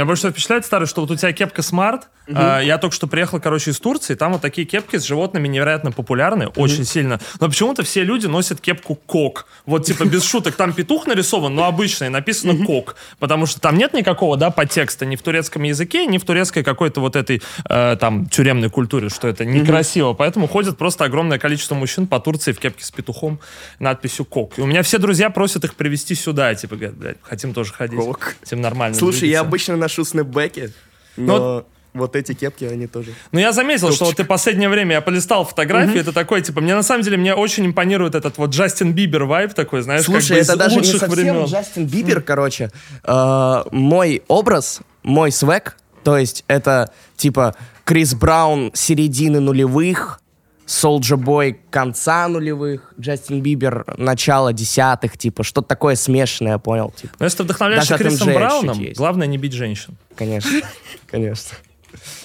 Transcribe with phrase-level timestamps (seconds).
[0.00, 2.04] Меня больше всего впечатляет, старый, что вот у тебя кепка Smart.
[2.34, 4.14] А, я только что приехал, короче, из Турции.
[4.14, 7.20] Там вот такие кепки с животными невероятно популярны, очень сильно.
[7.38, 9.46] Но почему-то все люди носят кепку Кок.
[9.66, 10.56] Вот типа без шуток.
[10.56, 12.96] Там петух нарисован, но обычный, написано Кок.
[13.18, 17.00] Потому что там нет никакого, да, подтекста ни в турецком языке, ни в турецкой какой-то
[17.00, 20.14] вот этой э, там тюремной культуре, что это некрасиво.
[20.14, 23.40] Поэтому ходит просто огромное количество мужчин по Турции в кепке с петухом,
[23.78, 24.58] надписью Кок.
[24.58, 26.54] И у меня все друзья просят их привезти сюда.
[26.54, 27.98] Типа, говорят, блядь, хотим тоже ходить.
[27.98, 28.36] Кок.
[28.44, 28.96] Тем нормально.
[28.96, 29.48] Слушай, я двигаться.
[29.48, 30.72] обычно ношу снэпбэки,
[31.16, 33.12] Ну но вот эти кепки, они тоже.
[33.32, 36.76] Ну, я заметил, что вот ты последнее время, я полистал фотографии, это такой, типа, мне
[36.76, 40.46] на самом деле, мне очень импонирует этот вот Джастин Бибер вайб такой, знаешь, Слушай, как
[40.46, 41.44] бы это даже не совсем времен.
[41.46, 42.70] Джастин Бибер, короче.
[43.02, 50.20] Э, мой образ, мой свек, то есть это типа Крис Браун середины нулевых,
[50.70, 56.92] Солджа Бой конца нулевых, Джастин Бибер начало десятых, типа что-то такое смешанное, понял?
[56.96, 59.96] Типа, Но если ты вдохновляешься Даже Крисом Брауном, главное не бить женщин.
[60.14, 60.60] конечно,
[61.08, 61.56] конечно.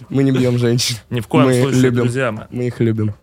[0.10, 0.98] Мы не бьем женщин.
[1.10, 2.48] Ни в коем мы случае, любим, друзья.
[2.52, 3.16] Мы их любим.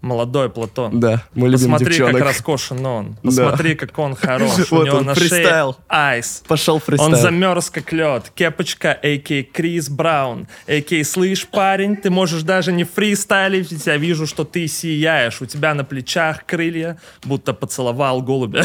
[0.00, 0.98] Молодой Платон.
[0.98, 2.16] Да, мы любим Посмотри, девчонок.
[2.16, 3.16] как роскошен он.
[3.22, 4.70] Посмотри, как он хорош.
[4.70, 5.72] У Вот него он, на фристайл.
[5.74, 6.42] шее айс.
[6.48, 7.10] Пошел фристайл.
[7.10, 8.32] Он замерз как лед.
[8.34, 9.52] Кепочка, а.к.
[9.52, 10.48] Крис Браун.
[10.66, 11.04] А.к.
[11.04, 13.70] слышь, парень, ты можешь даже не фристайлить.
[13.86, 15.42] Я вижу, что ты сияешь.
[15.42, 18.64] У тебя на плечах крылья, будто поцеловал голубя.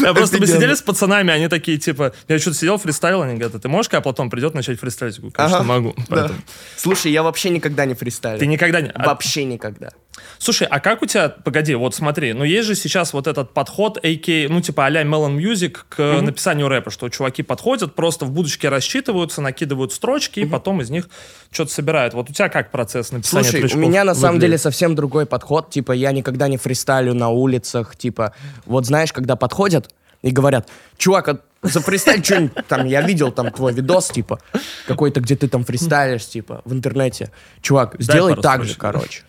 [0.00, 3.54] Я просто мы сидели с пацанами, они такие, типа, я что-то сидел, фристайл, они говорят,
[3.54, 5.20] а ты можешь, когда Платон придет, начать фристайлить?
[5.32, 5.94] Конечно, могу.
[6.08, 6.30] Да.
[6.76, 8.37] Слушай, я вообще никогда не фристайлю.
[8.38, 8.92] Ты никогда не...
[8.94, 9.90] Вообще никогда.
[10.38, 13.98] Слушай, а как у тебя, погоди, вот смотри, ну есть же сейчас вот этот подход,
[14.04, 18.68] AK, ну типа а-ля Melon Music к написанию рэпа, что чуваки подходят, просто в будочке
[18.68, 21.08] рассчитываются, накидывают строчки, и потом из них
[21.50, 22.14] что-то собирают.
[22.14, 25.70] Вот у тебя как процесс написания Слушай, у меня на самом деле совсем другой подход.
[25.70, 27.96] Типа, я никогда не фристайлю на улицах.
[27.96, 29.90] Типа, вот знаешь, когда подходят
[30.22, 34.40] и говорят, чувак, а зафристайль что-нибудь там, я видел там твой видос, типа,
[34.86, 37.30] какой-то, где ты там фристайлишь, типа, в интернете.
[37.60, 39.22] Чувак, сделай так же, короче.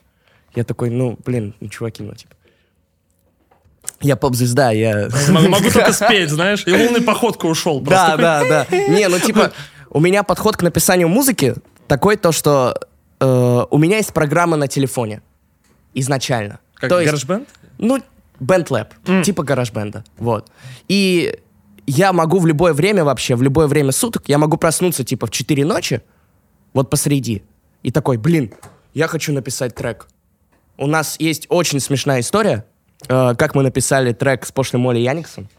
[0.55, 2.35] Я такой, ну, блин, ну, чуваки, ну, типа.
[4.01, 5.09] Я поп-звезда, я...
[5.29, 7.79] Могу, могу только спеть, знаешь, и лунной походкой ушел.
[7.81, 8.78] Да, Просто да, да.
[8.78, 9.51] Не, ну типа,
[9.89, 11.55] у меня подход к написанию музыки
[11.88, 12.79] такой, то, что
[13.19, 15.22] э, у меня есть программа на телефоне.
[15.94, 16.59] Изначально.
[16.75, 17.47] Как То есть, GarageBand?
[17.78, 18.01] ну,
[18.39, 20.03] BandLab, типа гараж-бенда.
[20.17, 20.51] Вот.
[20.88, 21.39] И
[21.88, 25.31] я могу в любое время вообще, в любое время суток, я могу проснуться типа в
[25.31, 26.01] 4 ночи,
[26.73, 27.44] вот посреди,
[27.83, 28.53] и такой, блин,
[28.94, 30.07] я хочу написать трек.
[30.78, 32.66] У нас есть очень смешная история,
[33.07, 35.49] э, как мы написали трек с пошлой Молли Яниксом,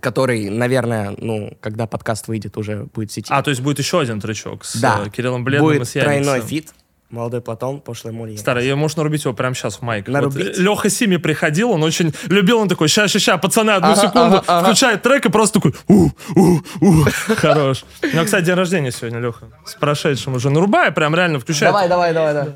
[0.00, 3.28] который, наверное, ну, когда подкаст выйдет, уже будет в сети.
[3.32, 5.02] А, то есть будет еще один тречок с да.
[5.06, 6.22] э, Кириллом Бледным и будет с Яниксом.
[6.24, 6.72] тройной фит.
[7.10, 8.42] Молодой Платон, пошлая Молли Яникс.
[8.42, 10.08] Старый, я можно нарубить его прямо сейчас в mic.
[10.08, 10.58] Нарубить?
[10.58, 14.36] Леха Сими приходил, он очень любил, он такой, ща, ща, ща, пацаны, одну Ага, секунду,
[14.36, 14.64] ага, ага.
[14.66, 17.04] включает трек и просто такой, у, у, у,
[17.36, 17.84] хорош.
[18.02, 20.50] У него, кстати, день рождения сегодня, Леха, с прошедшим уже.
[20.50, 21.72] Нарубай, прям реально включает.
[21.72, 22.52] Давай, давай, давай, давай.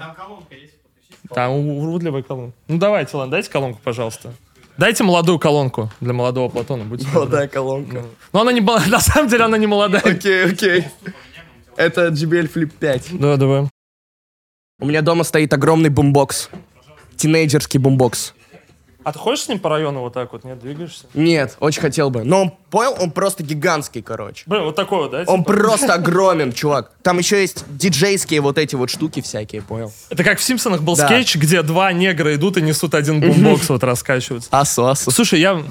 [1.34, 2.54] Там у- уродливая колонка.
[2.68, 4.34] Ну давайте, ладно, дайте колонку, пожалуйста.
[4.76, 6.84] Дайте молодую колонку для молодого Платона.
[6.84, 7.20] Будьте добры.
[7.20, 8.02] Молодая колонка.
[8.34, 10.02] Но она не, мол- на самом деле она не молодая.
[10.02, 10.84] Окей, окей.
[11.76, 13.18] Это JBL Flip 5.
[13.18, 13.68] Да, давай.
[14.82, 16.50] У меня дома стоит огромный бумбокс.
[17.16, 18.34] Тинейджерский бумбокс.
[19.04, 21.04] А ты ходишь с ним по району вот так вот, нет, двигаешься?
[21.14, 22.24] Нет, очень хотел бы.
[22.24, 24.42] Но он, понял, он просто гигантский, короче.
[24.46, 25.22] Блин, вот такой вот, да?
[25.28, 25.52] Он типа?
[25.52, 26.90] просто огромен, чувак.
[27.02, 29.92] Там еще есть диджейские вот эти вот штуки всякие, понял?
[30.10, 31.06] Это как в «Симпсонах» был Да.
[31.06, 34.48] скетч, где два негра идут и несут один бумбокс, вот раскачиваются.
[34.50, 35.12] Асу, асу.
[35.12, 35.62] Слушай, я...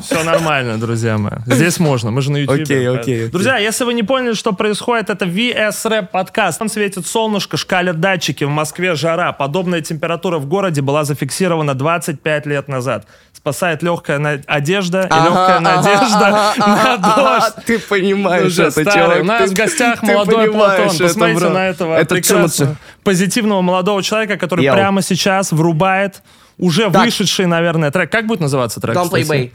[0.00, 1.32] Все нормально, друзья мои.
[1.46, 2.60] Здесь можно, мы же на YouTube.
[2.62, 3.28] Окей, окей.
[3.28, 6.58] Друзья, если вы не поняли, что происходит, это VS Rap подкаст.
[6.58, 9.32] Там светит солнышко, шкалят датчики, в Москве жара.
[9.32, 13.06] Подобная температура в городе была зафиксирована 25 лет назад.
[13.32, 17.54] Спасает легкая на- одежда и легкая надежда на дождь.
[17.66, 18.92] Ты понимаешь Уже это, старый.
[18.92, 19.20] чувак.
[19.20, 20.86] У нас ты- в гостях ты молодой Платон.
[20.88, 21.50] это, Посмотрите бро.
[21.50, 24.74] на этого Это прекрасного, позитивного молодого человека, который Йоу.
[24.74, 26.22] прямо сейчас врубает
[26.58, 27.04] уже Так.
[27.04, 28.10] вышедший, наверное, трек.
[28.10, 28.96] Как будет называться трек?
[28.96, 29.40] Don't play кстати?
[29.40, 29.52] Bae.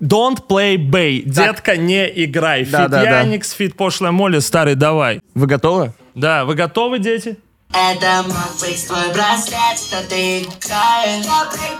[0.00, 1.22] Don't play Bae.
[1.22, 2.64] Детка, не играй.
[2.64, 3.20] Да, фит да, да.
[3.20, 5.20] Яникс, фит пошлая Молли, старый, давай.
[5.34, 5.92] Вы готовы?
[6.14, 7.36] Да, вы готовы, дети?
[7.70, 11.74] Это мог быть твой браслет, что ты играешь Добрый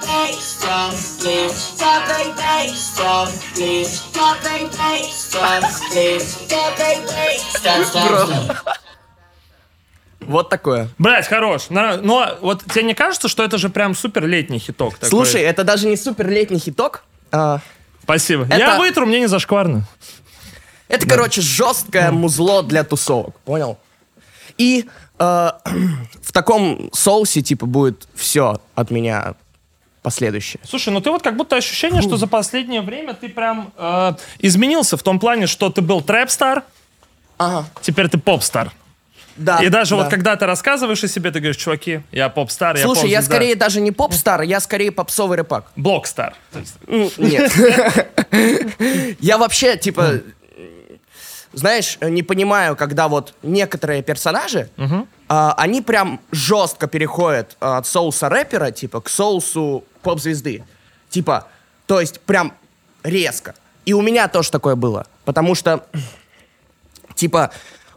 [1.79, 2.33] Добрый
[6.49, 8.57] Добрый Добрый
[10.21, 10.89] Вот такое.
[10.99, 11.71] Блять, хорош.
[11.71, 14.95] Но вот тебе не кажется, что это же прям супер летний хиток?
[14.95, 15.09] такой?
[15.09, 17.05] Слушай, это даже не супер летний хиток.
[17.33, 17.61] а,
[18.09, 18.45] Спасибо.
[18.45, 19.85] это- Я вытру, мне не зашкварно.
[20.89, 23.77] Это, короче, жесткое музло для тусовок, понял?
[24.57, 24.87] И
[25.19, 25.51] э,
[26.23, 29.35] в таком соусе, типа, будет все от меня
[30.01, 30.59] последующее.
[30.65, 34.97] Слушай, ну ты вот как будто ощущение, что за последнее время ты прям э, изменился
[34.97, 36.63] в том плане, что ты был трэп-стар,
[37.37, 37.67] Ага.
[37.83, 38.73] теперь ты поп-стар.
[39.39, 39.63] Да.
[39.63, 40.03] И даже да.
[40.03, 43.23] вот когда ты рассказываешь о себе, ты говоришь, чуваки, я поп-стар, я Слушай, я поп-звезда».
[43.23, 45.71] скорее даже не поп-стар, я скорее попсовый рэпак.
[45.77, 46.35] Блок-стар.
[46.87, 47.53] Ну, Нет.
[49.21, 50.21] Я вообще, типа,
[51.53, 54.69] знаешь, не понимаю, когда вот некоторые персонажи,
[55.29, 60.65] а, они прям жестко переходят а, от соуса рэпера, типа, к соусу поп-звезды.
[61.11, 61.49] Типа,
[61.87, 62.55] то есть прям
[63.03, 63.55] резко.
[63.85, 65.07] И у меня тоже такое было.
[65.25, 65.87] Потому что,
[67.15, 67.51] типа,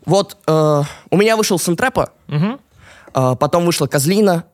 [0.06, 4.45] вот э, у меня вышел Сентрэпа, э, потом вышла Козлина,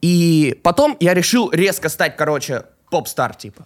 [0.00, 3.64] и потом я решил резко стать, короче, поп-стар, типа.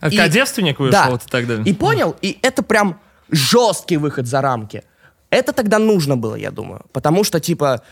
[0.00, 1.10] а И- когда девственник вышел, Да.
[1.10, 1.64] вот далее.
[1.64, 3.00] И понял, и это прям
[3.30, 4.82] жесткий выход за рамки.
[5.30, 6.82] Это тогда нужно было, я думаю.
[6.92, 7.82] Потому что, типа,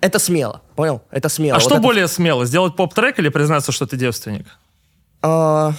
[0.00, 0.60] это смело.
[0.76, 1.00] Понял?
[1.10, 1.56] Это смело.
[1.56, 4.46] А Вот что это- более смело, сделать поп-трек или признаться, что ты девственник?
[5.22, 5.72] А,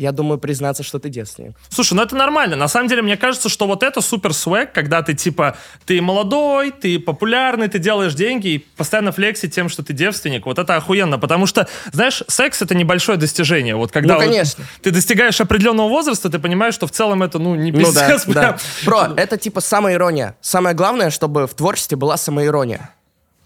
[0.00, 1.52] Я думаю, признаться, что ты девственник.
[1.68, 2.56] Слушай, ну это нормально.
[2.56, 6.70] На самом деле, мне кажется, что вот это супер свек, когда ты типа, ты молодой,
[6.70, 10.46] ты популярный, ты делаешь деньги и постоянно флексить тем, что ты девственник.
[10.46, 13.76] Вот это охуенно, потому что, знаешь, секс это небольшое достижение.
[13.76, 14.64] Вот когда Ну, вот конечно.
[14.80, 18.24] ты достигаешь определенного возраста, ты понимаешь, что в целом это, ну, не Ну да, пиздец.
[18.24, 18.40] да.
[18.42, 18.58] прям.
[18.86, 20.34] Бро, это типа самоирония.
[20.40, 22.88] Самое главное, чтобы в творчестве была самоирония.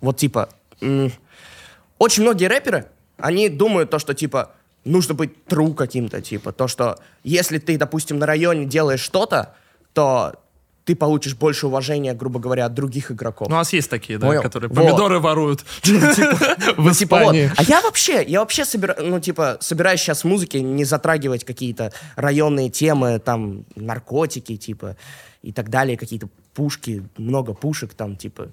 [0.00, 0.50] Вот типа,
[1.99, 2.87] очень многие рэперы,
[3.19, 4.53] они думают то, что типа
[4.85, 9.55] нужно быть true каким-то, типа то, что если ты, допустим, на районе делаешь что-то,
[9.93, 10.35] то
[10.85, 13.49] ты получишь больше уважения, грубо говоря, от других игроков.
[13.49, 14.43] Ну, у нас есть такие, да, Понял.
[14.43, 14.77] которые Вот.
[14.77, 15.61] помидоры воруют.
[15.85, 15.89] В
[16.77, 17.17] Ну, типа.
[17.17, 17.51] Испании.
[17.57, 21.93] А я вообще, я вообще собираю, ну, типа, собираюсь сейчас в музыке не затрагивать какие-то
[22.17, 24.97] районные темы, там, наркотики, типа,
[25.43, 28.49] и так далее, какие-то пушки, много пушек, там, типа,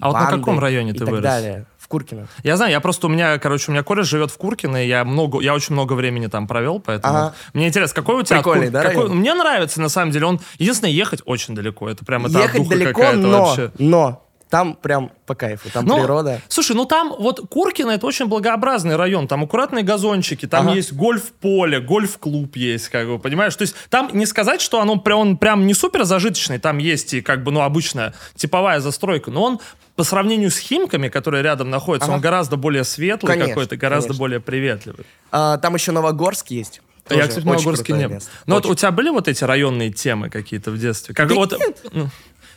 [0.00, 1.66] А вот на каком районе ты вырос?
[1.84, 2.28] В Куркино.
[2.42, 5.04] Я знаю, я просто у меня, короче, у меня кореш живет в Куркино, и я
[5.04, 7.34] много, я очень много времени там провел, поэтому Ага.
[7.52, 9.18] мне интересно, какой у тебя Прикольный, Кур- да, какой- район?
[9.18, 10.24] Мне нравится на самом деле.
[10.24, 13.70] Он единственное ехать очень далеко, это прям это Ехать далеко, но, вообще.
[13.78, 16.40] но там прям по кайфу, там Ну, природа.
[16.48, 20.76] Слушай, ну там вот Куркино это очень благообразный район, там аккуратные газончики, там Ага.
[20.76, 23.56] есть гольф-поле, гольф-клуб есть, как бы, понимаешь?
[23.56, 27.14] То есть там не сказать, что оно прям, он прям не супер зажиточный, там есть
[27.14, 29.60] и как бы, ну, обычная типовая застройка, но он
[29.96, 32.16] по сравнению с Химками, которые рядом находятся, Ага.
[32.16, 34.18] он гораздо более светлый какой-то, гораздо конечно.
[34.20, 35.04] более приветливый.
[35.32, 36.80] А, там еще Новогорск есть.
[37.10, 38.18] Я, Тоже кстати, в Новогорске не был.
[38.46, 38.72] Но вот Очень.
[38.72, 41.14] у тебя были вот эти районные темы какие-то в детстве?
[41.14, 41.82] Как Да вот, нет.
[41.92, 42.08] ну,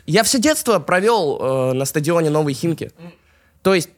[0.08, 2.92] Я все детство провел э, на стадионе Новой Химки.
[3.62, 3.90] То есть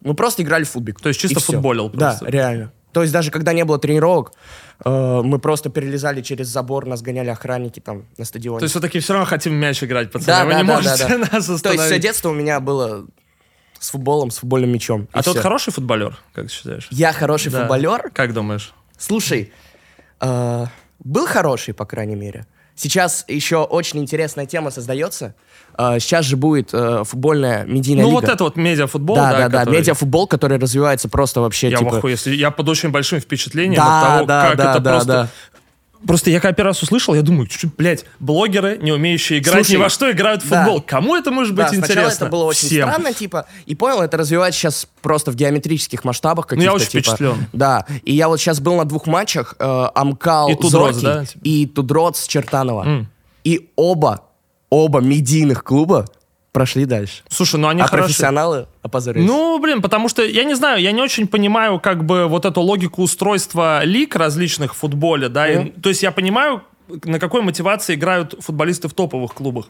[0.00, 1.00] мы просто играли в футбик.
[1.00, 2.24] То есть чисто футболил просто?
[2.24, 2.72] Да, реально.
[2.92, 4.32] То есть даже когда не было тренировок,
[4.84, 8.58] э, мы просто перелезали через забор, нас гоняли охранники там на стадионе.
[8.58, 10.26] то есть все-таки все равно хотим мяч играть, пацаны.
[10.26, 11.18] да, Вы да, не да, можете да, да.
[11.18, 11.84] нас То есть остановить.
[11.86, 13.06] все детство у меня было
[13.78, 15.08] с футболом, с футбольным мячом.
[15.12, 16.88] А ты вот хороший футболер, как ты считаешь?
[16.90, 17.60] Я хороший Да.
[17.60, 18.10] футболер.
[18.12, 18.74] Как думаешь?
[18.98, 19.52] Слушай,
[20.20, 20.66] э,
[20.98, 22.46] был хороший, по крайней мере.
[22.74, 25.34] Сейчас еще очень интересная тема создается.
[25.78, 28.20] Э, сейчас же будет э, футбольная медийная ну лига.
[28.20, 31.76] вот это вот медиафутбол, да, да, да, да, который- медиафутбол, который развивается просто вообще Я
[31.78, 31.90] типа.
[31.90, 32.12] в ахуе.
[32.12, 35.08] Если- Я под очень большим впечатлением Да, от того, да, как да, это да, просто...
[35.12, 35.28] да.
[36.06, 39.72] Просто я когда первый раз услышал, я думаю, что, блядь, блогеры, не умеющие играть Слушай,
[39.78, 40.64] ни во что, играют в да.
[40.64, 40.80] футбол.
[40.82, 42.24] Кому это может быть Да, сначала интересно?
[42.24, 42.88] это было очень Всем.
[42.88, 46.74] странно, типа, и понял, это развивается сейчас просто в геометрических масштабах Ну, я каких-то.
[46.74, 47.16] очень типа.
[47.16, 47.46] впечатлен.
[47.52, 51.24] Да, и я вот сейчас был на двух матчах, э, Амкал И Тудроц, Зоркий да,
[51.42, 52.84] и Тудроц Чертанова.
[52.84, 53.08] М.
[53.44, 54.22] И оба,
[54.70, 56.06] оба медийных клуба
[56.52, 57.22] прошли дальше.
[57.28, 58.08] Слушай, ну они а хорошие.
[58.08, 59.26] профессионалы опозорились.
[59.26, 62.60] Ну, блин, потому что, я не знаю, я не очень понимаю, как бы, вот эту
[62.60, 65.72] логику устройства лиг различных в футболе, да, и- Мгм.
[65.80, 66.62] то есть я понимаю,
[67.04, 69.66] на какой мотивации играют футболисты в топовых клубах.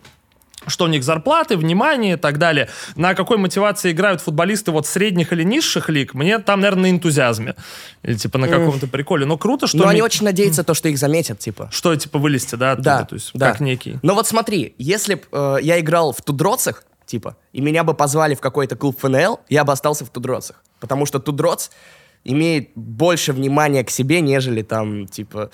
[0.67, 2.69] Что у них зарплаты, внимание и так далее.
[2.97, 7.55] На какой мотивации играют футболисты вот средних или низших лиг, мне там, наверное, на энтузиазме.
[8.03, 9.27] Или типа на каком-то приколе.
[9.27, 9.79] Но круто, что...
[9.79, 11.69] Но они ми- очень надеются, то, что их заметят, типа.
[11.73, 13.51] Что, типа, вылезти, да, оттуда, Да, то есть да.
[13.51, 13.99] как некий.
[14.03, 18.41] Но вот смотри, если бы я играл в Тудроцах, типа, и меня бы позвали в
[18.41, 20.63] какой-то клуб ФНЛ, я бы остался в Тудроцах.
[20.81, 21.71] Потому что Тудроц
[22.25, 25.51] имеет больше внимания к себе, нежели там, типа,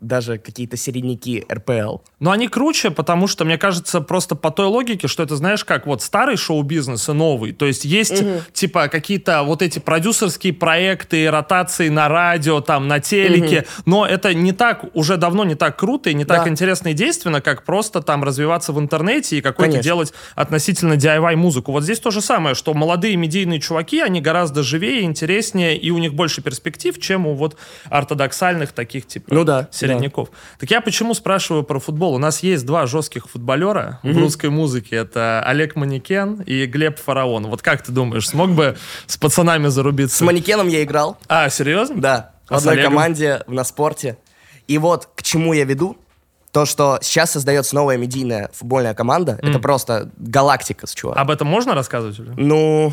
[0.00, 1.98] даже какие-то середняки РПЛ.
[2.18, 5.86] Но они круче, потому что, мне кажется, просто по той логике, что это, знаешь, как
[5.86, 7.52] вот старый шоу-бизнес и новый.
[7.52, 13.66] То есть есть, типа, какие-то вот эти продюсерские проекты, ротации на радио, там, на телеке,
[13.86, 16.50] но это не так, уже давно не так круто и не так Да.
[16.50, 21.72] интересно и действенно, как просто там развиваться в интернете и какой-то делать относительно DIY музыку.
[21.72, 25.98] Вот здесь то же самое, что молодые медийные чуваки, они гораздо живее, интереснее, и у
[25.98, 27.56] них больше перспектив, чем у вот
[28.00, 30.28] ортодоксальных таких, типа, Ну да, коренников.
[30.58, 32.14] Так я почему спрашиваю про футбол?
[32.14, 34.96] У нас есть два жестких футболера в русской музыке.
[34.96, 37.46] Это Олег Манекен и Глеб Фараон.
[37.46, 40.18] Вот как ты думаешь, смог бы с пацанами зарубиться?
[40.18, 41.18] С манекеном я играл.
[41.28, 42.00] А, серьезно?
[42.00, 44.18] Да, в А с одной команде на спорте.
[44.66, 45.96] И вот к чему я веду,
[46.52, 51.16] то, что сейчас создается новая медийная футбольная команда, это просто галактика с чувак.
[51.16, 52.18] Об этом можно рассказывать?
[52.18, 52.34] уже?
[52.36, 52.92] Ну,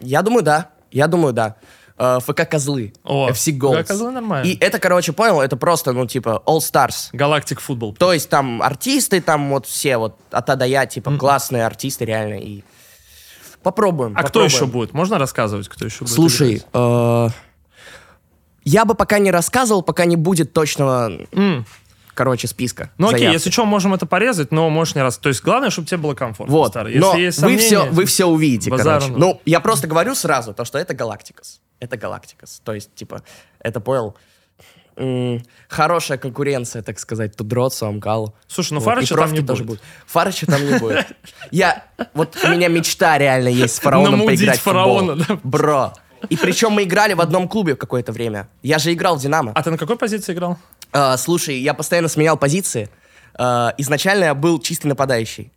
[0.00, 0.70] я думаю, да.
[0.90, 1.56] Я думаю, да.
[1.96, 2.92] Э, ФК Козлы.
[3.04, 3.82] О, FC Gold.
[3.82, 4.46] ФК Козлы нормально.
[4.46, 7.10] И это, короче, понял, это просто, ну, типа, All Stars.
[7.12, 7.94] Галактик футбол.
[7.94, 12.04] То есть там артисты, там вот все вот от А до Я, типа, классные артисты
[12.04, 12.40] реально.
[12.40, 12.64] И
[13.62, 14.12] попробуем.
[14.16, 14.50] А кто попробуем.
[14.52, 14.92] еще будет?
[14.92, 16.12] Можно рассказывать, кто еще будет?
[16.14, 17.28] Слушай, э,
[18.64, 21.64] я бы пока не рассказывал, пока не будет точного, М.
[22.14, 22.90] короче, списка.
[22.98, 23.34] Ну окей, заявки.
[23.36, 25.18] если что, можем это порезать, но можешь не раз.
[25.18, 26.52] То есть главное, чтобы тебе было комфортно.
[26.52, 26.94] Вот, старый.
[26.94, 29.12] Если но есть вы сомнения, все, вы все увидите, короче.
[29.12, 31.60] Ну, я просто говорю сразу, то, что это Галактикас.
[31.80, 32.60] Это Галактикас.
[32.64, 33.22] То есть, типа,
[33.60, 34.16] это понял.
[34.96, 38.34] м, хорошая конкуренция, так сказать, Тудротсу, Амкалу.
[38.46, 39.80] Слушай, ну Вот, Фарыча там не тоже будет.
[40.06, 41.06] Фарыча там не будет.
[41.50, 44.82] Я, вот у меня мечта реально есть с фараоном Намудить поиграть в футбол.
[45.00, 45.40] фараона, да?
[45.42, 45.92] Бро.
[46.30, 48.48] И причем мы играли в одном клубе какое-то время.
[48.62, 49.52] Я же играл в «Динамо».
[49.54, 50.58] А ты на какой позиции играл?
[50.92, 52.88] А, слушай, я постоянно сменял позиции.
[53.34, 55.52] А, изначально я был чистый нападающий.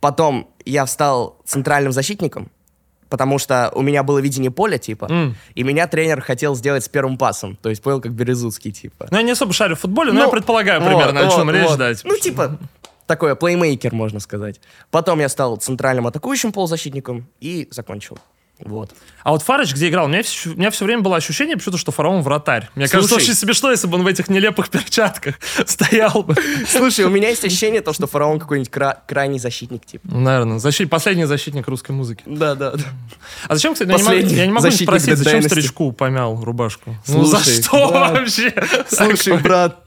[0.00, 2.50] Потом я стал центральным защитником,
[3.08, 5.36] потому что у меня было видение поля, типа, М.
[5.54, 7.56] и меня тренер хотел сделать с первым пасом.
[7.56, 9.08] То есть понял, как Березутский, типа.
[9.10, 11.34] Ну, я не особо шарю в футболе, но я Ну, предполагаю вот, примерно, о вот,
[11.36, 11.78] чем речь, вот.
[11.78, 11.94] да.
[11.94, 12.58] типа, Ну, что- типа,
[13.06, 14.60] такое, плеймейкер, можно сказать.
[14.90, 18.18] Потом я стал центральным атакующим полузащитником и закончил.
[18.64, 18.90] Вот.
[19.22, 20.06] А вот Фарыч где играл?
[20.06, 22.68] У меня, у меня все время было ощущение почему-то, что фараон вратарь.
[22.74, 23.24] Мне кажется, Слушай.
[23.24, 25.36] очень смешно, если бы он в этих нелепых перчатках
[25.66, 26.34] стоял бы.
[26.68, 30.06] Слушай, у меня есть ощущение, то, что фараон какой-нибудь кра- крайний защитник, типа.
[30.10, 32.22] Ну, Наверное, защит, последний защитник русской музыки.
[32.26, 32.84] Да, да, да.
[33.46, 36.96] А зачем, кстати, я не могу, Последний я не могу спросить, зачем старичку помял рубашку?
[37.06, 38.10] ну за Слушай, что да.
[38.12, 38.54] вообще?
[38.88, 39.84] Слушай, брат,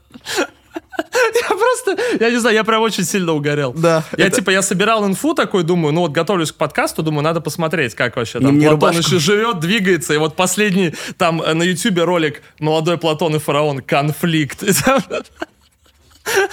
[1.42, 3.72] Я просто, я не знаю, я прям очень сильно угорел.
[3.72, 7.22] Да, Я это- типа, я собирал инфу такой, думаю, ну вот готовлюсь к подкасту, думаю,
[7.24, 8.98] надо посмотреть, как вообще там Платон рубашку.
[9.00, 10.12] еще живет, двигается.
[10.12, 13.80] И вот последний там э, на ютубе ролик «Молодой Платон и фараон.
[13.80, 14.62] Конфликт».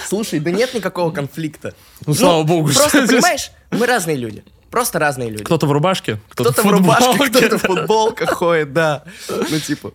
[0.08, 1.74] Слушай, да нет никакого конфликта.
[2.06, 4.42] Ну, слава богу, что Просто, понимаешь, мы разные люди.
[4.70, 5.44] Просто разные люди.
[5.44, 9.04] Кто-то в рубашке, кто-то, Кто-то в рубашке, футболке, кто-то в футболках ходит, да.
[9.28, 9.92] Ну, типа,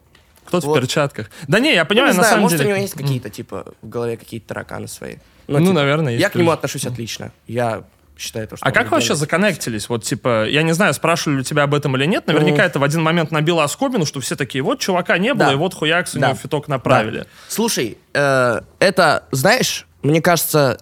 [0.59, 0.81] кто-то в Вот.
[0.81, 1.29] перчатках.
[1.47, 2.69] Да не, я ну, понимаю, не на знаю, самом может, деле...
[2.69, 5.15] у него есть какие-то, типа, в голове какие-то тараканы свои.
[5.47, 7.31] Ну, наверное, есть, Я к нему отношусь отлично.
[7.47, 7.83] Я
[8.17, 9.89] считаю то, что А как вы вообще законнектились?
[9.89, 12.25] Вот, типа, я не знаю, спрашивали ли тебя об этом или нет.
[12.27, 12.67] Наверняка Ну.
[12.69, 15.53] это в один момент набило оскомину, что все такие, вот чувака не было, Да.
[15.53, 16.27] и вот хуякс у Да.
[16.29, 17.19] него фиток направили.
[17.19, 17.25] Да.
[17.49, 20.79] Слушай, э, это, знаешь, мне кажется,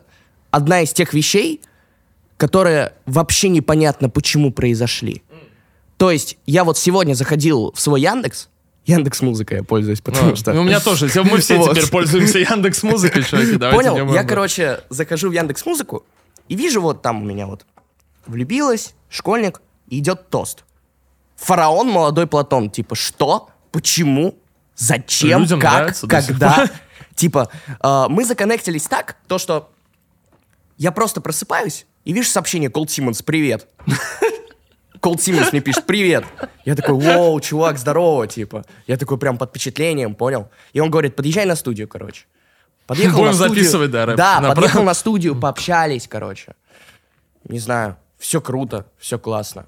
[0.51, 1.61] одна из тех вещей,
[2.37, 5.23] которые вообще непонятно, почему произошли.
[5.97, 8.49] То есть, я вот сегодня заходил в свой Яндекс,
[8.85, 10.53] Яндекс Музыка я пользуюсь, потому Ну, что...
[10.53, 11.09] ну, у меня тоже.
[11.23, 11.71] Мы все Вот.
[11.75, 13.55] теперь пользуемся Яндекс Музыкой, чуваки.
[13.55, 14.13] давайте Понял?
[14.13, 16.05] Я, короче, захожу в Яндекс Музыку
[16.49, 17.65] и вижу вот там у меня вот
[18.25, 20.65] влюбилась, школьник, и идет тост.
[21.37, 22.69] Фараон, молодой Платон.
[22.69, 23.49] Типа, что?
[23.71, 24.37] Почему?
[24.75, 25.41] Зачем?
[25.41, 25.73] Людям как?
[25.73, 26.69] нравится Когда?
[27.15, 27.49] Типа,
[27.81, 29.71] э, мы законнектились так, то что
[30.77, 33.67] я просто просыпаюсь и вижу сообщение Колд Симмонс, привет.
[35.03, 36.23] Колд Симмонс мне пишет, привет.
[36.63, 38.63] Я такой, воу, чувак, здорово, типа.
[38.87, 40.49] Я такой прям под впечатлением, понял?
[40.71, 42.23] И он говорит, подъезжай на студию, короче.
[42.87, 43.55] Подъехал Будем на студию.
[43.55, 44.15] записывать, да, рэп.
[44.15, 44.55] Да, Направо.
[44.55, 46.53] подъехал на студию, пообщались, короче.
[47.49, 49.65] Не знаю, все круто, все классно.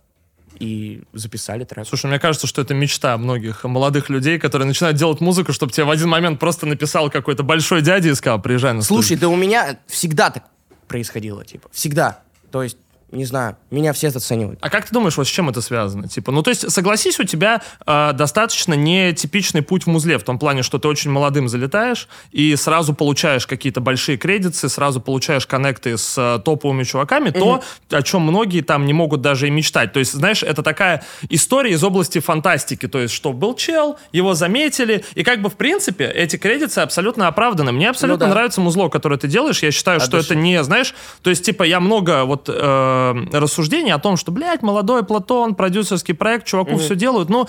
[0.58, 1.86] И записали трек.
[1.86, 5.84] Слушай, мне кажется, что это мечта многих молодых людей, которые начинают делать музыку, чтобы тебе
[5.84, 9.04] в один момент просто написал какой-то большой дядя и сказал, приезжай на студию».
[9.04, 10.46] Слушай, да у меня всегда так
[10.88, 12.22] происходило, типа, всегда.
[12.52, 12.78] То есть,
[13.16, 14.60] не знаю, меня все заценивают.
[14.62, 16.08] А как ты думаешь, вот с чем это связано?
[16.08, 20.38] Типа, ну, то есть, согласись, у тебя э, достаточно нетипичный путь в музле, в том
[20.40, 25.98] плане, что ты очень молодым залетаешь и сразу получаешь какие-то большие кредиты, сразу получаешь коннекты
[25.98, 29.94] с э, топовыми чуваками, то, о чем многие там не могут даже и мечтать.
[29.94, 34.34] То есть, знаешь, это такая история из области фантастики, то есть, что был чел, его
[34.34, 37.72] заметили, и как бы, в принципе, эти кредиты абсолютно оправданы.
[37.72, 38.36] Мне абсолютно Ну да.
[38.36, 40.34] нравится музло, которое ты делаешь, я считаю, От что души.
[40.34, 44.62] это не, знаешь, то есть, типа, я много вот э, рассуждений о том, что, блядь,
[44.62, 47.48] молодой Платон, продюсерский проект, чуваку все делают, ну,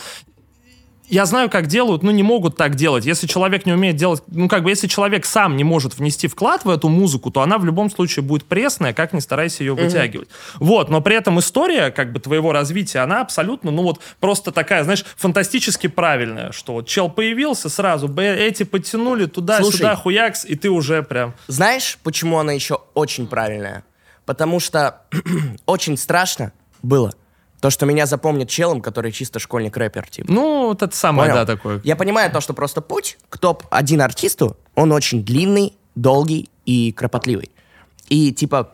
[1.08, 3.04] я знаю, как делают, но не могут так делать.
[3.04, 6.64] Если человек не умеет делать, ну, как бы, если человек сам не может внести вклад
[6.64, 10.28] в эту музыку, то она в любом случае будет пресная, как ни старайся ее вытягивать.
[10.56, 14.82] Вот, но при этом история, как бы, твоего развития, она абсолютно, ну, вот, просто такая,
[14.84, 21.02] знаешь, фантастически правильная, что вот чел появился сразу, эти подтянули туда-сюда, хуякс, и ты уже
[21.02, 21.34] прям...
[21.46, 23.84] Знаешь, почему она еще очень правильная?
[24.26, 25.02] Потому что
[25.66, 26.52] очень страшно
[26.82, 27.14] было
[27.60, 30.30] То, что меня запомнит челом, который чисто школьник-рэпер, типа.
[30.30, 31.46] Ну, вот это самое, Понял?
[31.46, 31.80] да, такое.
[31.84, 37.50] Я понимаю то, что просто путь к топ-1 артисту, он очень длинный, долгий и кропотливый.
[38.08, 38.72] И, типа,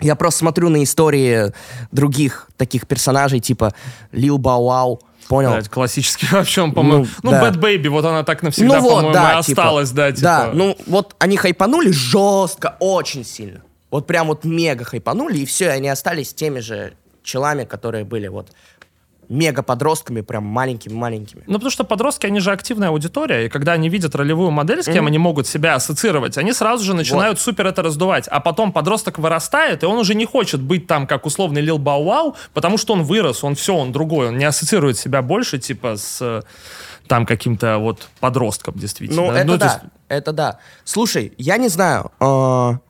[0.00, 1.52] я просто смотрю на истории
[1.92, 3.74] других таких персонажей, типа
[4.12, 5.52] Лил Бау Вау, понял?
[5.52, 7.04] Блядь, классический вообще, он, по-моему...
[7.22, 7.50] Ну, Ну, да.
[7.50, 10.22] Bad Baby, вот она так навсегда, по-моему, и осталась, да, типа.
[10.22, 13.60] Да, ну вот они хайпанули жестко, очень сильно.
[13.94, 18.26] Вот прям вот мега хайпанули, и все, и они остались теми же челами, которые были
[18.26, 18.48] вот
[19.28, 21.44] мега подростками, прям маленькими-маленькими.
[21.46, 24.86] Ну, потому что подростки, они же активная аудитория, и когда они видят ролевую модель, с
[24.86, 28.26] кем они могут себя ассоциировать, они сразу же начинают супер это раздувать.
[28.26, 32.02] А потом подросток вырастает, и он уже не хочет быть там, как условный Лил Бау
[32.02, 35.98] Вау, потому что он вырос, он все, он другой, он не ассоциирует себя больше, типа,
[35.98, 36.42] с э,
[37.06, 39.22] там каким-то вот подростком, действительно.
[39.22, 40.58] Ну, это то да, есть- это да.
[40.82, 42.10] Слушай, я не знаю.
[42.18, 42.80] м,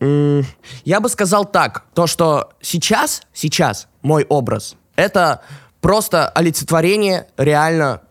[0.00, 5.42] я бы сказал так, то, что сейчас, сейчас мой образ, это
[5.80, 8.02] просто олицетворение реально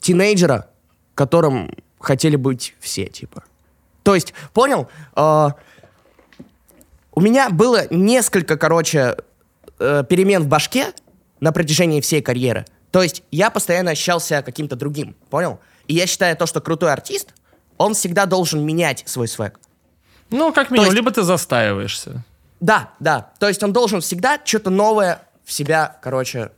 [0.00, 0.68] тинейджера,
[1.14, 3.44] которым хотели быть все, типа.
[4.04, 4.88] То есть, понял?
[5.14, 5.54] А,
[7.12, 9.16] у меня было несколько, короче,
[9.80, 10.92] э, перемен в башке
[11.40, 12.64] на протяжении всей карьеры.
[12.90, 15.60] То есть я постоянно ощущал каким-то другим, понял?
[15.88, 17.34] И я считаю то, что крутой артист,
[17.76, 19.58] он всегда должен менять свой свек.
[20.30, 22.24] Ну, как минимум, есть- либо ты застаиваешься.
[22.60, 23.30] Да, да.
[23.38, 26.50] То есть он должен всегда что-то новое в себя, короче,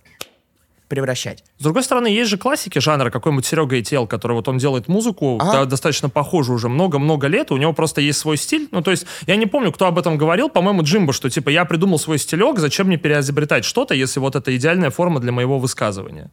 [0.89, 1.45] превращать.
[1.59, 5.39] С другой стороны, есть же классики жанра, какой-нибудь Серега Ител, который вот он делает музыку
[5.41, 5.53] Ага.
[5.53, 8.69] да, достаточно похожую уже много-много лет, и у него просто есть свой стиль.
[8.73, 11.65] Ну, то есть, я не помню, кто об этом говорил, по-моему, Джимбо, что типа я
[11.65, 16.31] придумал свой стилек, зачем мне переизобретать что-то, если вот это идеальная форма для моего высказывания.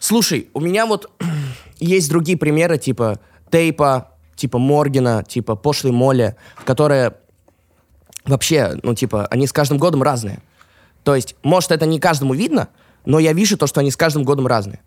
[0.00, 1.08] Слушай, у меня вот
[1.78, 7.14] есть другие примеры, типа Тейпа, типа Моргина, типа Пошлой Молли, которые
[8.24, 10.40] вообще, ну, типа, они с каждым годом разные.
[11.02, 12.68] То есть, может, это не каждому видно,
[13.04, 14.80] но я вижу то, что они с каждым годом разные.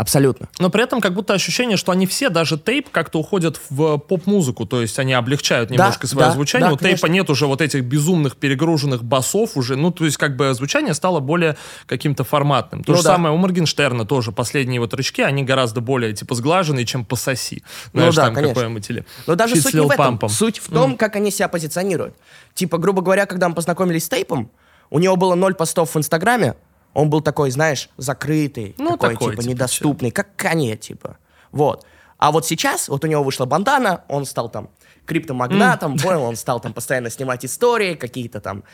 [0.00, 0.48] Абсолютно.
[0.58, 4.64] Но при этом как будто ощущение, что они все, даже тейп, как-то уходят в поп-музыку,
[4.64, 6.68] то есть они облегчают немножко свое да, звучание.
[6.68, 7.06] да, У тейпа конечно.
[7.08, 11.20] нет уже вот этих безумных перегруженных басов уже, ну, то есть как бы звучание стало
[11.20, 12.82] более каким-то форматным.
[12.82, 13.10] То Ну же да.
[13.12, 17.62] самое у Моргенштерна тоже, последние его тречки, они гораздо более, типа, сглаженные, чем пососи.
[17.92, 18.54] Знаешь, Ну да, там конечно.
[18.54, 20.16] какой-нибудь или Но даже фит с суть не в этом.
[20.16, 20.28] Pump'ом.
[20.30, 22.14] Суть в том, как они себя позиционируют.
[22.54, 24.50] Типа, грубо говоря, когда мы познакомились с Тейпом,
[24.88, 26.54] у него было ноль постов в Инстаграме,
[26.94, 31.18] он был такой, знаешь, закрытый, Ну, такой, такой, типа, типа, недоступный, как Канье, типа.
[31.52, 31.86] Вот.
[32.18, 34.68] А вот сейчас, вот у него вышла бандана, он стал там
[35.06, 38.64] криптомагнатом, понял, он стал там постоянно снимать истории, какие-то там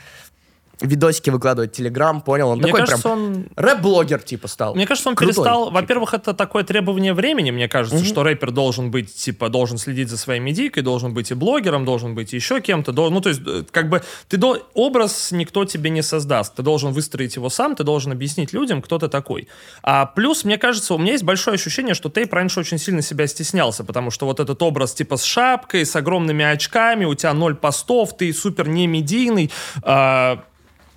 [0.80, 4.74] видосики выкладывать в Телеграм, понял, он Мне такой кажется, прям он- рэп-блогер, типа, стал.
[4.74, 5.64] Мне кажется, он Крутой, перестал.
[5.68, 5.74] типа.
[5.80, 10.18] Во-первых, это такое требование времени, мне кажется, что рэпер должен быть, типа, должен следить за
[10.18, 12.92] своей медийкой, должен быть и блогером, должен быть и еще кем-то.
[12.92, 14.58] дол- Ну, то есть, э, как бы, ты до...
[14.74, 16.54] образ никто тебе не создаст.
[16.54, 19.48] Ты должен выстроить его сам, ты должен объяснить людям, кто ты такой.
[19.82, 23.26] А плюс, мне кажется, у меня есть большое ощущение, что Тейп раньше очень сильно себя
[23.26, 27.54] стеснялся, потому что вот этот образ, типа, с шапкой, с огромными очками, у тебя ноль
[27.54, 29.50] постов, ты супер не медийный,
[29.82, 30.42] а,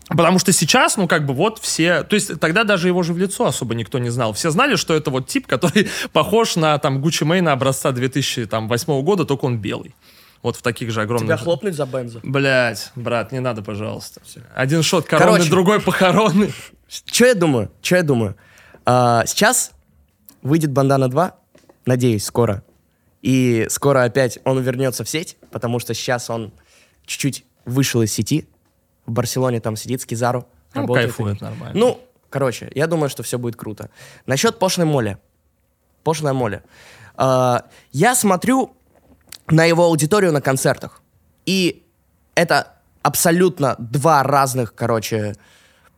[0.10, 2.04] Потому что сейчас, ну, как бы вот все...
[2.04, 4.34] То есть тогда даже его же в лицо особо никто не знал.
[4.34, 9.26] Все знали, что это вот тип, который похож на там Гуччи Мэйна образца 2008 года,
[9.26, 9.96] только он белый.
[10.42, 11.42] Вот в таких же Тебя огромных...
[11.42, 12.22] хлопнуть за бензо.
[12.24, 14.22] Блять, брат, не надо, пожалуйста.
[14.56, 15.50] Один шот коронный, Короче.
[15.50, 16.54] другой похоронный.
[16.88, 17.72] Что я думаю?
[17.82, 18.36] Что я думаю?
[18.86, 19.72] А, сейчас
[20.42, 21.36] выйдет Бандана 2,
[21.86, 22.64] надеюсь, скоро.
[23.22, 26.54] И скоро опять он вернется в сеть, потому что сейчас он
[27.06, 28.48] чуть-чуть вышел из сети.
[29.10, 30.46] В Барселоне там сидит с Кизару.
[30.76, 31.08] Ну, работает.
[31.08, 31.80] кайфует нормально.
[31.80, 33.90] Ну, короче, я думаю, что все будет круто.
[34.28, 35.18] Насчет пошлой моли.
[36.04, 36.62] Пошлая моли.
[37.16, 38.76] А, я смотрю
[39.48, 41.02] на его аудиторию на концертах.
[41.48, 41.84] И
[42.36, 45.36] это абсолютно два разных, короче,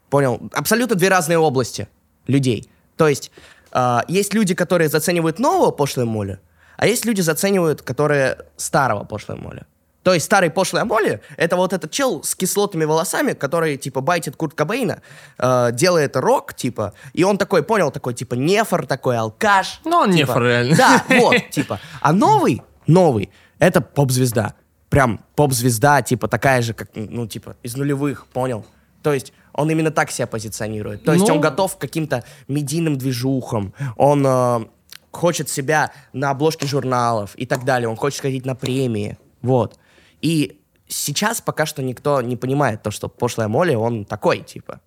[0.10, 1.90] понял, абсолютно две разные области
[2.28, 2.70] людей.
[2.96, 3.30] То есть
[3.74, 6.40] а, есть люди, которые заценивают нового пошлой моли,
[6.78, 9.66] а есть люди, заценивают, которые старого пошлой моли.
[10.04, 14.36] То есть старый пошлый Амоли— это вот этот чел с кислотными волосами, который, типа, байтит
[14.36, 15.02] Курт Кобейна,
[15.38, 19.82] э, делает рок, типа, и он такой, понял, такой, типа, нефор, такой алкаш.
[19.86, 20.18] Ну, он типа.
[20.18, 20.76] нефор, реально.
[20.76, 21.80] Да, вот, типа.
[22.02, 24.56] А новый, новый, это поп-звезда.
[24.90, 28.66] Прям поп-звезда, типа, такая же, как, ну, типа, из нулевых, понял?
[29.04, 31.04] То есть он именно так себя позиционирует.
[31.04, 31.36] То есть Ну.
[31.36, 33.74] он готов к каким-то медийным движухам.
[33.98, 34.66] Он э,
[35.12, 37.88] хочет себя на обложке журналов и так далее.
[37.90, 39.18] Он хочет ходить на премии.
[39.42, 39.78] Вот.
[40.22, 44.82] И сейчас пока что никто не понимает то, что пошлая Молли, он такой, типа,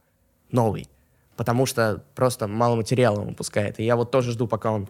[0.50, 0.88] новый.
[1.36, 3.80] Потому что просто мало материала он выпускает.
[3.80, 4.88] И я вот тоже жду, пока он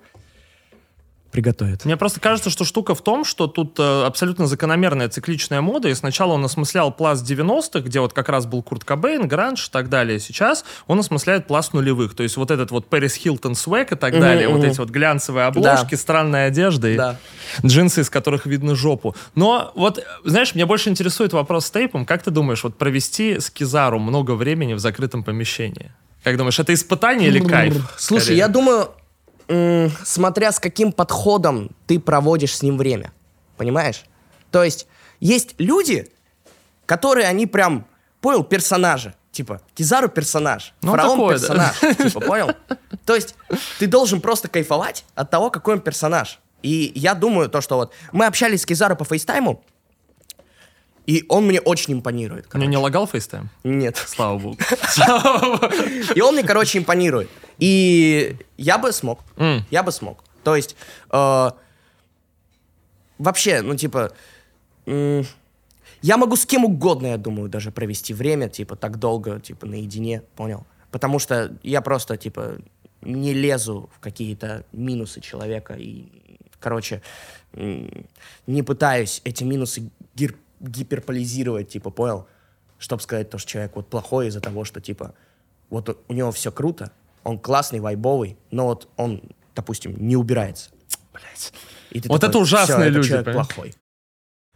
[1.34, 1.84] приготовит.
[1.84, 5.94] Мне просто кажется, что штука в том, что тут э, абсолютно закономерная цикличная мода, и
[5.94, 9.88] сначала он осмыслял пласт 90-х, где вот как раз был Курт Кобейн, Гранж и так
[9.88, 10.20] далее.
[10.20, 14.12] Сейчас он осмысляет пласт нулевых, то есть вот этот вот Пэрис Хилтон свек и так
[14.12, 17.16] далее, вот эти вот глянцевые обложки, странная одежда и Да.
[17.66, 19.16] джинсы, из которых видно жопу.
[19.34, 22.06] Но вот, знаешь, меня больше интересует вопрос с тейпом.
[22.06, 25.90] Как ты думаешь, вот провести с Кизару много времени в закрытом помещении?
[26.22, 27.74] Как думаешь, это испытание или кайф?
[27.98, 28.38] Слушай, скорее?
[28.38, 28.88] я думаю,
[30.04, 33.12] смотря с каким подходом ты проводишь с ним время.
[33.56, 34.04] Понимаешь?
[34.50, 34.86] То есть,
[35.20, 36.10] есть люди,
[36.86, 37.86] которые, они прям,
[38.20, 39.14] понял, персонажи.
[39.32, 41.72] Типа, Кизару персонаж, Ну, фараон такое, да.
[41.80, 41.96] персонаж.
[41.96, 42.50] Типа, понял?
[43.04, 43.34] То есть,
[43.80, 46.38] ты должен просто кайфовать от того, какой он персонаж.
[46.62, 49.62] И я думаю, то, что вот мы общались с Кизару по фейстайму,
[51.06, 52.44] и он мне очень импонирует.
[52.44, 52.68] Мне короче.
[52.68, 53.50] не лагал фейстайм?
[53.62, 53.96] Нет.
[54.06, 54.58] Слава богу.
[56.14, 57.28] И он мне, короче, импонирует.
[57.58, 59.20] И я бы смог.
[59.36, 59.64] М.
[59.70, 60.22] Я бы смог.
[60.42, 60.76] То есть,
[61.10, 61.50] э,
[63.18, 64.12] вообще, ну, типа,
[64.86, 65.24] м,
[66.02, 70.22] я могу с кем угодно, я думаю, даже провести время, типа, так долго, типа, наедине,
[70.36, 70.66] понял?
[70.90, 72.58] Потому что я просто, типа,
[73.02, 76.04] не лезу в какие-то минусы человека и,
[76.60, 77.02] короче,
[77.52, 78.06] м,
[78.46, 82.26] не пытаюсь эти минусы гир- гиперполизировать, типа, понял?
[82.78, 85.14] Чтобы сказать то, что человек вот плохой из-за того, что, типа,
[85.70, 86.90] вот у него все круто,
[87.24, 89.22] он классный, вайбовый, но вот он,
[89.54, 90.70] допустим, не убирается.
[91.12, 91.52] Блять.
[92.08, 93.48] Вот такой, это ужасные «Всё, этот люди, человек понимаешь?
[93.48, 93.74] плохой.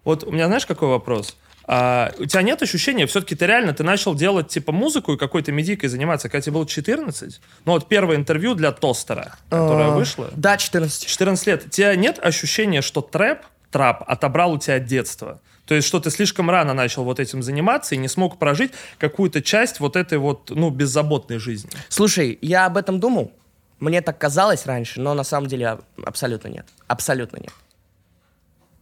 [0.05, 1.37] Вот у меня знаешь, какой вопрос?
[1.71, 5.53] А, у тебя нет ощущения, все-таки ты реально, ты начал делать типа музыку и какой-то
[5.53, 7.41] медикой заниматься, когда тебе было 14?
[7.67, 10.31] Ну вот первое интервью для Тостера, которое А, вышло.
[10.35, 11.07] Да, 14.
[11.07, 11.67] 14 лет.
[11.67, 15.43] У тебя нет ощущения, что трэп, трап отобрал у тебя детство?
[15.69, 19.43] То есть, что ты слишком рано начал вот этим заниматься и не смог прожить какую-то
[19.43, 21.71] часть вот этой вот, ну, беззаботной жизни.
[21.91, 23.33] Слушай, я об этом думал.
[23.79, 26.67] Мне так казалось раньше, но на самом деле абсолютно нет.
[26.87, 27.53] Абсолютно нет.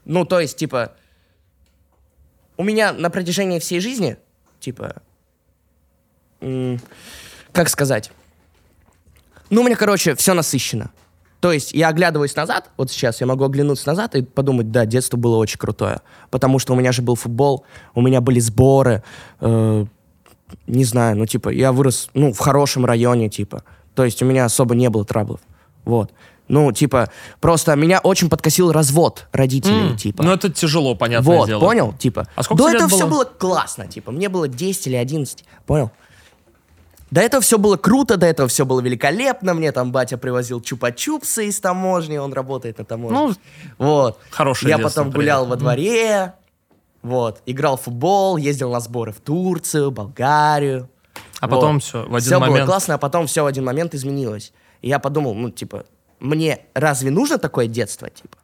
[0.04, 0.92] Ну, то есть, типа,
[2.56, 4.16] у меня на протяжении всей жизни,
[4.60, 5.02] типа,
[7.50, 8.12] как сказать,
[9.50, 10.92] ну, у меня, короче, все насыщено.
[11.40, 15.16] То есть я оглядываюсь назад, вот сейчас я могу оглянуться назад и подумать, да, детство
[15.16, 16.00] было очень крутое.
[16.30, 19.02] Потому что у меня же был футбол, у меня были сборы,
[19.40, 19.84] э,
[20.66, 23.64] не знаю, ну, типа, я вырос, ну, в хорошем районе, типа.
[23.94, 25.40] То есть у меня особо не было траблов.
[25.84, 26.10] Вот.
[26.48, 30.22] Ну, типа, просто меня очень подкосил развод родителей, М, типа.
[30.22, 31.60] Ну, это тяжело, понятное Вот, дело.
[31.60, 31.92] понял?
[31.98, 32.28] Типа.
[32.36, 33.10] А сколько До этого все было?
[33.10, 34.12] было классно, типа.
[34.12, 35.90] Мне было 10 или 11, понял?
[37.10, 39.54] До этого все было круто, до этого все было великолепно.
[39.54, 43.16] Мне там батя привозил чупа-чупсы из таможни, он работает на таможне.
[43.18, 43.34] Ну,
[43.78, 44.18] вот.
[44.30, 45.50] хорошее Я детство, потом гулял приятно.
[45.50, 46.32] во дворе,
[47.02, 50.90] вот, играл в футбол, ездил на сборы в Турцию, Болгарию.
[51.40, 53.94] А потом всё, в один Все было момент- классно, а потом все в один момент
[53.94, 54.52] изменилось.
[54.82, 55.84] И я подумал, ну, типа,
[56.18, 58.38] мне разве нужно такое детство, типа?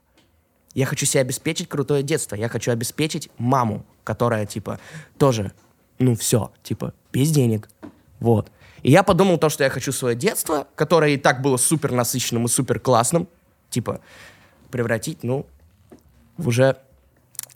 [0.74, 2.36] Я хочу себе обеспечить крутое детство.
[2.36, 4.78] Я хочу обеспечить маму, которая, типа,
[5.18, 5.52] тоже,
[5.98, 7.68] ну, все, типа, без денег.
[8.22, 8.52] Вот.
[8.84, 12.44] И я подумал то, что я хочу свое детство, которое и так было супер насыщенным
[12.44, 13.26] и супер классным,
[13.68, 14.00] типа,
[14.70, 15.44] превратить, ну,
[16.36, 16.76] в уже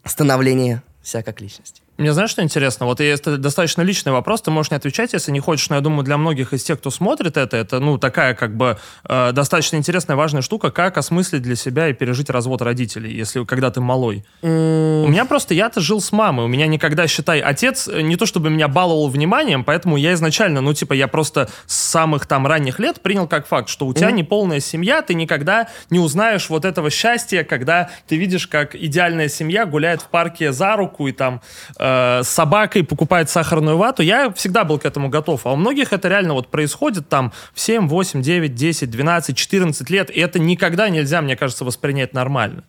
[0.05, 1.83] становление себя как личности.
[1.99, 2.85] Мне знаешь, что интересно?
[2.85, 6.05] Вот это достаточно личный вопрос, ты можешь не отвечать, если не хочешь, но я думаю,
[6.05, 8.79] для многих из тех, кто смотрит это, это, ну, такая как бы
[9.09, 13.71] э, достаточно интересная, важная штука, как осмыслить для себя и пережить развод родителей, если когда
[13.71, 14.25] ты малой.
[14.43, 18.27] У меня просто, я-то жил с мамой, у меня никогда, считай, отец э, не то
[18.27, 22.79] чтобы меня баловал вниманием, поэтому я изначально, ну, типа, я просто с самых там ранних
[22.79, 26.91] лет принял как факт, что у тебя неполная семья, ты никогда не узнаешь вот этого
[26.91, 31.41] счастья, когда ты видишь, как идеальная семья гуляет в парке за руку и там
[31.79, 31.86] э,
[32.22, 35.46] с собакой покупает сахарную вату, я всегда был к этому готов.
[35.46, 39.90] А у многих это реально вот происходит там в 7, 8, 9, 10, 12, 14
[39.90, 42.64] лет, и это никогда нельзя, мне кажется, воспринять нормально.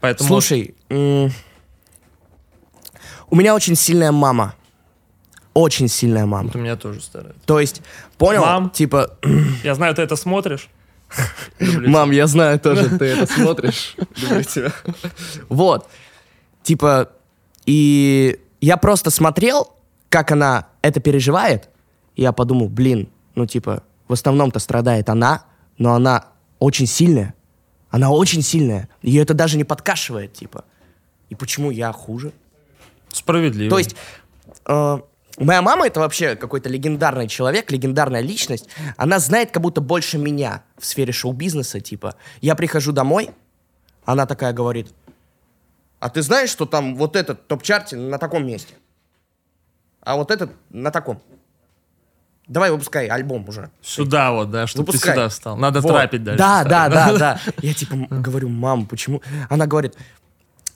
[0.00, 1.30] Поэтому Слушай, у
[3.30, 4.54] меня очень сильная мама.
[5.54, 6.48] Очень сильная мама.
[6.48, 7.40] вот у меня тоже старается.
[7.46, 7.80] То есть,
[8.18, 8.42] понял?
[8.42, 8.70] Мам.
[8.70, 9.16] Типа,
[9.64, 10.68] Я знаю, ты это смотришь.
[11.60, 13.94] Мам, я знаю тоже, ты это смотришь.
[14.16, 14.72] Люблю тебя.
[15.48, 15.88] Вот.
[16.62, 17.10] Типа,
[17.64, 19.74] и я просто смотрел,
[20.08, 21.68] как она это переживает,
[22.14, 25.44] и я подумал, блин, ну типа, в основном-то страдает она,
[25.78, 26.26] но она
[26.58, 27.34] очень сильная.
[27.90, 28.88] Она очень сильная.
[29.02, 30.64] Ее это даже не подкашивает, типа.
[31.28, 32.32] И почему я хуже?
[33.12, 33.70] Справедливо.
[33.70, 33.96] То есть,
[34.66, 34.98] э,
[35.38, 38.68] моя мама это вообще какой-то легендарный человек, легендарная личность.
[38.96, 42.16] Она знает как будто больше меня в сфере шоу-бизнеса, типа.
[42.40, 43.30] Я прихожу домой,
[44.04, 44.88] она такая говорит,
[46.00, 48.74] а ты знаешь, что там вот этот топ-чарте на таком месте?
[50.02, 51.20] А вот этот на таком.
[52.46, 53.70] Давай выпускай альбом уже.
[53.82, 55.56] Сюда вот, да, чтобы ты сюда встал.
[55.56, 55.88] Надо Вот.
[55.88, 56.38] трапить дальше.
[56.38, 57.40] Да, да, да, да.
[57.60, 59.20] Я типа говорю, мам, почему?
[59.48, 59.96] Она говорит,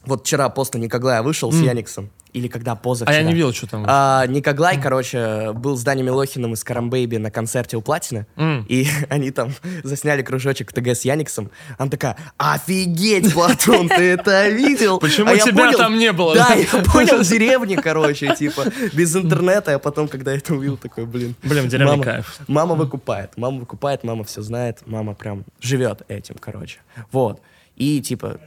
[0.05, 2.11] вот вчера после Никоглая вышел с Яниксом.
[2.33, 3.17] Или когда А позавчера.
[3.19, 3.85] я не видел, что там.
[3.89, 8.65] А, Никоглай, короче, был с Даней Милохиным из Карамбейби на концерте у Платины, М.
[8.69, 9.51] и они там
[9.83, 11.51] засняли кружочек в ТГ с Яниксом.
[11.79, 14.99] Она такая, офигеть, Платон, ты это видел?
[14.99, 16.35] Почему А тебя там не было?
[16.35, 20.77] Да, я понял, в деревне, короче, типа, без интернета, а потом, когда я это увидел,
[20.77, 21.35] такой, блин.
[21.43, 22.39] Блин, в деревне мама- кайф.
[22.49, 26.79] Мама выкупает, мама выкупает, мама все знает, мама прям живет этим, короче.
[27.13, 27.41] Вот.
[27.77, 28.39] И, типа,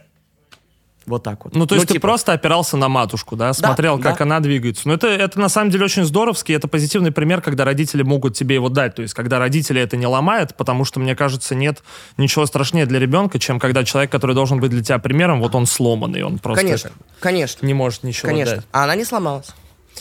[1.06, 1.54] вот так вот.
[1.54, 4.24] Ну, то есть ты типа, просто опирался на матушку, да, смотрел, как да.
[4.24, 4.88] она двигается.
[4.88, 8.54] Но это, это на самом деле очень здоровский, это позитивный пример, когда родители могут тебе
[8.54, 8.94] его дать.
[8.94, 11.82] То есть, когда родители это не ломают, потому что, мне кажется, нет
[12.16, 15.66] ничего страшнее для ребенка, чем когда человек, который должен быть для тебя примером, вот он
[15.66, 16.90] сломанный, он просто Конечно,
[17.20, 18.56] конечно, не может ничего конечно.
[18.56, 18.64] дать.
[18.72, 19.48] А она не сломалась.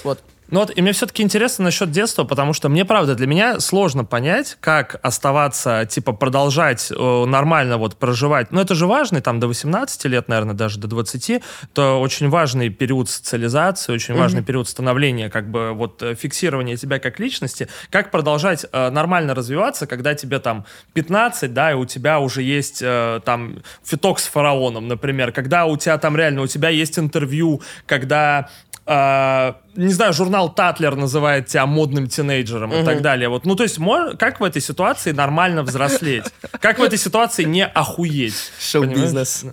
[0.04, 0.20] Вот.
[0.50, 4.06] Ну вот, и мне все-таки интересно насчет детства, потому что мне, правда, для меня сложно
[4.06, 8.52] понять, как оставаться, типа, продолжать э, нормально вот проживать.
[8.52, 11.42] Ну, это же важный, там, до 18 лет, наверное, даже до 20,
[11.74, 17.00] то очень важный период социализации, очень важный период становления, как бы, вот, э, фиксирования тебя
[17.00, 17.68] как личности.
[17.90, 22.82] Как продолжать э, нормально развиваться, когда тебе, там, 15, да, и у тебя уже есть,
[22.82, 27.62] э, там, фиток с фараоном, например, когда у тебя там реально, у тебя есть интервью,
[27.86, 28.50] когда
[28.86, 33.30] а, не знаю, журнал Татлер называет тебя модным тинейджером и так далее.
[33.30, 36.26] Вот, ну, то есть, мо- как в этой ситуации нормально взрослеть?
[36.60, 38.52] Как в этой ситуации не охуеть?
[38.60, 39.46] Шоу-бизнес.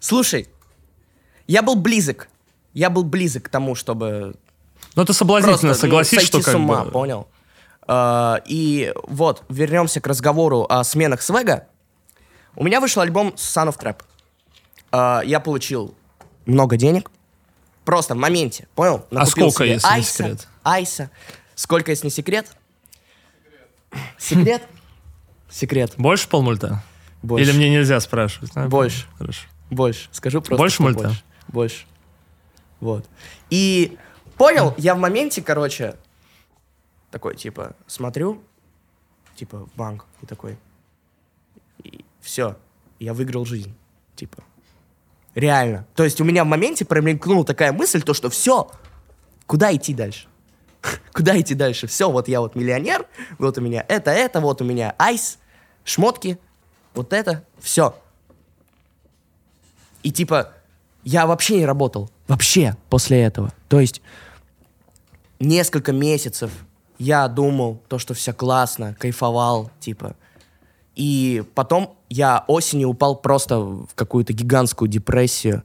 [0.00, 0.48] Слушай,
[1.46, 2.28] я был близок.
[2.74, 4.34] Я был близок к тому, чтобы
[4.94, 6.90] Ну, это соблазнительно, просто ну, согласись, что с как ума, бы...
[6.90, 7.26] понял?
[7.86, 11.68] А, и вот, вернемся к разговору о сменах свега.
[12.54, 14.02] У меня вышел альбом Son of Trap.
[14.92, 15.94] А, я получил
[16.44, 17.10] много денег.
[17.88, 19.06] Просто в моменте, понял?
[19.10, 20.48] А сколько, себе если не айса, секрет?
[20.62, 21.10] Айса.
[21.54, 22.54] Сколько, если не секрет?
[24.18, 24.62] Секрет?
[25.48, 25.94] Секрет.
[25.96, 26.84] Больше полмульта?
[27.22, 27.48] Больше.
[27.48, 28.50] Или мне нельзя спрашивать?
[28.56, 29.06] А, Больше.
[29.16, 29.46] Хорошо.
[29.70, 30.10] Больше.
[30.12, 31.00] Скажу просто, Больше мульта?
[31.00, 31.22] Больше.
[31.48, 31.86] Больше.
[32.80, 33.08] Вот.
[33.48, 33.96] И
[34.36, 35.96] понял, я в моменте, короче,
[37.10, 38.42] такой, типа, смотрю,
[39.34, 40.58] типа, в банк, и такой,
[41.82, 42.58] и все,
[42.98, 43.74] я выиграл жизнь,
[44.14, 44.44] типа.
[45.34, 45.86] Реально.
[45.94, 48.70] То есть у меня в моменте промелькнула такая мысль, то, что все,
[49.46, 50.26] куда идти дальше?
[51.12, 51.86] Куда идти дальше?
[51.86, 53.06] Все, вот я вот миллионер,
[53.38, 55.38] вот у меня это, это, вот у меня айс,
[55.84, 56.38] шмотки,
[56.94, 57.96] вот это, все.
[60.02, 60.52] И типа,
[61.04, 62.10] я вообще не работал.
[62.28, 63.52] Вообще после этого.
[63.68, 64.02] То есть,
[65.40, 66.50] несколько месяцев
[66.98, 70.16] я думал, то, что все классно, кайфовал, типа.
[70.98, 75.62] И потом я осенью упал просто в какую-то гигантскую депрессию.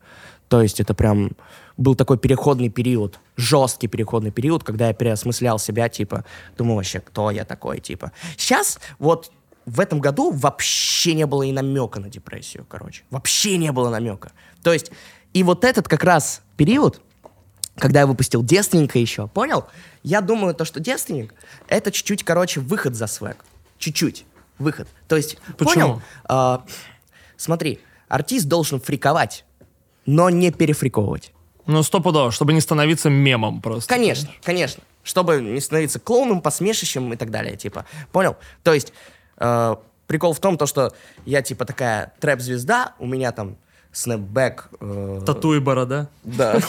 [0.48, 1.32] То есть это прям
[1.76, 6.24] был такой переходный период, жесткий переходный период, когда я переосмыслял себя, типа,
[6.56, 8.12] думал вообще, кто я такой, типа.
[8.38, 9.32] Сейчас вот
[9.65, 13.02] в этом году вообще не было и намека на депрессию, короче.
[13.10, 14.34] Вообще не было намека.
[14.62, 14.91] То есть,
[15.34, 17.02] и вот этот как раз период,
[17.78, 19.65] когда я выпустил «Девственника» еще, понял?
[20.04, 21.34] Я думаю, то, что «Девственник»—
[21.67, 23.43] это чуть-чуть, короче, выход за свек.
[23.80, 24.26] Чуть-чуть
[24.63, 24.88] выход.
[25.08, 25.73] То есть, Почему?
[25.73, 26.02] понял?
[26.26, 26.63] А,
[27.38, 29.45] смотри, артист должен фриковать,
[30.06, 31.32] но не перефриковывать.
[31.65, 33.88] Ну, стопудово, чтобы не становиться мемом просто.
[33.88, 34.84] Конечно, конечно.
[35.04, 37.86] Чтобы не становиться клоуном, посмешищем и так далее, типа.
[38.12, 38.38] Понял?
[38.63, 38.93] То есть,
[39.38, 39.76] э,
[40.08, 40.93] прикол в том, то, что
[41.26, 43.58] я, типа, такая трэп-звезда, у меня там
[43.93, 44.69] снэпбэк...
[44.80, 46.10] э, Тату и борода.
[46.23, 46.60] Да.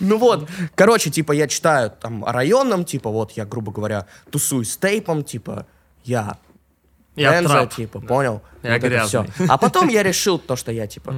[0.00, 4.72] Ну вот, короче, типа, я читаю там о районном, типа, вот я, грубо говоря, тусуюсь
[4.72, 5.66] с тейпом, типа,
[6.08, 6.36] я
[7.16, 7.74] Я Энзо, трап.
[7.74, 8.40] типа, понял?
[8.62, 9.26] Я Вот грязный.
[9.28, 9.46] всё.
[9.48, 11.14] А потом я решил то, что я, типа,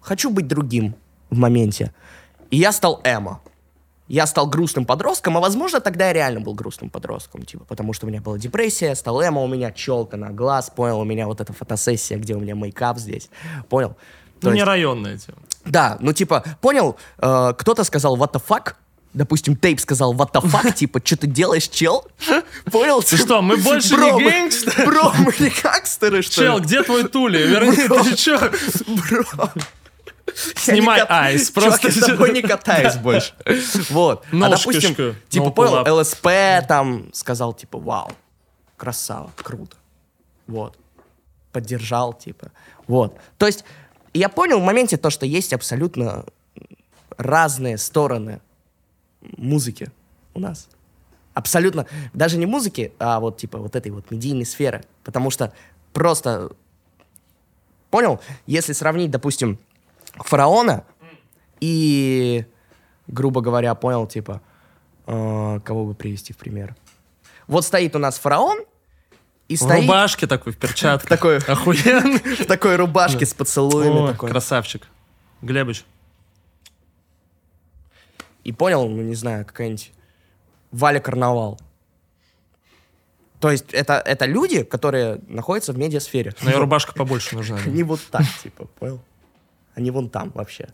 [0.00, 0.94] хочу быть другим
[1.30, 1.92] в моменте.
[2.50, 3.40] И я стал эмо.
[4.08, 8.06] Я стал грустным подростком, а возможно, тогда я реально был грустным подростком, типа, потому что
[8.06, 11.40] у меня была депрессия, стал эмо, у меня челка на глаз, понял, у меня вот
[11.42, 13.28] эта фотосессия, где у меня мейкап здесь,
[13.68, 13.90] понял?
[14.40, 15.38] То Ну, не есть- районная тема.
[15.66, 18.74] да, ну типа, понял, э, кто-то сказал what the fuck,
[19.14, 22.06] допустим, Тейп сказал what the fuck, типа, что ты делаешь, чел?
[22.70, 23.02] Понял?
[23.02, 24.84] Ты что, мы больше Бро, не гэнгстеры?
[24.86, 27.38] Бро, мы не гангстеры, что Чел, где твой Тули?
[27.38, 28.38] Верни, ты чё?
[28.86, 29.50] Бро.
[30.56, 33.34] Снимай айс, просто- я с тобой не катаюсь больше.
[33.90, 34.24] Вот.
[34.30, 35.98] А допустим, типа, понял.
[35.98, 36.28] ЛСП
[36.68, 38.12] там сказал, типа, вау,
[38.76, 39.76] красава, круто.
[40.46, 40.76] Вот.
[41.52, 42.50] Поддержал, типа.
[42.86, 43.16] Вот.
[43.38, 43.64] То есть,
[44.14, 46.24] я понял в моменте то, что есть абсолютно
[47.16, 48.40] разные стороны
[49.20, 49.90] музыки
[50.34, 50.68] у нас.
[51.34, 51.86] Абсолютно.
[52.12, 54.84] Даже не музыки, а вот, типа, вот этой вот медийной сферы.
[55.04, 55.52] Потому что
[55.92, 56.50] просто
[57.90, 58.20] Понял?
[58.46, 59.58] Если сравнить, допустим,
[60.16, 60.84] фараона
[61.58, 62.44] и,
[63.06, 64.42] грубо говоря, понял, типа,
[65.10, 66.76] Э, кого бы привести в пример?
[67.46, 68.58] Вот стоит у нас фараон,
[69.48, 71.08] и В стоит рубашке такой, в перчатках.
[71.08, 72.18] такой, Охуенно.
[72.38, 74.14] в такой рубашке с поцелуями.
[74.14, 74.86] Красавчик.
[75.40, 75.86] Глебыч.
[78.48, 79.92] И понял, ну не знаю, какая-нибудь
[80.70, 81.60] Валя Карнавал.
[83.40, 86.32] То есть это, это люди, которые находятся в медиасфере.
[86.40, 87.58] Но и рубашка побольше нужна.
[87.58, 89.00] Они вот так, типа, понял?
[89.74, 90.70] Они вон там вообще.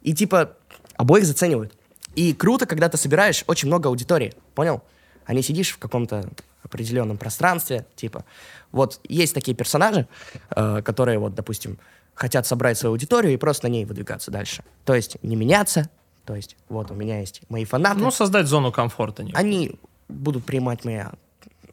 [0.00, 0.56] И типа
[0.96, 1.74] обоих заценивают.
[2.14, 4.82] И круто, когда ты собираешь очень много аудитории, понял?
[5.26, 6.30] А не сидишь в каком-то
[6.62, 8.24] определенном пространстве, типа.
[8.72, 10.08] Вот есть такие персонажи,
[10.56, 11.78] э, которые вот, допустим,
[12.14, 14.64] хотят собрать свою аудиторию и просто на ней выдвигаться дальше.
[14.86, 15.90] То есть не меняться,
[16.28, 19.24] то есть вот у меня есть мои фанаты, Ну, создать зону комфорта.
[19.24, 19.40] некую.
[19.40, 19.72] они
[20.10, 21.12] будут принимать меня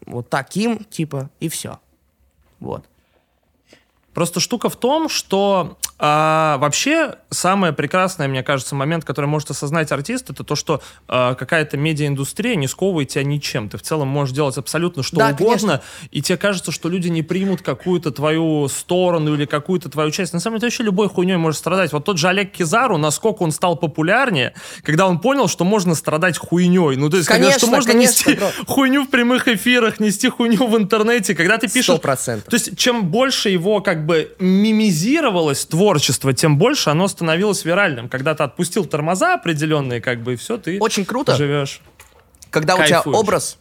[0.06, 1.78] вот таким, типа, и все.
[2.62, 2.86] Вот.
[4.13, 9.92] Просто штука в том, что а, вообще самое прекрасное, мне кажется, момент, который может осознать
[9.92, 13.70] артист, это то, что а, какая-то медиаиндустрия не сковывает тебя ничем.
[13.70, 15.82] Ты в целом можешь делать абсолютно что Да, угодно,
[16.12, 20.34] и тебе кажется, что люди не примут какую-то твою сторону или какую-то твою часть.
[20.34, 21.94] На самом деле, ты вообще любой хуйней можешь страдать.
[21.94, 24.54] Вот тот же Олег Кизару, насколько он стал популярнее,
[24.84, 26.96] когда он понял, что можно страдать хуйней.
[26.98, 28.50] Ну, то есть, когда, что Конечно, можно конечно, нести бро.
[28.68, 31.86] хуйню в прямых эфирах, нести хуйню в интернете, когда ты пишешь...
[31.86, 32.50] Сто процентов.
[32.50, 38.10] То есть, чем больше его как бы мимизировалось творчество, тем больше оно становилось виральным.
[38.10, 41.36] Когда ты отпустил тормоза определенные, как бы, и все, ты Очень круто.
[41.36, 41.82] живешь.
[42.50, 43.17] когда у тебя Кайфуешь.
[43.17, 43.58] образ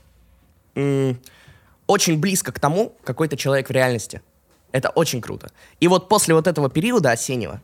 [1.86, 4.22] очень близко к тому, какой ты человек в реальности.
[4.72, 5.50] Это очень круто.
[5.80, 7.60] И вот после вот этого периода осеннего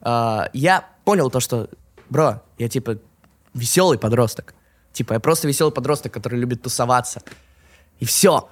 [0.00, 1.68] а, я понял то, что,
[2.08, 2.98] бро, я типа
[3.54, 4.54] веселый подросток.
[4.92, 7.22] Типа, я просто веселый подросток, который любит тусоваться.
[7.98, 8.48] И все.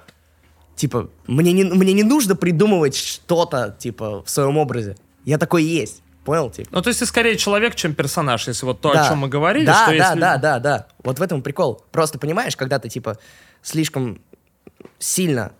[0.75, 4.97] Типа, мне не, мне не нужно придумывать что-то, типа, в своем образе.
[5.25, 6.01] Я такой есть.
[6.25, 6.69] Понял, типа?
[6.71, 9.05] Ну, то есть ты скорее человек, чем персонаж, если вот то, Да.
[9.05, 10.19] о чем мы говорили, да, что да, если...
[10.19, 10.87] да, да, да.
[11.03, 11.83] Вот в этом прикол.
[11.91, 13.17] Просто понимаешь, когда ты типа
[13.61, 14.21] слишком
[14.99, 15.51] сильно,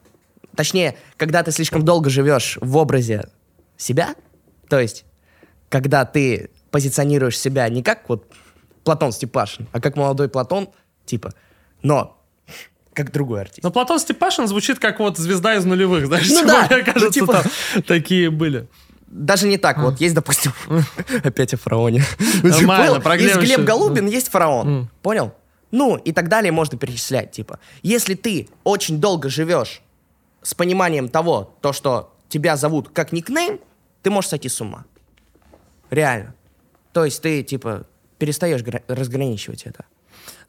[0.56, 3.30] точнее, когда ты слишком долго живешь в образе
[3.76, 4.15] себя,
[4.69, 5.04] то есть,
[5.69, 8.32] когда ты позиционируешь себя не как вот
[8.86, 10.69] Платон Степашин, а как молодой Платон,
[11.06, 11.34] типа,
[11.82, 12.17] но
[12.93, 13.63] как другой артист.
[13.63, 16.93] Но Платон Степашин звучит как вот звезда из нулевых, знаешь, Ну типа, да, мне ну
[16.93, 18.67] кажется, типа- там такие были.
[19.13, 19.78] Даже не так.
[19.78, 20.52] Вот есть, допустим,
[21.23, 22.04] опять о фараоне.
[22.43, 22.99] Нормально,
[23.39, 24.89] Есть Глеб Голубин, есть фараон.
[25.04, 25.34] Понял?
[25.71, 27.32] Ну, и так далее можно перечислять.
[27.32, 29.82] Типа, если ты очень долго живешь
[30.41, 33.60] с пониманием того, то, что тебя зовут как никнейм,
[34.02, 34.86] ты можешь сойти с ума.
[35.91, 36.34] Реально.
[36.91, 37.86] То есть ты, типа,
[38.17, 39.86] перестаешь гра- разграничивать это.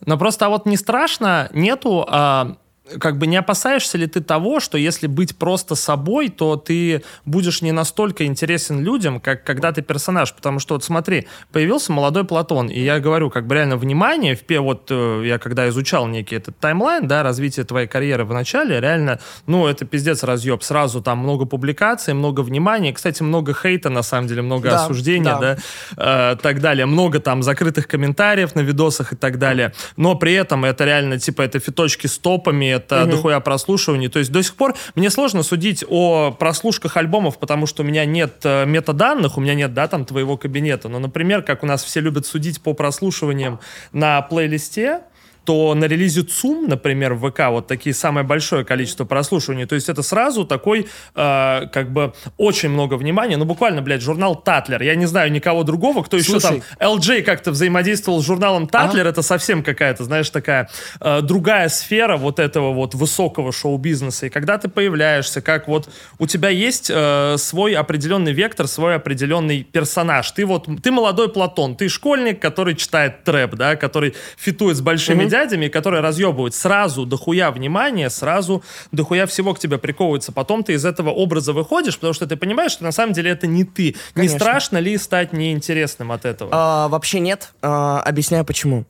[0.06, 2.56] Но просто а вот не страшно, нету, а,
[2.98, 7.62] как бы не опасаешься ли ты того, что если быть просто собой, то ты будешь
[7.62, 10.34] не настолько интересен людям, как когда ты персонаж.
[10.34, 14.60] Потому что вот смотри, появился молодой Платон, и я говорю, как бы реально внимание, в,
[14.60, 19.18] вот э, я когда изучал некий этот таймлайн, да, развитие твоей карьеры в начале, реально,
[19.46, 20.62] ну, это пиздец разъеб.
[20.62, 25.38] Сразу там много публикаций, много внимания, кстати, много хейта, на самом деле, много Да, осуждения,
[25.40, 25.56] да.
[25.96, 26.84] да, э, так далее.
[26.84, 29.72] Много там закрытых комментариев на видосах и так далее.
[29.96, 34.08] Но при этом это реально, типа, это фиточки с топами, это дохуя прослушиваний.
[34.08, 38.04] То есть до сих пор мне сложно судить о прослушках альбомов, потому что у меня
[38.04, 40.88] нет э, метаданных, у меня нет, да, там, твоего кабинета.
[40.88, 43.60] Но, например, как у нас все любят судить по прослушиваниям
[43.92, 45.00] на плейлисте,
[45.44, 49.88] то на релизе ЦУМ, например, в ВК, вот такие самое большое количество прослушиваний, то есть
[49.88, 54.94] это сразу такой, э, как бы, очень много внимания, ну, буквально, блядь, журнал Татлер, я
[54.94, 57.18] не знаю никого другого, кто еще там, Слушай.
[57.18, 60.68] LJ как-то взаимодействовал с журналом Татлер, это совсем какая-то, знаешь, такая
[61.00, 66.26] э, другая сфера вот этого вот высокого шоу-бизнеса, и когда ты появляешься, как вот у
[66.26, 71.88] тебя есть э, свой определенный вектор, свой определенный персонаж, ты вот, ты молодой Платон, ты
[71.88, 78.08] школьник, который читает трэп, да, который фитует с большими дядями, который разъебывает сразу дохуя внимания,
[78.08, 82.36] сразу дохуя всего к тебе приковывается, потом ты из этого образа выходишь, потому что ты
[82.36, 83.86] понимаешь, что на самом деле это не ты.
[83.86, 84.38] Не Конечно.
[84.38, 86.50] страшно ли стать неинтересным от этого?
[86.54, 87.52] А, вообще нет.
[87.62, 88.84] А, объясняю почему.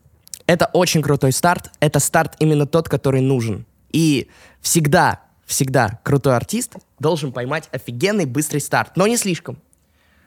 [0.47, 1.71] Это очень крутой старт.
[1.81, 3.65] Это старт именно тот, который нужен.
[3.91, 4.29] И
[4.61, 8.93] всегда, всегда крутой артист должен поймать офигенный быстрый старт.
[8.97, 9.57] Но не слишком.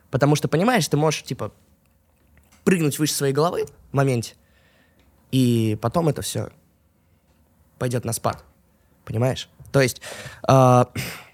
[0.10, 1.52] Потому что, понимаешь, ты можешь, типа,
[2.64, 4.34] прыгнуть выше своей головы в моменте.
[5.32, 6.50] И потом это все
[7.80, 8.44] пойдет на спад.
[9.06, 9.50] Понимаешь?
[9.72, 10.02] То есть...
[10.48, 10.90] а,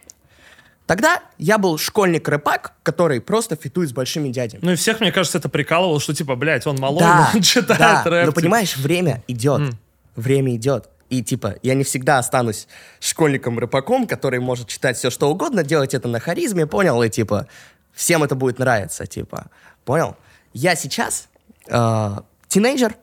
[0.85, 4.59] Тогда я был школьник-рэпак, который просто фитует с большими дядями.
[4.63, 7.79] Ну и всех, мне кажется, это прикалывало, что типа, блядь, он малой, Да, он читает
[7.79, 8.03] да.
[8.03, 8.25] рэп.
[8.25, 8.41] Но типа.
[8.41, 9.75] понимаешь, время идет.
[10.15, 10.89] Время идет.
[11.09, 12.67] И типа, я не всегда останусь
[12.99, 17.01] школьником-рэпаком, который может читать все, что угодно, делать это на харизме, понял?
[17.01, 17.47] И типа,
[17.93, 19.47] всем это будет нравиться, типа,
[19.85, 20.17] понял?
[20.53, 21.29] Я сейчас
[21.67, 22.17] э,
[22.49, 22.95] тинейджер,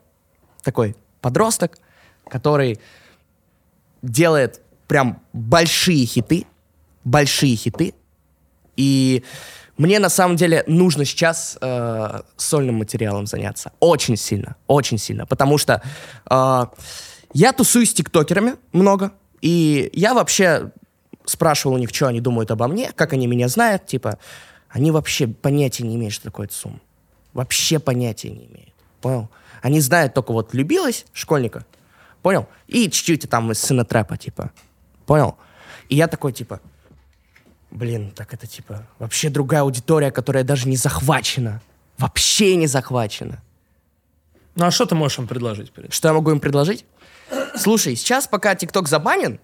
[0.63, 1.77] такой подросток,
[2.27, 2.79] который
[4.01, 6.45] делает прям большие хиты,
[7.03, 7.93] большие хиты.
[8.75, 9.23] И
[9.77, 13.71] мне на самом деле нужно сейчас э, сольным материалом заняться.
[13.79, 15.25] Очень сильно, очень сильно.
[15.25, 15.81] Потому что
[16.29, 16.65] э,
[17.33, 19.11] я тусуюсь с тиктокерами много.
[19.41, 20.71] И я вообще
[21.25, 23.85] спрашивал у них, что они думают обо мне, как они меня знают.
[23.85, 24.19] Типа,
[24.69, 26.79] они вообще понятия не имеют, что такое ЦУМ.
[27.33, 28.73] Вообще понятия не имеют.
[29.01, 29.29] Понял?
[29.61, 31.65] Они знают только вот «любилась» школьника.
[32.21, 32.47] Понял?
[32.67, 34.51] И чуть-чуть там из сына трэпа, типа.
[35.05, 35.37] Понял?
[35.89, 36.59] И я такой, типа,
[37.69, 41.61] блин, так это, типа, вообще другая аудитория, которая даже не захвачена.
[41.97, 43.41] Вообще не захвачена.
[44.55, 45.71] Ну а что ты можешь им предложить?
[45.89, 46.85] Что я могу им предложить?
[47.55, 49.39] Слушай, сейчас пока ТикТок забанен,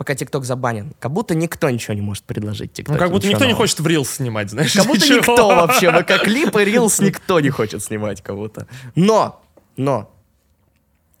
[0.00, 2.70] пока ТикТок забанен, как будто никто ничего не может предложить.
[2.88, 4.72] Ну, как будто никто не хочет в Reels снимать, знаешь?
[4.72, 5.18] Как будто ничего.
[5.18, 8.66] никто вообще, ВК клипы, Reels никто не хочет снимать как будто.
[8.94, 9.42] Но,
[9.76, 10.10] но,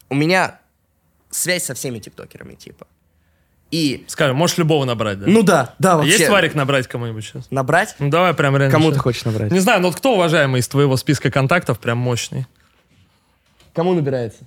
[0.08, 0.60] у меня
[1.28, 2.86] связь со всеми тиктокерами, типа.
[3.70, 5.26] И, Скажем, можешь любого набрать, да?
[5.28, 6.12] ну да, да, А вообще.
[6.12, 7.50] Есть варик набрать кому-нибудь сейчас?
[7.50, 7.94] Набрать?
[7.98, 8.72] Ну давай прям реально.
[8.72, 8.94] Кому сейчас.
[8.94, 9.52] ты хочешь набрать?
[9.52, 12.46] Не знаю, ну вот кто уважаемый из твоего списка контактов прям мощный?
[13.74, 14.40] Кому набирается?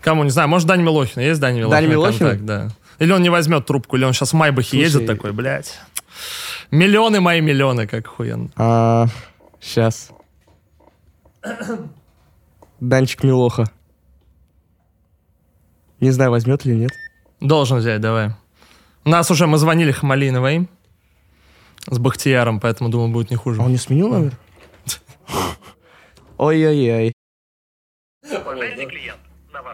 [0.00, 1.22] Кому, не знаю, может, Дани Милохина.
[1.22, 1.80] Есть Дани Милохина?
[1.80, 2.30] Дани Милохина?
[2.30, 2.70] контакт, да.
[2.98, 5.78] Или он не возьмет трубку, или он сейчас в Майбахе Слушай, едет такой, блядь.
[6.70, 8.50] Миллионы мои миллионы, как охуенно.
[8.56, 9.06] А,
[9.60, 10.10] сейчас.
[12.80, 13.64] Данчик Милоха.
[16.00, 16.90] Не знаю, возьмет или нет.
[17.40, 18.32] Должен взять, давай.
[19.04, 20.68] У нас уже, мы звонили Хамалиновой
[21.90, 23.60] с Бахтияром, поэтому, думаю, будет не хуже.
[23.60, 24.36] А он не сменил номер?
[26.38, 27.12] Ой-ой-ой.
[28.22, 29.20] Уважаемый клиент,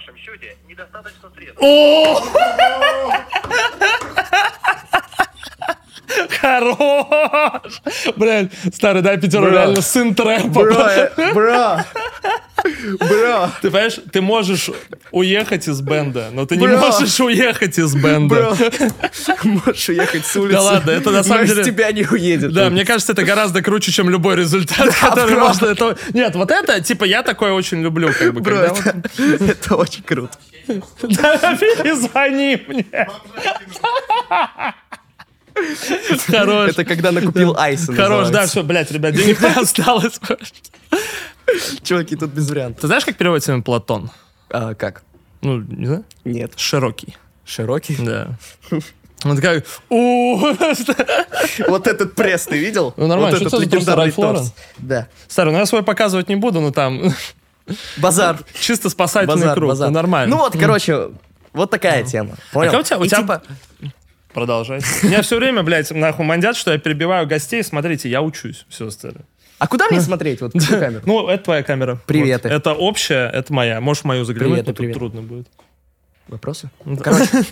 [0.00, 1.60] вашем счете недостаточно средств.
[6.40, 7.80] Хорош!
[8.16, 9.52] Блядь, старый, дай пятеру, Бро.
[9.52, 10.48] реально сын трэпа.
[10.48, 10.74] бро,
[11.34, 11.78] бро,
[13.62, 14.70] Ты понимаешь, ты можешь
[15.12, 16.78] уехать из бенда, но ты не Бро.
[16.78, 18.34] можешь уехать из бенда.
[18.34, 18.56] бро.
[19.44, 20.52] Можешь уехать с улицы.
[20.54, 22.52] Да ладно, это на самом деле- тебя не уедет.
[22.52, 25.46] Да, мне кажется, это гораздо круче, чем любой результат, который бро.
[25.48, 25.66] можно...
[25.66, 29.44] это- Нет, вот это, типа, я такое очень люблю, как бы, Бро, когда вот- это,
[29.44, 30.36] это очень круто.
[31.02, 33.06] Да, перезвони мне.
[36.26, 36.70] Хорош.
[36.70, 37.92] Это когда накупил айса.
[37.94, 40.20] Хорош, да, все, блядь, ребят, денег не осталось.
[41.82, 42.80] Чуваки, тут без вариантов.
[42.82, 44.10] Ты знаешь, как переводится имя Платон?
[44.50, 45.02] А, как?
[45.42, 46.04] Ну, не знаю.
[46.24, 46.52] Нет.
[46.56, 47.16] Широкий.
[47.44, 47.96] Широкий?
[47.98, 48.38] Да.
[49.24, 50.38] Он такой, у
[51.68, 52.94] Вот этот пресс ты видел?
[52.96, 54.54] Ну, нормально, Вот этот легендарный торс.
[54.78, 55.08] Да.
[55.28, 57.12] Старый, ну я свой показывать не буду, но там
[57.98, 58.38] Базар.
[58.58, 59.74] чисто спасательный круг.
[59.76, 60.36] Ну, нормально.
[60.36, 61.10] Ну вот, короче,
[61.52, 62.36] вот такая тема.
[62.52, 62.70] Понял?
[62.70, 63.42] А как у тебя-
[64.32, 64.80] Продолжай.
[65.02, 67.62] Меня все время, блядь, нахуй мандят, что я перебиваю гостей.
[67.64, 68.64] Смотрите, я учусь.
[68.68, 69.22] Все, старый.
[69.58, 70.40] а куда мне смотреть?
[70.40, 71.02] Вот в какую камеру?
[71.06, 71.98] Ну, это твоя камера.
[72.06, 72.48] Приветы.
[72.48, 72.54] Вот.
[72.54, 73.80] Это общая, это моя.
[73.80, 74.94] Можешь мою заглянуть, но тут привет.
[74.94, 75.48] трудно будет.
[76.28, 76.70] Вопросы?
[76.84, 77.02] Да.
[77.02, 77.44] Короче,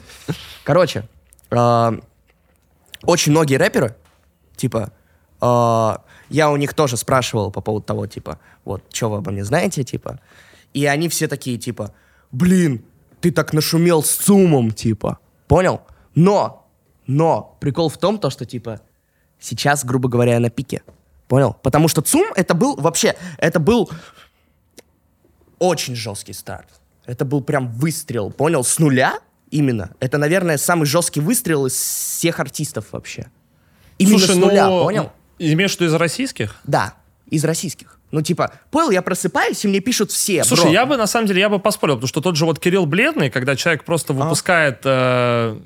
[0.63, 1.09] короче,
[1.51, 1.95] а,
[3.03, 3.97] очень многие рэперы,
[4.57, 4.93] типа,
[5.41, 9.45] а, я у них тоже спрашивал по поводу того, типа, вот, что вы обо мне
[9.45, 10.21] знаете, типа,
[10.75, 11.93] и они все такие, типа,
[12.31, 12.85] блин,
[13.21, 15.19] ты так нашумел с ЦУМом, типа,
[15.49, 15.81] понял?
[16.15, 16.68] Но,
[17.09, 18.81] но, прикол в том, то, что, типа,
[19.41, 20.83] сейчас, грубо говоря, я на пике,
[21.27, 21.57] понял?
[21.63, 23.91] Потому что ЦУМ, это был, вообще, это был
[25.59, 26.69] очень жесткий старт.
[27.07, 29.91] Это был прям выстрел, понял, с нуля именно.
[30.01, 33.29] Это, наверное, самый жесткий выстрел из всех артистов вообще.
[33.97, 35.13] Именно Слушай, с нуля, ну, понял?
[35.39, 36.57] Имеешь в виду из российских?
[36.65, 36.95] Да,
[37.31, 37.99] из российских.
[38.11, 40.73] Ну, типа, понял, я просыпаюсь, и мне пишут все, Слушай, бро.
[40.73, 43.31] я бы, на самом деле, я бы поспорил, потому что тот же вот Кирилл Бледный,
[43.31, 44.17] когда человек просто А.
[44.17, 44.81] выпускает...
[44.85, 45.59] э,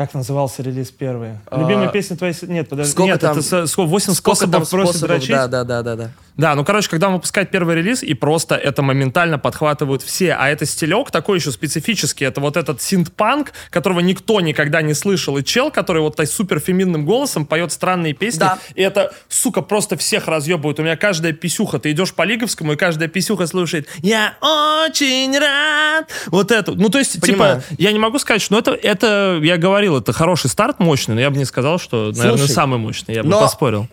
[0.00, 1.32] Как назывался релиз первый?
[1.52, 2.32] Любимая А, песня твоя...
[2.44, 2.90] Нет, подожди.
[2.90, 5.30] сколько Нет, там- это со- сколько, 8 Сколько там способов просит способов, дрочить.
[5.30, 6.10] да, да, да, да, да.
[6.40, 10.32] Да, ну, короче, когда он выпускает первый релиз, и просто это моментально подхватывают все.
[10.32, 12.24] А это стилек такой еще специфический.
[12.24, 15.36] Это вот этот синт-панк, которого никто никогда не слышал.
[15.36, 18.38] И чел, который вот супер феминным голосом поет странные песни.
[18.38, 18.58] Да.
[18.74, 20.80] И это, сука, просто всех разъебывает.
[20.80, 26.10] У меня каждая писюха, ты идешь по Лиговскому, и каждая писюха слушает «Я очень рад».
[26.28, 26.72] Вот это.
[26.72, 27.60] Ну, то есть, Понимаю.
[27.60, 31.14] типа, я не могу сказать, что ну, это, это, я говорил, это хороший старт, мощный,
[31.16, 33.14] но я бы не сказал, что, наверное, Слушай, самый мощный.
[33.14, 33.88] Я бы но- поспорил.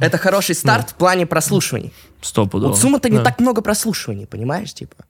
[0.00, 1.92] Это хороший старт в плане прослушиваний.
[2.20, 2.70] Стопудово.
[2.70, 5.04] Вот сумма-то не так много прослушиваний, понимаешь, типа.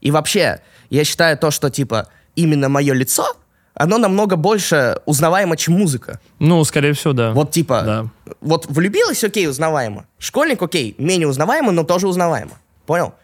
[0.00, 0.60] И вообще,
[0.90, 3.36] я считаю то, что, типа, именно мое лицо,
[3.74, 6.20] оно намного больше узнаваемо, чем музыка.
[6.38, 7.32] Ну, скорее всего, да.
[7.32, 8.34] Вот, типа, Да.
[8.40, 10.04] вот влюбилась, окей, узнаваемо.
[10.18, 12.52] Школьник, окей, менее узнаваемо, но тоже узнаваемо.
[12.86, 13.14] Понял?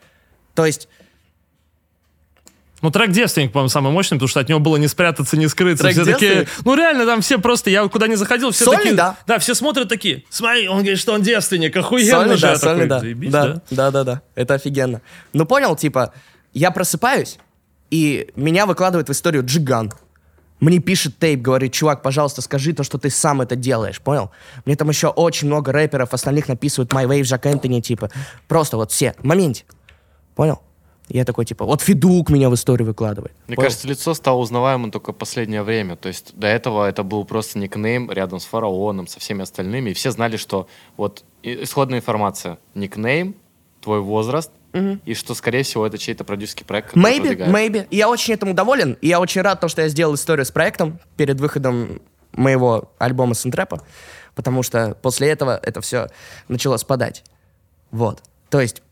[0.55, 0.89] То есть,
[2.83, 5.85] Ну, трек «Девственник», по-моему, самый мощный, потому что от него было не спрятаться, не скрыться.
[5.85, 8.95] Трек все такие, ну, реально, там все просто, я куда не заходил, все Сольный, такие...
[8.97, 9.17] да.
[9.27, 12.43] Да, все смотрят такие, смотри, он говорит, что он девственник, охуенно сольный, же.
[12.43, 13.01] да, Я такой, сольный, да.
[13.01, 13.63] «Заебись, да.
[13.71, 14.23] Да, да, да.
[14.35, 15.01] Это офигенно.
[15.33, 16.13] Ну, понял, типа,
[16.53, 17.39] я просыпаюсь,
[17.91, 19.93] и меня выкладывает в историю Джиган.
[20.61, 24.31] Мне пишет тейп, говорит, чувак, пожалуйста, скажи то, что ты сам это делаешь, понял?
[24.65, 28.11] Мне там еще очень много рэперов, остальных написывают My Wave, Жак Энтони, типа.
[28.49, 29.65] Просто вот все, в моменте.
[30.35, 30.63] Понял?
[31.09, 33.33] Я такой, типа, вот Федук меня в историю выкладывает.
[33.47, 33.67] Мне Понял?
[33.69, 35.97] кажется, лицо стало узнаваемым только последнее время.
[35.97, 39.91] То есть до этого это был просто никнейм рядом с фараоном, со всеми остальными.
[39.91, 42.59] И все знали, что вот исходная информация.
[42.75, 43.37] Никнейм,
[43.81, 44.51] твой возраст,
[45.07, 47.55] и что, скорее всего, это чей-то продюсерский проект, Maybe, продвигает.
[47.55, 47.87] maybe.
[47.91, 48.99] И Я очень этому доволен.
[49.01, 52.03] И я очень рад, то, что я сделал историю с проектом перед выходом
[52.33, 53.81] моего альбома Сентрэпа.
[54.35, 56.09] Потому что после этого это все
[56.49, 57.25] начало спадать.
[57.91, 58.23] Вот.
[58.51, 58.83] То есть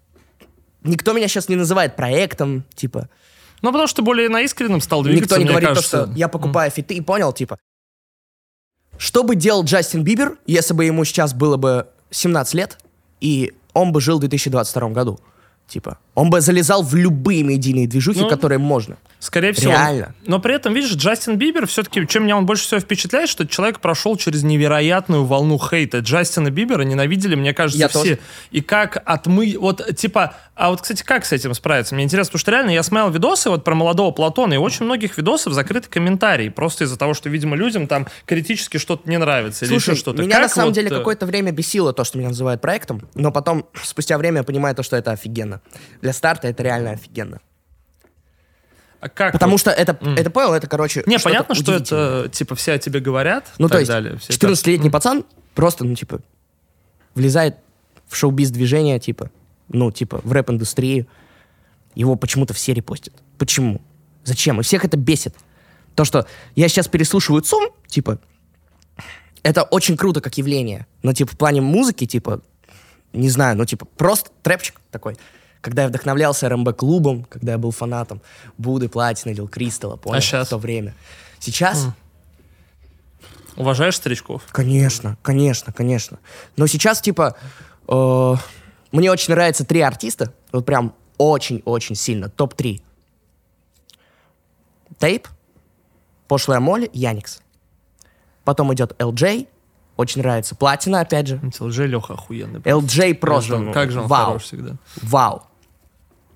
[0.85, 3.09] никто меня сейчас не называет проектом, типа.
[3.63, 6.01] Ну, потому что более наискренним стал двигаться, Никто не говорит кажется.
[6.03, 7.59] то, что я покупаю фиты, понял, типа.
[8.99, 12.79] Что бы делал Джастин Бибер, если бы ему сейчас было бы 17 лет,
[13.21, 15.19] и он бы жил в 2022 году?
[15.67, 18.97] Типа, он бы залезал в любые медийные движухи, Ну, которые можно.
[19.19, 19.73] Скорее всего.
[19.73, 20.15] Реально.
[20.27, 23.81] Но при этом, видишь, Джастин Бибер все-таки, чем меня он больше всего впечатляет, что человек
[23.81, 26.01] прошел через невероятную волну хейта.
[26.01, 27.99] Джастина Бибера ненавидели, мне кажется, Я все.
[28.01, 28.19] тоже.
[28.51, 29.57] И как отмы...
[29.59, 30.35] Вот, типа...
[30.57, 31.97] А вот, кстати, как с этим справиться?
[31.97, 35.17] Мне интересно, потому что реально я смотрел видосы вот про молодого Платона, и очень многих
[35.19, 39.73] видосов закрыты комментарии, просто из-за того, что, видимо, людям там критически что-то не нравится или
[39.73, 40.23] Слушай, еще что-то.
[40.23, 43.03] меня Как на самом вот, деле э, какое-то время бесило то, что меня называют проектом,
[43.17, 45.61] но потом, спустя время, я понимаю то, что это офигенно.
[46.05, 47.41] Для старта это реально офигенно.
[49.01, 52.55] а как Потому вот- что это, это понял, это, короче, Не, понятно, что это, типа,
[52.57, 54.19] все о тебе говорят, Ну, то есть, далее.
[54.19, 55.25] все это- 14-летний пацан
[55.55, 56.21] просто, ну, типа,
[57.15, 57.57] влезает
[58.07, 59.31] в шоу-биз-движение, типа,
[59.69, 61.07] ну, типа, в рэп-индустрию.
[61.95, 63.15] Его почему-то все репостят.
[63.39, 63.81] Почему?
[64.25, 64.61] Зачем?
[64.61, 65.35] И всех это бесит.
[65.95, 68.19] То, что я сейчас переслушиваю ЦУМ, типа,
[69.43, 70.87] это очень круто как явление.
[71.03, 72.43] Но, типа, в плане музыки, типа,
[73.15, 75.17] не знаю, ну, типа, просто трэпчик такой.
[75.65, 78.21] Когда я вдохновлялся РМБ-клубом, когда я был фанатом
[78.59, 80.49] Буды, Платина, Лил Кристалла, понял, щас?
[80.49, 80.95] в то время.
[81.41, 81.87] Сейчас
[83.57, 84.43] Уважаешь старичков?
[84.53, 86.19] Конечно, конечно, конечно.
[86.59, 87.37] Но сейчас, типа,
[87.89, 88.35] э,
[88.93, 90.35] мне очень нравятся три артиста.
[90.53, 92.29] Вот прям очень-очень сильно.
[92.29, 92.83] Топ-3.
[94.99, 95.29] Тейп,
[96.29, 97.41] Пошлая Молли, Яникс.
[98.45, 99.49] Потом идет LJ.
[99.97, 100.57] Очень нравится.
[100.57, 101.37] Платина, опять же.
[101.37, 102.61] LJ Леха охуенный.
[102.61, 103.53] LJ просто.
[103.53, 104.27] Как же он, ну, как же он вау.
[104.27, 104.75] хорош всегда.
[105.01, 105.45] Вау.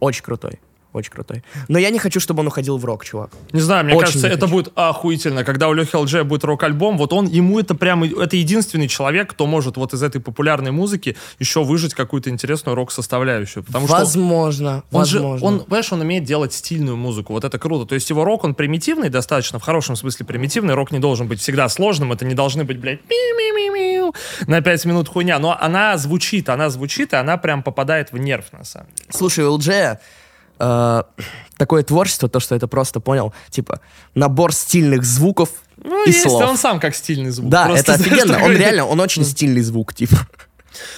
[0.00, 0.60] Очень крутой.
[0.92, 1.42] Очень крутой.
[1.68, 3.30] Но я не хочу, чтобы он уходил в рок, чувак.
[3.52, 4.52] Не знаю, мне Очень кажется, это хочу.
[4.52, 8.88] будет охуительно, когда у Лехи ЛДЖ будет рок-альбом, вот он, ему это прямо, это единственный
[8.88, 13.62] человек, кто может вот из этой популярной музыки еще выжить какую-то интересную рок-составляющую.
[13.64, 15.46] Потому что возможно, он же, возможно.
[15.46, 17.84] он, понимаешь, он умеет делать стильную музыку, вот это круто.
[17.84, 21.40] То есть его рок, он примитивный достаточно, в хорошем смысле примитивный, рок не должен быть
[21.40, 23.00] всегда сложным, это не должны быть, блядь,
[24.46, 28.46] на 5 минут хуйня, но она звучит, она звучит, и она прям попадает в нерв,
[28.52, 29.10] на самом деле.
[29.12, 29.98] Слушай, у LJ
[30.58, 31.02] э,
[31.56, 33.80] такое творчество, то, что это просто, понял, типа,
[34.14, 36.42] набор стильных звуков Ну, и есть, слов.
[36.42, 37.50] он сам как стильный звук.
[37.50, 38.36] Да, Просто, это знаешь, офигенно.
[38.36, 40.16] Он такой- реально, он очень стильный звук, типа.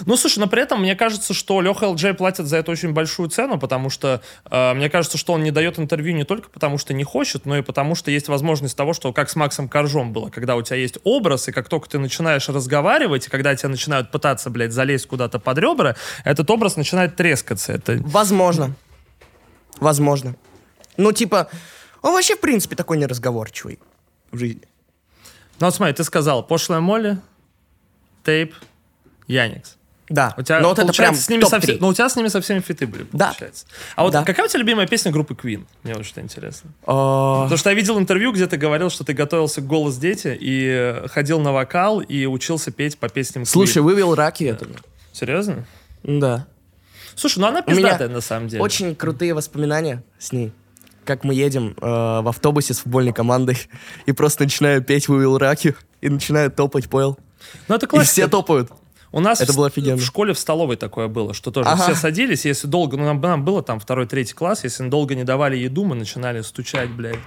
[0.05, 3.31] Ну, слушай, но при этом мне кажется, что Леха ЛДЖ платит за это очень большую
[3.31, 6.93] цену, потому что э, мне кажется, что он не дает интервью не только потому, что
[6.93, 10.29] не хочет, но и потому, что есть возможность того, что как с Максом Коржом было,
[10.29, 14.11] когда у тебя есть образ, и как только ты начинаешь разговаривать, и когда тебя начинают
[14.11, 17.73] пытаться, блядь, залезть куда-то под ребра, этот образ начинает трескаться.
[17.73, 17.99] Это...
[18.01, 18.75] Возможно.
[19.81, 20.35] Возможно.
[20.97, 21.49] Ну, типа,
[22.03, 23.79] он вообще, в принципе, такой неразговорчивый
[24.31, 24.63] в жизни.
[25.59, 27.19] Ну, вот смотри, ты сказал, пошлая Молли,
[28.25, 28.55] тейп,
[29.27, 29.77] Яникс.
[30.09, 30.35] Да.
[30.37, 31.61] У тебя, Но вот это прям с ними со топ-3.
[31.63, 33.27] все- ну, у тебя с ними со всеми фиты были, Да.
[33.29, 33.67] получается.
[33.95, 34.25] А вот Да.
[34.25, 35.65] какая у тебя любимая песня группы Queen?
[35.85, 36.71] Мне вот что интересно.
[36.85, 40.37] А, Потому что я видел интервью, где ты говорил, что ты готовился к «Голос дети»
[40.41, 43.47] и ходил на вокал и учился петь по песням Queen.
[43.47, 44.67] Слушай, вывел раки это.
[45.13, 45.65] Серьезно?
[46.03, 46.47] Да.
[47.21, 48.63] Слушай, ну она пиздатая на самом деле.
[48.63, 50.53] Очень крутые воспоминания с ней.
[51.05, 53.59] Как мы едем э, в автобусе с футбольной командой
[54.07, 57.19] и просто начинаю петь «Вывел раки» и начинаю топать, понял?
[57.69, 58.13] Ну это И классика.
[58.13, 58.71] все топают.
[59.13, 59.99] У нас Это в, было офигенно.
[59.99, 61.83] в школе в столовой такое было, что тоже Ага.
[61.83, 65.25] все садились, если долго, ну нам, нам было там второй, третий класс, если долго не
[65.25, 67.19] давали еду, мы начинали стучать, блядь.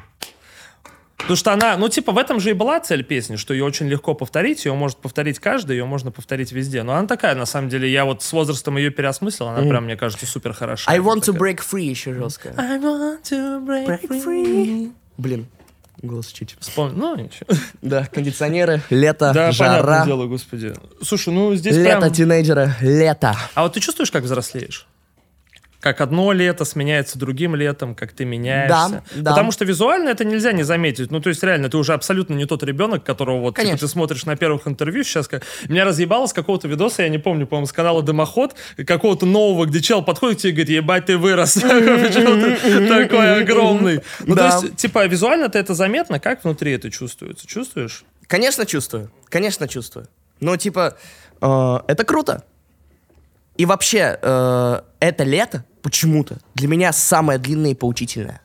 [1.24, 3.88] Потому что она, ну типа в этом же и была цель песни, что ее очень
[3.88, 6.84] легко повторить, ее может повторить каждый, ее можно повторить везде.
[6.84, 9.96] Но она такая, на самом деле, я вот с возрастом ее переосмыслил, она прям, мне
[9.96, 10.92] кажется, супер хороша.
[10.92, 11.54] I want to Такая.
[11.54, 12.54] break free еще жесткая.
[12.58, 14.24] I want to break, Break free.
[14.26, 14.92] free.
[15.18, 15.48] Блин,
[16.02, 16.58] голос чуть.
[16.60, 17.48] Вспомни, ну ничего.
[17.82, 20.06] Да, кондиционеры, лето, Да, жара.
[20.06, 20.74] дело, господи.
[21.02, 22.12] Слушай, ну здесь Лето прям...
[22.14, 23.34] тинейджера, лето.
[23.56, 24.88] А вот ты чувствуешь, как взрослеешь?
[25.84, 29.04] Как одно лето сменяется другим летом, как ты меняешься.
[29.14, 29.32] Да, да.
[29.32, 31.12] Потому что визуально это нельзя не заметить.
[31.12, 34.26] Ну, то есть, реально, ты уже абсолютно не тот ребенок, которого вот типа, ты смотришь
[34.26, 35.28] на первых интервью сейчас.
[35.28, 35.44] Как...
[35.68, 38.56] Меня разъебало с какого-то видоса, я не помню, по-моему, с канала Дымоход,
[38.88, 41.54] какого-то нового, где чел подходит тебе и говорит, ебать, ты вырос.
[41.62, 44.00] Почему ты такой огромный?
[44.22, 47.46] Ну, то есть, типа, визуально-то это заметно, как внутри это чувствуется?
[47.46, 48.06] Чувствуешь?
[48.28, 49.12] Конечно, чувствую.
[49.28, 50.08] Конечно, чувствую.
[50.40, 50.96] Но, типа,
[51.42, 52.46] э, это круто.
[53.58, 58.42] И вообще, э, это лето почему-то для меня самое длинное и поучительное.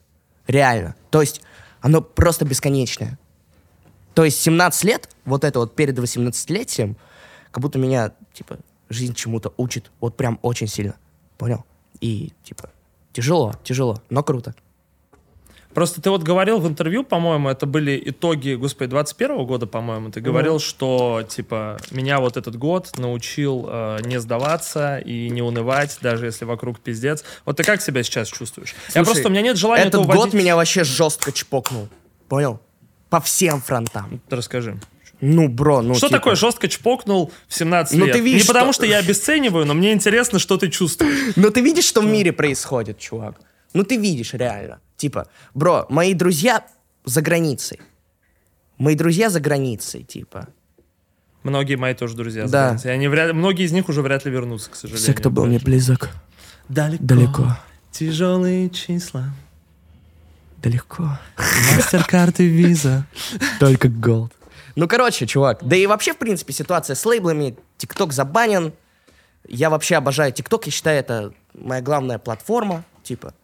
[0.47, 0.95] Реально.
[1.11, 1.41] То есть,
[1.81, 3.19] оно просто бесконечное.
[4.13, 6.97] То есть, 17 лет, вот это вот перед 18-летием,
[7.51, 8.59] как будто меня, типа,
[8.91, 9.91] жизнь чему-то учит.
[10.01, 10.97] Вот прям очень сильно.
[11.39, 11.65] Понял?
[12.01, 12.71] И, типа,
[13.13, 14.55] тяжело, тяжело, но круто.
[15.75, 20.21] Просто ты вот говорил в интервью, по-моему, это были итоги, господи, 21 года, по-моему, ты
[20.21, 26.27] говорил, что, типа, меня вот этот год научил э, не сдаваться и не унывать, даже
[26.27, 27.23] если вокруг пиздец.
[27.45, 28.75] Вот ты как себя сейчас чувствуешь?
[28.89, 31.89] Я Слушай, просто, у меня нет желания Этот это год меня вообще жестко чпокнул.
[32.29, 32.61] Понял?
[33.11, 34.21] По всем фронтам.
[34.31, 34.81] Расскажи.
[35.21, 38.15] Ну, бро, ну что типа, такое жестко чпокнул в 17 Ну, лет?
[38.15, 41.33] ты видишь, не потому что- что я обесцениваю, но мне интересно, что ты чувствуешь.
[41.37, 43.41] Ну ты видишь, что в мире происходит, чувак?
[43.75, 44.81] Ну ты видишь реально.
[44.97, 46.67] Типа, бро, мои друзья
[47.05, 47.81] за границей.
[48.79, 50.49] Мои друзья за границей, типа.
[51.43, 52.43] Многие мои тоже друзья.
[52.45, 52.49] Да.
[52.71, 52.89] знаете.
[52.89, 55.03] И они вряд- многие из них уже вряд ли вернутся, к сожалению.
[55.03, 56.11] Все, кто был мне близок,
[56.69, 57.03] далеко.
[57.05, 57.57] далеко,
[57.93, 59.33] Тяжелые числа.
[60.63, 61.19] далеко.
[61.77, 63.07] Мастер-карты виза.
[63.61, 64.33] Только gold.
[64.77, 65.61] Ну, короче, чувак.
[65.63, 67.57] Да и вообще, в принципе, ситуация с лейблами.
[67.79, 68.73] ТикТок забанен.
[69.49, 70.67] Я вообще обожаю ТикТок.
[70.67, 73.35] Я считаю, это моя главная платформа, типа.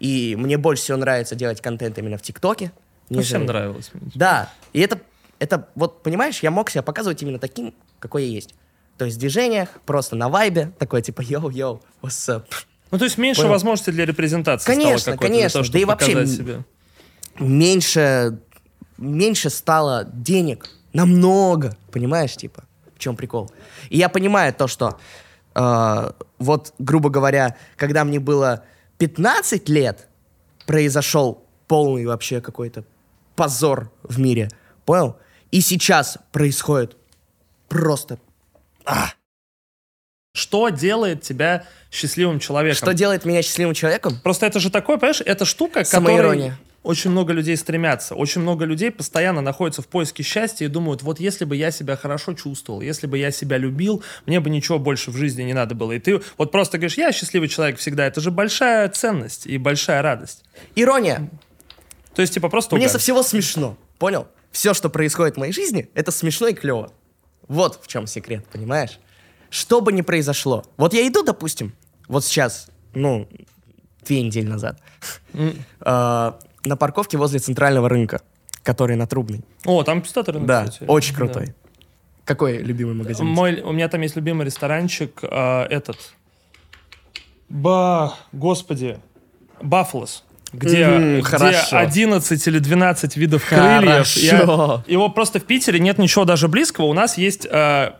[0.00, 2.72] И мне больше всего нравится делать контент именно в ТикТоке.
[3.08, 3.90] Всем нежели- нравилось.
[4.14, 4.98] Да, и это,
[5.38, 8.54] это, вот, понимаешь, я мог себя показывать именно таким, какой я есть.
[8.96, 12.44] То есть в движениях, просто на вайбе, такой типа yo-yo, what's up.
[12.90, 13.52] Ну, то есть меньше Понял.
[13.52, 15.62] возможностей для репрезентации Конечно, стало конечно.
[15.62, 16.64] для того, Да и вообще себя.
[17.38, 18.38] Меньше,
[18.98, 22.64] меньше стало денег, намного, понимаешь, типа,
[22.96, 23.50] в чем прикол.
[23.90, 24.98] И я понимаю то, что
[25.54, 28.64] э, вот, грубо говоря, когда мне было
[29.00, 30.08] 15 лет,
[30.66, 32.84] произошел полный вообще какой-то
[33.34, 34.50] позор в мире,
[34.84, 35.16] понял?
[35.50, 36.96] И сейчас происходит
[37.68, 38.18] просто
[40.34, 42.76] Что делает тебя счастливым человеком?
[42.76, 44.20] Что делает меня счастливым человеком?
[44.22, 46.58] Просто это же такое, понимаешь, это штука, к которой Самоирония.
[46.82, 48.14] Очень много людей стремятся.
[48.14, 51.96] Очень много людей постоянно находятся в поиске счастья и думают, вот если бы я себя
[51.96, 55.74] хорошо чувствовал, если бы я себя любил, мне бы ничего больше в жизни не надо
[55.74, 55.92] было.
[55.92, 58.06] И ты вот просто говоришь, я счастливый человек всегда.
[58.06, 60.44] Это же большая ценность и большая радость.
[60.74, 61.28] Ирония.
[62.14, 62.92] То есть, типа, просто Мне угар.
[62.92, 63.76] со всего смешно.
[63.98, 64.26] Понял?
[64.50, 66.92] Все, что происходит в моей жизни, это смешно и клево.
[67.46, 68.98] Вот в чем секрет, понимаешь?
[69.50, 70.64] Что бы ни произошло.
[70.76, 71.74] Вот я иду, допустим,
[72.08, 73.28] вот сейчас, ну,
[74.04, 74.80] две недели назад,
[75.34, 76.32] э,
[76.64, 78.20] на парковке возле центрального рынка,
[78.62, 79.40] который на Трубной.
[79.64, 80.02] О, там
[80.32, 80.84] рынок, Да, кстати.
[80.88, 81.16] очень Да.
[81.18, 81.54] крутой.
[82.24, 83.26] Какой любимый магазин?
[83.26, 85.96] Мой, у меня там есть любимый ресторанчик, э, этот.
[87.48, 88.98] Ба, господи,
[89.62, 90.24] Баффалос.
[90.52, 91.78] Где, М, где хорошо.
[91.78, 94.16] 11 или 12 видов крыльев.
[94.16, 94.84] Я- Хорошо.
[94.88, 96.86] его просто в Питере нет ничего даже близкого.
[96.86, 97.92] У нас есть э,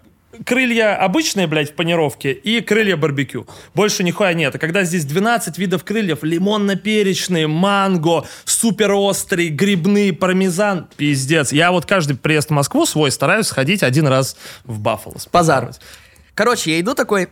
[0.44, 3.46] крылья обычные, блядь, в панировке и крылья барбекю.
[3.74, 4.54] Больше нихуя нет.
[4.54, 11.52] А когда здесь 12 видов крыльев, лимонно-перечные, манго, суперострый, грибные, пармезан, пиздец.
[11.52, 15.16] Я вот каждый приезд в Москву свой стараюсь сходить один раз в Баффало.
[15.32, 15.72] Базар.
[16.34, 17.28] Короче, я иду такой...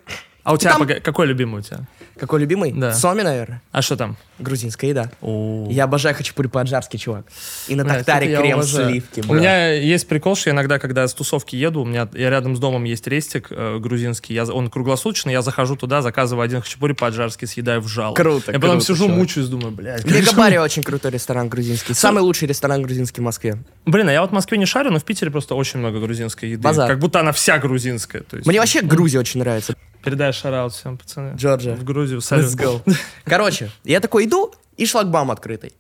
[0.48, 1.80] А у тебя Там- пога- какой любимый у тебя?
[2.18, 2.72] Какой любимый?
[2.72, 2.94] Да.
[2.94, 3.60] Соми, наверное.
[3.70, 4.16] А что там?
[4.38, 5.10] Грузинская еда.
[5.20, 5.68] О.
[5.70, 7.26] Я обожаю хачапури по-аджарски, чувак.
[7.68, 9.20] И на Бля, тактаре крем сливки.
[9.20, 9.36] У бро.
[9.36, 12.60] меня есть прикол, что я иногда, когда с тусовки еду, у меня я рядом с
[12.60, 17.44] домом есть рестик э, грузинский, я, он круглосуточный, я захожу туда, заказываю один хачапури по-аджарски,
[17.44, 18.14] съедаю в жало.
[18.14, 19.18] Круто, Я потом круто, сижу, чувак.
[19.18, 20.04] мучаюсь, думаю, блядь.
[20.06, 21.92] Мегабаре очень крутой ресторан грузинский.
[21.92, 23.58] Самый лучший ресторан грузинский в Москве.
[23.84, 26.48] Блин, а я вот в Москве не шарю, но в Питере просто очень много грузинской
[26.50, 26.62] еды.
[26.62, 26.88] Базар.
[26.88, 28.22] Как будто она вся грузинская.
[28.22, 29.74] То есть, Мне вообще Грузия очень нравится.
[30.08, 31.36] Передай шараут всем, пацаны.
[31.36, 31.74] Джорджия.
[31.76, 32.46] В Грузию, салют.
[32.46, 32.96] Let's go.
[33.26, 35.74] Короче, я такой иду, и шлагбаум открытый.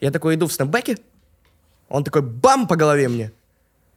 [0.00, 0.98] Я такой иду в снэпбэке,
[1.88, 3.32] он такой бам по голове мне.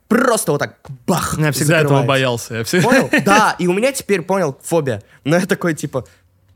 [0.07, 1.37] Просто вот так бах.
[1.37, 2.07] Я всегда этого закрывается.
[2.07, 2.55] боялся.
[2.55, 2.89] Я всегда...
[2.89, 3.09] Понял?
[3.25, 5.03] Да, и у меня теперь, понял, фобия.
[5.23, 6.03] Но я такой, типа...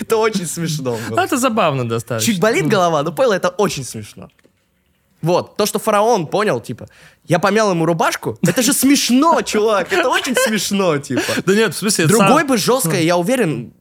[0.00, 0.98] Это очень смешно.
[1.10, 2.32] Ну, Это забавно достаточно.
[2.32, 4.30] Чуть болит голова, но понял, это очень смешно.
[5.24, 6.86] Вот, то, что фараон понял, типа,
[7.24, 11.22] я помял ему рубашку, это же смешно, чувак, это очень смешно, типа.
[11.46, 12.06] Да нет, в смысле...
[12.06, 13.72] Другой бы жестко, я уверен,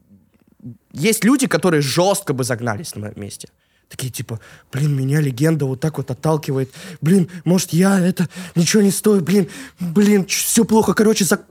[0.94, 3.50] есть люди, которые жестко бы загнались на моем месте.
[3.90, 4.40] Такие типа,
[4.72, 6.74] блин, меня легенда вот так вот отталкивает.
[7.02, 9.50] Блин, может я это ничего не стою, блин,
[9.82, 11.42] блин, все плохо, короче, за...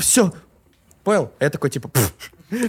[0.00, 0.34] все.
[1.02, 1.32] Понял?
[1.40, 2.12] Я такой типа, «Пф,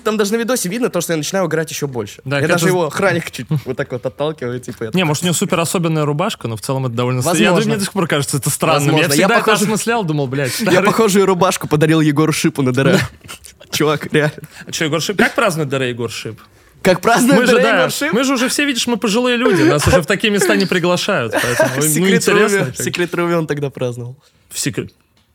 [0.03, 2.21] Там даже на видосе видно то, что я начинаю играть еще больше.
[2.23, 4.85] Да, я даже его охранник чуть вот так вот отталкиваю, типа...
[4.85, 7.21] я Не, может, у него супер особенная рубашка, но в целом это довольно...
[7.21, 7.59] Возможно.
[7.61, 8.93] Я, мне до сих пор кажется это странным.
[8.93, 9.13] Возможно.
[9.13, 10.85] Я Я всегда это осмыслял, думал, блядь, Я старый.
[10.87, 12.99] похожую рубашку подарил Егору Шипу на ДР.
[13.71, 14.33] Чувак, реально.
[14.67, 15.17] А что, Егор Шип?
[15.17, 16.39] Как празднует ДР Егор Шип?
[16.81, 18.11] Как празднует Мы же, да, Шип?
[18.11, 21.33] мы же уже все, видишь, мы пожилые люди, нас уже в такие места не приглашают,
[21.33, 22.55] поэтому ну, секрет интересно.
[22.57, 24.17] руме- как- в секрет руме он тогда праздновал.
[24.49, 24.91] В секрет.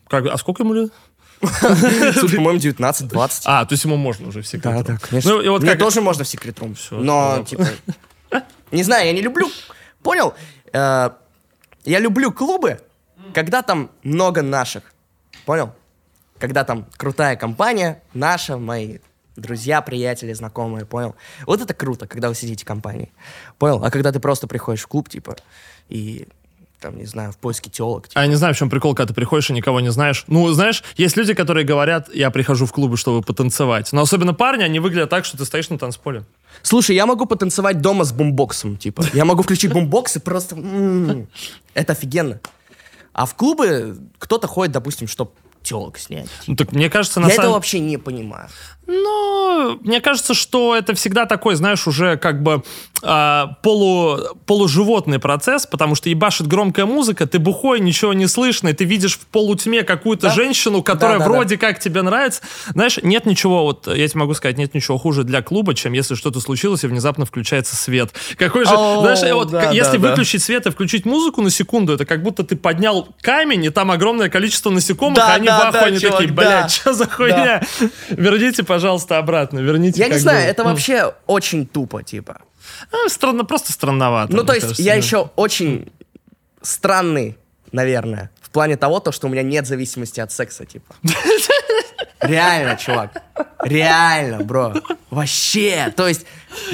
[0.08, 0.92] Как, а сколько ему лет?
[2.18, 3.42] Слушай, по-моему, 19-20.
[3.44, 4.74] А, то есть ему можно уже в секрет.
[4.86, 5.30] Да, да, конечно.
[5.32, 6.74] Ну, и вот Мне как- тоже можно в секрет рум.
[6.74, 7.66] Всё, Но, типа...
[8.72, 9.48] Не знаю, я не люблю...
[10.02, 10.34] Понял?
[10.72, 11.10] Э,
[11.84, 12.80] Я люблю клубы,
[13.34, 14.82] когда там много наших.
[15.44, 15.72] Понял?
[16.38, 18.98] Когда там крутая компания, наша, мои
[19.36, 21.14] друзья, приятели, знакомые, понял?
[21.46, 23.12] Вот это круто, когда вы сидите в компании.
[23.58, 23.84] Понял?
[23.84, 25.36] А когда ты просто приходишь в клуб, типа,
[25.88, 26.26] и
[26.80, 29.14] там, не знаю, в поиске телок, А я не знаю, в чем прикол, когда ты
[29.14, 30.24] приходишь и никого не знаешь.
[30.26, 33.92] Ну, знаешь, есть люди, которые говорят, я прихожу в клубы, чтобы потанцевать.
[33.92, 36.24] Но особенно парни, они выглядят так, что ты стоишь на танцполе.
[36.62, 39.04] Слушай, я могу потанцевать дома с бумбоксом, типа.
[39.14, 40.56] Я могу включить бумбокс и просто...
[40.56, 41.28] м,
[41.74, 42.40] Это офигенно.
[43.12, 45.30] А в клубы кто-то ходит, допустим, чтобы
[45.62, 46.28] телок снять.
[46.46, 48.48] Ну, так мне кажется, на Я самом этого вообще не понимаю.
[48.86, 52.62] Ну, мне кажется, что это всегда такой, знаешь, уже как бы
[53.02, 58.72] а, полу, полуживотный процесс, потому что ебашит громкая музыка, ты бухой, ничего не слышно, и
[58.72, 60.32] ты видишь в полутьме какую-то Да.
[60.34, 61.36] женщину, которая Да, да, да.
[61.36, 62.42] вроде как тебе нравится.
[62.68, 66.14] Знаешь, нет ничего, вот я тебе могу сказать, нет ничего хуже для клуба, чем если
[66.14, 68.10] что-то случилось и внезапно включается свет.
[68.38, 70.08] Какой же, О, знаешь, э, вот да, если да, да.
[70.10, 73.90] выключить свет и включить музыку на секунду, это как будто ты поднял камень, и там
[73.90, 76.42] огромное количество насекомых, Да, и они да, в ахуе, да, они чувак, такие, да.
[76.42, 77.62] блядь, что за хуйня?
[78.10, 78.75] Верните, пожалуйста,
[79.18, 80.00] обратно, верните.
[80.00, 80.50] Я не знаю, было».
[80.50, 82.42] это Ну, вообще очень тупо, типа.
[82.92, 84.34] а, странно, просто странновато.
[84.34, 84.98] Ну, то есть, кажется, я да.
[84.98, 85.92] еще очень
[86.62, 87.38] странный,
[87.72, 90.94] наверное, в плане того, то, что у меня нет зависимости от секса, типа.
[92.20, 93.22] Реально, чувак.
[93.62, 94.74] Реально, бро.
[95.10, 95.92] Вообще.
[95.96, 96.26] То есть,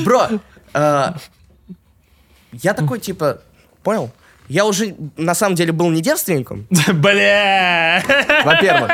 [0.05, 0.29] бро,
[0.75, 1.13] э,
[2.53, 3.41] я такой, типа,
[3.83, 4.11] понял?
[4.49, 8.03] Я уже, на самом деле, был не девственником, Бля!
[8.45, 8.91] во-первых.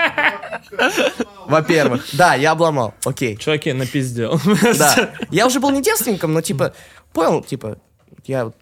[1.47, 2.07] Во-первых.
[2.13, 2.95] Да, я обломал.
[3.05, 3.37] Окей.
[3.37, 4.41] Чуваки, напиздел.
[4.79, 5.15] Да.
[5.31, 6.75] Я уже был не девственником, но типа,
[7.13, 7.79] понял, типа,
[8.25, 8.53] я,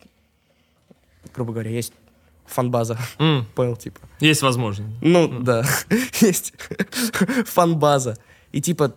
[1.34, 1.92] грубо говоря, есть
[2.46, 2.96] фанбаза.
[3.18, 4.00] М, Понял, типа.
[4.20, 4.88] Есть возможность.
[5.00, 5.64] Ну, да,
[6.20, 6.52] есть
[7.46, 8.16] фанбаза.
[8.52, 8.94] И типа,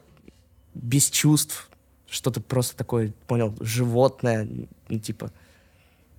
[0.76, 1.70] без чувств,
[2.10, 4.48] что-то просто такое, понял, животное,
[4.88, 5.32] ну, типа.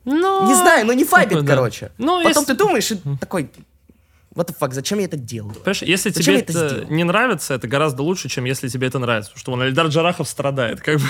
[0.04, 1.54] Ну, Не знаю, ну не файбит, такое, да.
[1.54, 1.92] короче.
[1.98, 3.50] Ну, Потом если- ты думаешь и такой,
[4.40, 5.54] what the fuck, зачем я это делаю?
[5.54, 8.98] Понимаешь, если Зачем тебе это это не нравится, это гораздо лучше, чем если тебе это
[8.98, 9.30] нравится.
[9.30, 10.80] Потому что вон Эльдар Джарахов страдает.
[10.80, 11.04] Как бы.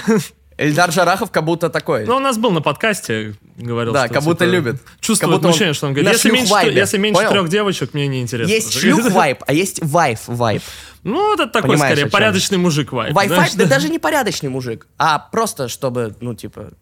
[0.60, 2.04] Эльдар Жарахов как будто такой.
[2.04, 4.82] Ну, у нас был на подкасте, говорил, Да, что, как будто типа, любит.
[5.00, 7.30] Чувствует будто он мужчина, что он говорит, если меньше, если меньше понял?
[7.30, 8.52] трех девочек, мне не интересно.
[8.52, 10.62] есть шлюх вайп, а есть вайф вайп.
[11.02, 13.16] Ну, это такой, Понимаешь, скорее, порядочный мужик вайп.
[13.16, 13.54] Wi-Fi, знаешь?
[13.54, 16.72] да даже не порядочный мужик, а просто чтобы, ну, типа...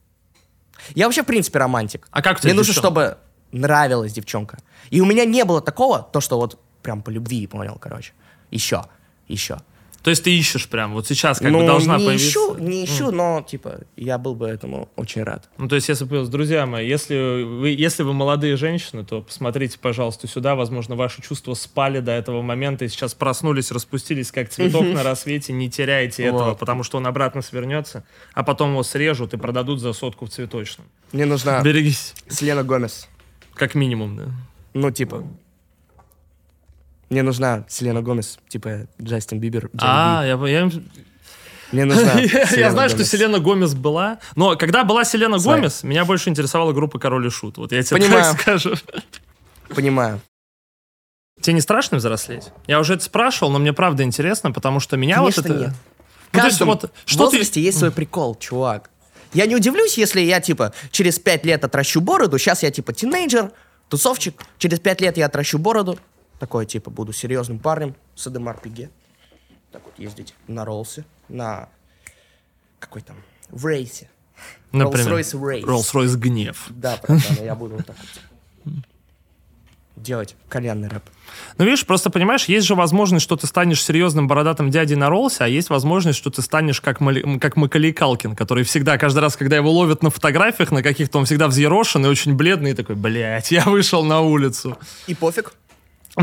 [0.97, 2.09] Я вообще, в принципе, романтик.
[2.11, 3.19] А как у тебя Мне нужно, чтобы
[3.53, 4.59] нравилась девчонка.
[4.91, 8.13] И у меня не было такого, то, что вот прям по любви, понял, короче.
[8.51, 8.85] Еще,
[9.27, 9.59] еще.
[10.03, 12.29] То есть ты ищешь прям, вот сейчас как ну, бы должна не появиться.
[12.29, 15.51] ищу, не ищу, но, типа, я был бы этому очень рад.
[15.59, 19.79] Ну, то есть, если бы, друзья мои, если вы, если вы молодые женщины, то посмотрите,
[19.79, 20.55] пожалуйста, сюда.
[20.55, 25.53] Возможно, ваши чувства спали до этого момента и сейчас проснулись, распустились, как цветок на рассвете.
[25.53, 29.93] Не теряйте этого, потому что он обратно свернется, а потом его срежут и продадут за
[29.93, 30.87] сотку в цветочном.
[31.13, 33.09] Мне нужна Берегись, Селена Гомес.
[33.59, 34.25] Как минимум, да.
[34.75, 35.25] Ну, типа...
[37.11, 40.29] Мне нужна Селена Гомес, типа Джастин Бибер, А, Би.
[40.51, 40.71] я, я,
[41.73, 42.21] Мне нужна
[42.55, 43.03] я знаю, что.
[43.05, 45.59] Селена Гомес была, но когда была Селена Знаю.
[45.61, 47.57] Гомес, меня больше интересовала группа Король и Шут.
[47.57, 48.25] Вот я тебе Понимаю.
[48.33, 48.75] так скажу.
[49.75, 50.21] Понимаю.
[51.41, 52.51] Тебе не страшно взрослеть?
[52.67, 55.61] Я уже это спрашивал, но мне правда интересно, потому что меня Конечно, вот это...
[55.61, 55.71] нет.
[55.71, 58.91] Ну, В то есть каждом вот что ты- возрасте есть свой прикол, чувак.
[59.33, 63.53] Я не удивлюсь, если я, типа, через пять лет отращу бороду, сейчас я, типа, тинейджер,
[63.89, 65.99] тусовчик, через пять лет я отращу бороду,
[66.39, 68.91] такой, типа, буду серьезным парнем с Эдемар Пиге.
[69.73, 71.69] Так вот ездить на Роллсе, на...
[72.79, 73.17] Какой там?
[73.51, 74.09] В рейсе.
[74.73, 75.65] Например, Rolls-Royce Race.
[75.65, 76.67] Rolls-Royce гнев.
[76.71, 78.09] Да, братан, я буду вот так вот
[80.03, 81.03] делать кальянный рэп.
[81.59, 85.45] Ну, видишь, просто понимаешь, есть же возможность, что ты станешь серьезным бородатым дядей на Роллсе,
[85.45, 89.37] а есть возможность, что ты станешь как, Мали- как Макалей Калкин, который всегда, каждый раз,
[89.37, 93.51] когда его ловят на фотографиях, на каких-то, он всегда взъерошенный, очень бледный, и такой, блядь,
[93.51, 94.79] я вышел на улицу.
[95.07, 95.53] И пофиг.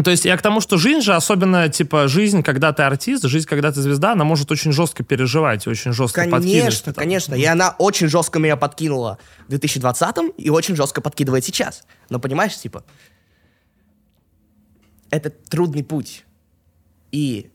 [0.03, 3.47] То есть я к тому, что жизнь же, особенно, типа, жизнь, когда ты артист, жизнь,
[3.47, 6.59] когда ты звезда, она может очень жестко переживать, и очень жестко подкидывать.
[6.59, 7.35] Конечно, конечно.
[7.35, 11.83] И она очень жестко меня подкинула в 2020 и очень жестко подкидывает сейчас.
[12.09, 12.83] Но понимаешь, типа,
[15.15, 16.25] это трудный путь.
[17.11, 17.49] И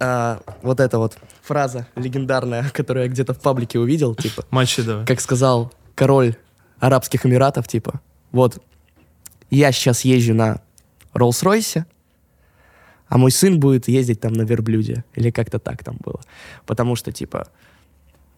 [0.00, 5.06] а, вот эта вот фраза легендарная, которую я где-то в паблике увидел, типа, Мочи давай.
[5.06, 6.36] как сказал король
[6.80, 8.00] Арабских Эмиратов, типа,
[8.32, 8.62] вот,
[9.50, 10.60] я сейчас езжу на
[11.14, 11.84] Роллс-Ройсе,
[13.08, 15.04] а мой сын будет ездить там на верблюде.
[15.14, 16.20] Или как-то так там было.
[16.66, 17.46] Потому что, типа,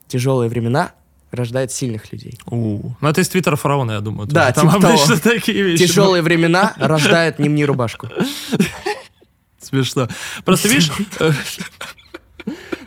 [0.07, 0.93] тяжелые времена
[1.37, 2.39] рождают сильных людей.
[2.47, 2.93] У.
[3.01, 4.27] Ну, это из твиттера фараона, я думаю.
[4.27, 4.51] Да.
[4.53, 5.35] Там типа обычно того.
[5.35, 5.87] такие вещи.
[5.87, 8.09] Тяжелые времена рождают не мне рубашку.
[9.61, 10.09] Смешно.
[10.45, 10.91] Просто видишь,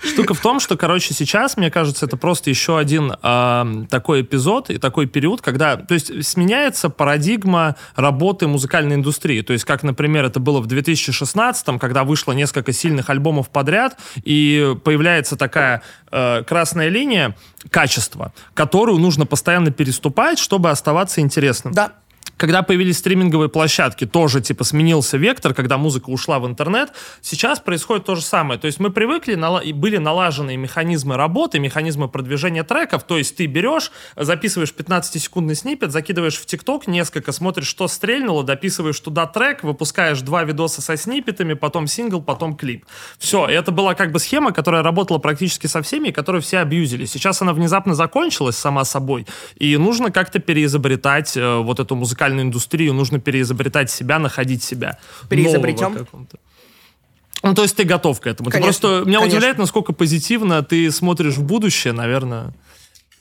[0.01, 4.69] штука в том, что, короче, сейчас, мне кажется, это просто еще один а, такой эпизод
[4.69, 9.41] и такой период, когда, то есть, сменяется парадигма работы музыкальной индустрии.
[9.41, 14.75] То есть, как, например, это было в 2016-м, когда вышло несколько сильных альбомов подряд, и
[14.83, 15.81] появляется такая
[16.11, 17.35] э, красная линия
[17.69, 21.93] качества, которую нужно постоянно переступать, чтобы оставаться интересным Да,
[22.39, 26.93] когда появились стриминговые площадки, тоже типа сменился вектор, когда музыка ушла в интернет.
[27.21, 28.57] Сейчас происходит то же самое.
[28.57, 33.03] То есть мы привыкли, нала- были налажены механизмы работы, механизмы продвижения треков.
[33.03, 38.99] То есть ты берешь, записываешь 15-секундный снипет, закидываешь в ТикТок несколько, смотришь, что стрельнуло, дописываешь
[39.01, 42.85] туда трек, выпускаешь два видоса со снипетами, потом сингл, потом клип.
[43.17, 47.03] Все, это была как бы схема, которая работала практически со всеми, которую все абьюзили.
[47.03, 49.27] Сейчас она внезапно закончилась сама собой,
[49.57, 54.97] и нужно как-то переизобретать э, вот эту музыкальную индустрию, нужно переизобретать себя, находить себя.
[55.29, 56.07] Переизобретем?
[57.41, 58.49] Ну, то есть ты готов к этому.
[58.49, 59.37] Ты Конечно, просто меня конечно.
[59.37, 62.53] удивляет, насколько позитивно ты смотришь в будущее, наверное.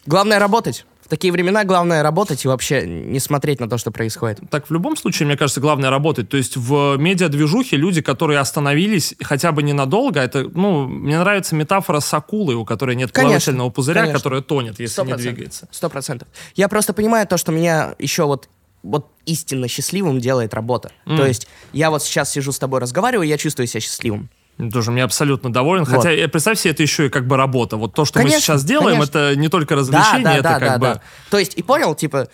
[0.07, 0.85] главное работать.
[1.05, 4.41] В такие времена главное работать и вообще не смотреть на то, что происходит.
[4.51, 6.29] Так, в любом случае, мне кажется, главное работать.
[6.29, 12.01] То есть в медиа-движухе люди, которые остановились хотя бы ненадолго, это, ну, мне нравится метафора
[12.01, 14.19] с акулой, у которой нет Конечно, плавательного пузыря, конечно.
[14.19, 15.35] которая тонет, если Сто не процентов.
[15.35, 15.69] двигается.
[15.71, 16.29] Сто процентов.
[16.57, 18.51] Я просто понимаю то, что меня еще вот
[18.89, 20.91] вот истинно счастливым делает работа.
[21.05, 24.31] То есть я вот сейчас сижу с тобой разговариваю, я чувствую себя счастливым.
[24.73, 25.85] Тоже мне абсолютно доволен.
[25.85, 25.97] Вот.
[25.97, 27.77] Хотя, э, представь себе, это еще и как бы работа.
[27.77, 29.19] Вот то, что мы Конечно, сейчас делаем, конечно.
[29.19, 31.01] это не только развлечение, это как бы...
[31.31, 32.29] То есть, и понял, типа,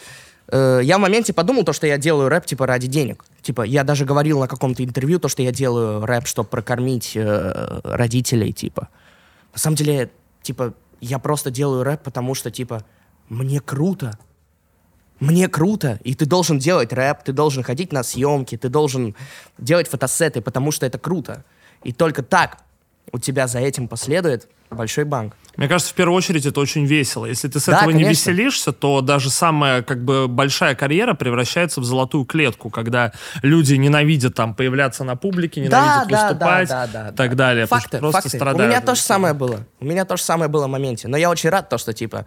[0.48, 3.26] э, я в моменте подумал то, что я делаю рэп, типа, ради денег.
[3.42, 7.80] Типа, я даже говорил на каком-то интервью то, что я делаю рэп, чтобы прокормить э,
[7.84, 8.88] родителей, типа.
[9.52, 12.84] На самом деле, типа, я просто делаю рэп, потому что, типа,
[13.28, 14.18] мне круто.
[15.20, 19.14] Мне круто, и ты должен делать рэп, ты должен ходить на съемки, ты должен
[19.58, 21.44] делать фотосеты, потому что это круто.
[21.82, 22.58] И только так
[23.12, 25.34] у тебя за этим последует большой банк.
[25.56, 27.26] Мне кажется, в первую очередь это очень весело.
[27.26, 28.30] Если ты с Да, этого не конечно.
[28.30, 33.12] веселишься, то даже самая как бы большая карьера превращается в золотую клетку, когда
[33.42, 37.36] люди ненавидят там появляться на публике, ненавидят выступать да, да, и так да.
[37.36, 37.66] далее.
[37.66, 38.36] Факты, просто факты.
[38.36, 39.64] У страдают меня от то же самое было.
[39.78, 41.06] У меня то же самое было в моменте.
[41.06, 42.26] Но я очень рад то, что типа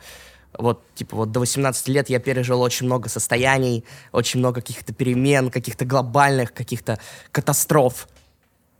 [0.57, 5.51] вот типа вот до 18 лет я пережил очень много состояний, очень много каких-то перемен,
[5.51, 6.99] каких-то глобальных, каких-то
[7.31, 8.07] катастроф.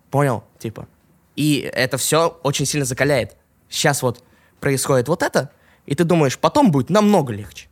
[0.09, 0.43] Понял?
[0.59, 0.88] Типа.
[1.36, 3.36] И это все очень сильно закаляет.
[3.70, 4.24] Сейчас вот
[4.59, 5.51] происходит вот это,
[5.86, 7.66] и ты думаешь, потом будет намного легче.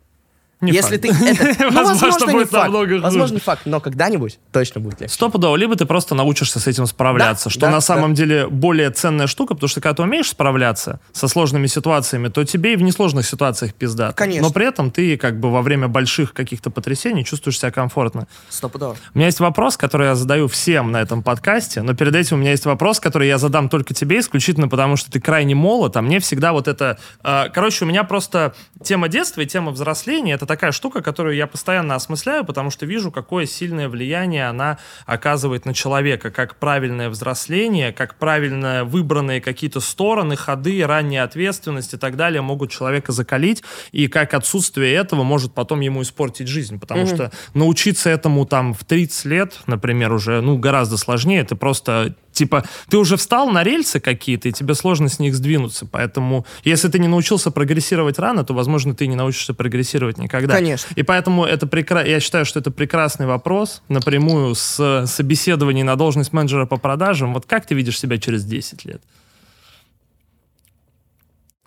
[0.65, 1.19] Не Если факт.
[1.19, 1.55] ты это...
[1.71, 2.71] Ну, Возможно, не факт.
[3.01, 5.13] Возможно, не факт, но когда-нибудь точно будет легче.
[5.13, 7.81] Стопудово, либо ты просто научишься с этим справляться, Да, что да, на да.
[7.81, 12.43] самом деле более ценная штука, потому что когда ты умеешь справляться со сложными ситуациями, то
[12.43, 14.11] тебе и в несложных ситуациях пизда.
[14.13, 14.47] Конечно.
[14.47, 18.27] Но при этом ты как бы во время больших каких-то потрясений чувствуешь себя комфортно.
[18.49, 18.95] Стопудово.
[19.13, 22.39] У меня есть вопрос, который я задаю всем на этом подкасте, но перед этим у
[22.39, 26.01] меня есть вопрос, который я задам только тебе, исключительно потому, что ты крайне молод, а
[26.01, 26.97] мне всегда вот это...
[27.23, 28.53] э, короче, у меня просто
[28.83, 33.11] тема детства и тема взросления— это такая штука, которую я постоянно осмысляю, потому что вижу,
[33.11, 40.37] какое сильное влияние она оказывает на человека, как правильное взросление, как правильно выбранные какие-то стороны,
[40.37, 45.81] ходы, ранняя ответственность и так далее могут человека закалить, и как отсутствие этого может потом
[45.81, 50.95] ему испортить жизнь, потому что научиться этому там в 30 лет, например, уже, ну, гораздо
[50.95, 55.33] сложнее, ты просто Типа, ты уже встал на рельсы какие-то, и тебе сложно с них
[55.35, 55.85] сдвинуться.
[55.85, 60.55] Поэтому, если ты не научился прогрессировать рано, то, возможно, ты не научишься прогрессировать никогда.
[60.55, 60.93] Конечно.
[60.95, 62.03] И поэтому это прекра...
[62.03, 67.33] я считаю, что это прекрасный вопрос напрямую с собеседований на должность менеджера по продажам.
[67.33, 69.01] Вот как ты видишь себя через 10 лет?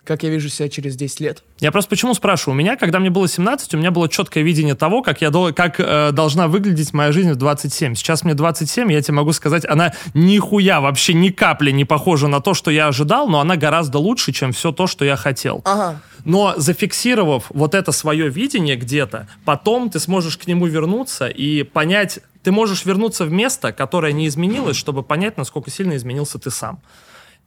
[0.09, 1.43] Как я вижу себя через 10 лет?
[1.59, 2.55] Я просто почему спрашиваю?
[2.55, 5.79] У меня, когда мне было 17, у меня было четкое видение того, как, я, как
[5.79, 7.93] э, должна выглядеть моя жизнь в 27.
[7.93, 12.41] Сейчас мне 27, я тебе могу сказать, она нихуя, вообще ни капли не похожа на
[12.41, 15.61] то, что я ожидал, но она гораздо лучше, чем все то, что я хотел.
[15.65, 16.01] Ага.
[16.25, 22.17] Но зафиксировав вот это свое видение где-то, потом ты сможешь к нему вернуться и понять,
[22.41, 26.81] ты можешь вернуться в место, которое не изменилось, чтобы понять, насколько сильно изменился ты сам.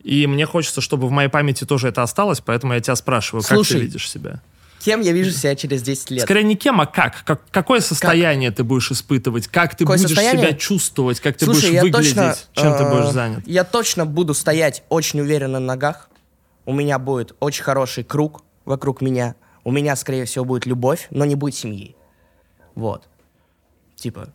[0.05, 3.57] И мне хочется, чтобы в моей памяти тоже это осталось, поэтому я тебя спрашиваю, как
[3.57, 4.43] Слушай, ты видишь себя?
[4.81, 6.23] Кем я вижу себя через 10 лет?
[6.25, 7.23] Скорее не кем, а как?
[7.25, 9.47] как какое состояние ты будешь испытывать?
[9.47, 10.49] Как ты Какое будешь состояние?
[10.49, 11.21] себя чувствовать?
[11.21, 12.17] Как ты Слушай, будешь выглядеть?
[12.17, 13.47] точно, чем ты будешь э, занят?
[13.47, 16.11] Я точно буду стоять очень уверенно на ногах.
[16.67, 19.37] У меня будет очень хороший круг вокруг меня.
[19.63, 21.95] У меня, скорее всего, будет любовь, но не будет семьи.
[22.75, 23.05] Вот.
[23.95, 24.31] Типа.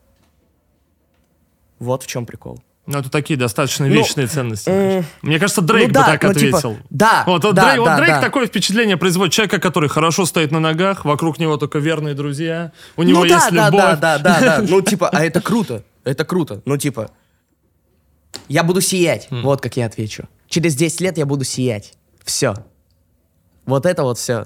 [1.80, 2.62] Вот в чем прикол.
[2.88, 4.70] Ну, это такие достаточно Ну, вечные ценности.
[4.70, 6.78] м, Мне кажется, Дрейк ну да, бы так ну, типа, ответил.
[6.90, 8.22] да, Вот, вот да, Дрейк, вот да, Дрейк да.
[8.22, 13.04] такое впечатление производит человека, который хорошо стоит на ногах, вокруг него только верные друзья, у
[13.04, 13.82] него ну есть да, да, любовь.
[13.82, 14.62] да, да, да, да.
[14.70, 15.84] Ну, типа, а это круто.
[16.06, 16.62] Это круто.
[16.66, 17.12] Ну, типа,
[18.48, 19.28] я буду сиять.
[19.32, 20.24] Вот как я отвечу.
[20.48, 21.94] Через 10 лет я буду сиять.
[22.24, 22.54] Все.
[23.66, 24.46] Вот это вот все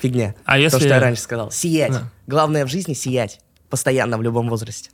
[0.00, 0.34] фигня.
[0.46, 1.50] А если То, что я- я раньше сказал.
[1.50, 1.92] Сиять.
[1.92, 2.10] Да.
[2.26, 3.40] Главное в жизни сиять.
[3.68, 4.90] Постоянно, в любом возрасте.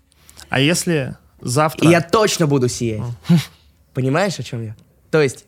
[0.49, 1.89] А если завтра...
[1.89, 3.03] И я точно буду сиять.
[3.95, 4.77] Понимаешь, о чем я?
[5.11, 5.47] То есть,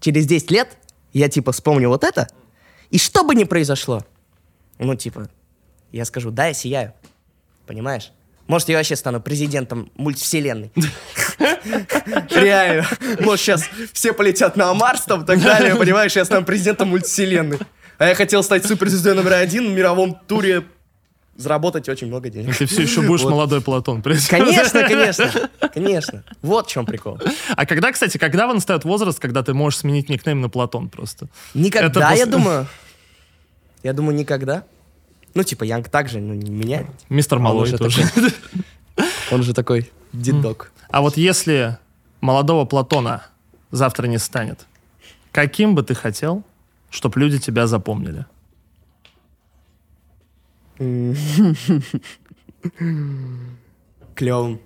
[0.00, 0.76] через 10 лет
[1.12, 2.28] я, типа, вспомню вот это,
[2.90, 4.04] и что бы ни произошло,
[4.78, 5.28] ну, типа,
[5.92, 6.92] я скажу, да, я сияю.
[7.66, 8.12] Понимаешь?
[8.46, 10.70] Может, я вообще стану президентом мультивселенной.
[12.30, 12.86] Реально.
[13.20, 16.14] Может, сейчас все полетят на Марс там и так далее, понимаешь?
[16.14, 17.58] Я стану президентом мультивселенной.
[17.98, 20.64] А я хотел стать суперзвездой номер один в мировом туре,
[21.36, 22.56] заработать очень много денег.
[22.56, 23.30] Ты все еще будешь Вот.
[23.30, 24.02] молодой Платон.
[24.02, 25.30] Конечно, конечно,
[25.72, 26.24] конечно.
[26.42, 27.18] Вот в чем прикол.
[27.56, 31.28] А когда, кстати, когда настает возраст, когда ты можешь сменить никнейм на Платон просто?
[31.54, 32.66] Никогда, Это я думаю.
[33.82, 34.64] Я думаю, никогда.
[35.34, 36.86] Ну, типа, Янг также, ну, не меняет.
[37.10, 38.02] Мистер Малой тоже.
[39.30, 40.72] Он же такой дедок.
[40.88, 41.76] А вот если
[42.20, 43.26] молодого Платона
[43.70, 44.66] завтра не станет,
[45.32, 46.42] каким бы ты хотел,
[46.90, 48.24] чтобы люди тебя запомнили?
[54.14, 54.60] Клевым.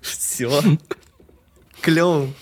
[0.00, 0.62] Все.
[1.80, 2.34] Клевым.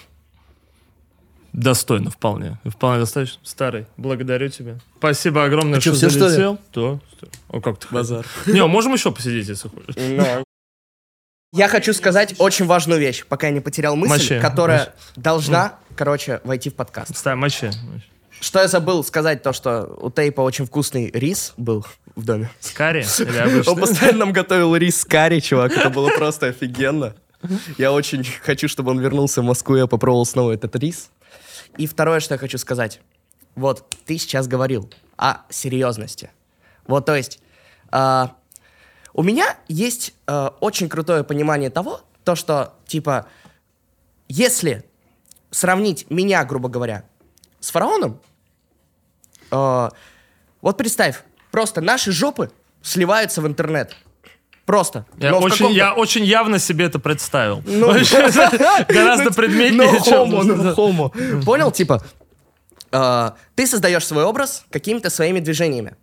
[1.53, 2.59] Достойно вполне.
[2.65, 3.41] Вполне достаточно.
[3.43, 4.79] Старый, благодарю тебя.
[4.99, 6.59] Спасибо огромное, А что что залетел.
[6.75, 7.01] Да.
[7.49, 8.27] О, как ты Базар.
[8.47, 10.45] Не, можем еще посидеть, если хочешь.
[11.53, 16.71] Я хочу сказать очень важную вещь, пока я не потерял мысль, которая должна, короче, войти
[16.71, 17.17] в подкаст.
[17.17, 17.71] Ставь мочи.
[18.41, 21.85] Что я забыл сказать, то, что у Тейпа очень вкусный рис был
[22.15, 22.51] в доме.
[22.61, 23.05] С карри
[23.69, 25.73] Он постоянно нам готовил рис с карри, чувак.
[25.73, 27.15] Это было просто офигенно.
[27.77, 31.11] Я очень хочу, чтобы он вернулся в Москву, я попробовал снова этот рис.
[31.77, 33.01] И второе, что я хочу сказать.
[33.55, 36.31] Вот, ты сейчас говорил о серьезности.
[36.87, 37.41] Вот, то есть,
[37.91, 38.37] а,
[39.13, 43.27] у меня есть а, очень крутое понимание того, то, что, типа,
[44.29, 44.85] если
[45.51, 47.05] сравнить меня, грубо говоря,
[47.61, 48.21] с фараоном,
[49.51, 49.91] а,
[50.61, 52.51] вот представь, просто наши жопы
[52.83, 53.95] сливаются в интернет.
[54.67, 55.07] Просто.
[55.17, 57.63] Я Но очень, я очень явно себе это представил.
[57.65, 58.29] Ну, Вообще,
[58.89, 60.31] Гораздо предметнее, No чем...
[60.31, 61.45] homo, no homo.
[61.45, 61.71] Понял?
[61.73, 62.05] Типа,
[62.93, 65.97] э, ты создаешь свой образ какими-то своими движениями.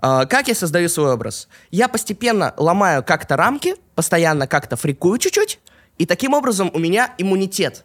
[0.00, 1.48] Э, как я создаю свой образ?
[1.72, 5.58] Я постепенно ломаю как-то рамки, постоянно как-то фрикую чуть-чуть,
[5.98, 7.84] и таким образом у меня иммунитет.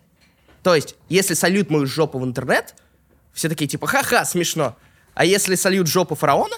[0.61, 2.75] То есть, если сольют мою жопу в интернет,
[3.33, 4.75] все такие типа, ха-ха, смешно.
[5.13, 6.55] А если сольют жопу фараона,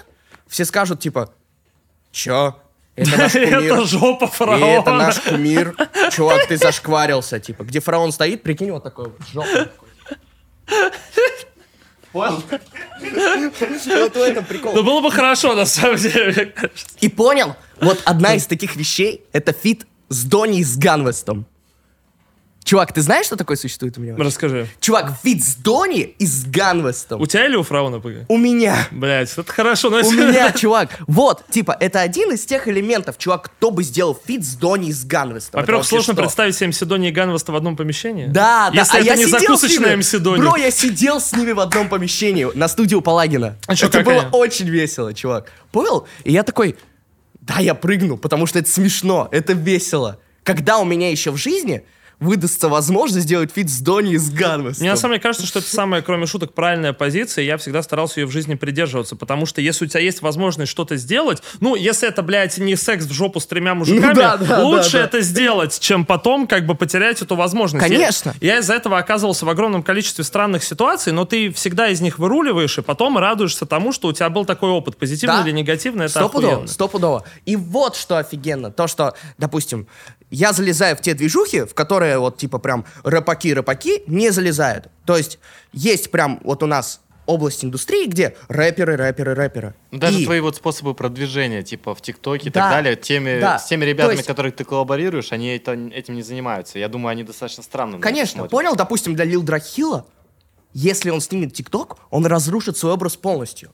[0.48, 1.34] все скажут типа,
[2.12, 2.58] чё?
[2.96, 3.64] Это наш кумир.
[3.64, 4.98] Это жопа И это фараона.
[4.98, 5.76] наш кумир.
[6.12, 7.64] Чувак, ты зашкварился, типа.
[7.64, 9.70] Где фараон стоит, прикинь, вот такой вот, жопа.
[12.12, 12.44] Понял?
[13.00, 14.74] Вот в этом прикол.
[14.74, 16.54] Ну, было бы хорошо, на самом деле.
[17.00, 17.56] И понял?
[17.80, 21.46] Вот одна из таких вещей— это фит с Донни с Ганвестом.
[22.72, 24.16] Чувак, ты знаешь, что такое существует у меня?
[24.16, 24.66] Расскажи.
[24.80, 27.20] Чувак, фит с Донни и с Ганвестом.
[27.20, 28.30] У тебя или у фараона ПГ?
[28.30, 28.88] У меня.
[28.92, 29.90] Блять, это хорошо.
[29.90, 30.98] но У если- меня, чувак.
[31.06, 34.94] Вот, типа, это один из тех элементов, чувак, кто бы сделал фит с Донни и
[34.94, 35.60] с Ганвестом.
[35.60, 36.22] Это Во-первых, вообще сложно что?
[36.22, 38.28] представить себе МС и Ганвеста в одном помещении.
[38.28, 38.80] Да, да.
[38.80, 40.00] Если а это я не сидел с закусочная ними.
[40.00, 43.58] МС Бро, я сидел с ними в одном помещении на студии у Палагина.
[43.68, 44.22] А чё, это какая?
[44.22, 45.52] было очень весело, чувак.
[45.74, 46.08] Понял?
[46.24, 46.78] И я такой,
[47.42, 50.22] да, я прыгну, потому что это смешно, это весело.
[50.44, 51.84] Когда у меня еще в жизни
[52.22, 54.84] выдастся возможность сделать фит с Донни и с Ганвестом.
[54.84, 57.44] Мне на самом деле кажется, что это самая, кроме шуток, правильная позиция.
[57.44, 59.16] Я всегда старался ее в жизни придерживаться.
[59.16, 63.06] Потому что если у тебя есть возможность что-то сделать, ну, если это, блядь, не секс
[63.06, 65.04] в жопу с тремя мужиками, Ну да, да, лучше да, да.
[65.06, 67.84] это сделать, чем потом как бы потерять эту возможность.
[67.86, 68.36] Конечно.
[68.40, 72.20] Я, я из-за этого оказывался в огромном количестве странных ситуаций, но ты всегда из них
[72.20, 74.96] выруливаешь, и потом радуешься тому, что у тебя был такой опыт.
[74.98, 75.44] Позитивный Да.
[75.50, 76.68] или негативный, это Стопудово, охуенно.
[76.72, 77.24] стопудово.
[77.48, 78.70] И вот что офигенно.
[78.72, 79.88] То, что, допустим,
[80.32, 84.88] я залезаю в те движухи, в которые вот типа прям рэпаки-рэпаки не залезают.
[85.06, 85.38] То есть
[85.74, 89.74] есть прям вот у нас область индустрии, где рэперы, рэперы, рэперы.
[89.92, 93.40] Ну, Даже И- твои вот способы продвижения, типа в ТикТоке и Да, так далее, теми,
[93.40, 93.60] да.
[93.60, 96.80] с теми То ребятами, есть- которых ты коллаборируешь, они это- этим не занимаются.
[96.80, 100.06] Я думаю, они достаточно странно Конечно, понял, допустим, для Лил Драхила
[100.74, 103.72] если он снимет ТикТок, он разрушит свой образ полностью.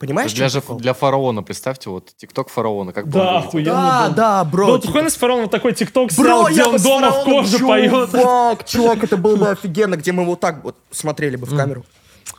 [0.00, 3.70] Понимаешь, Для, что же, для фараона, представьте, вот ТикТок фараона, как Да, охуенно.
[3.70, 4.14] Да, было.
[4.16, 4.66] да, бро.
[4.66, 8.10] Ну, вот прикольно с Фараоном такой тикток Бро, снял, где он дома в коже поет.
[8.10, 11.84] Чувак, чувак, это было бы офигенно, где мы вот так вот смотрели бы в камеру.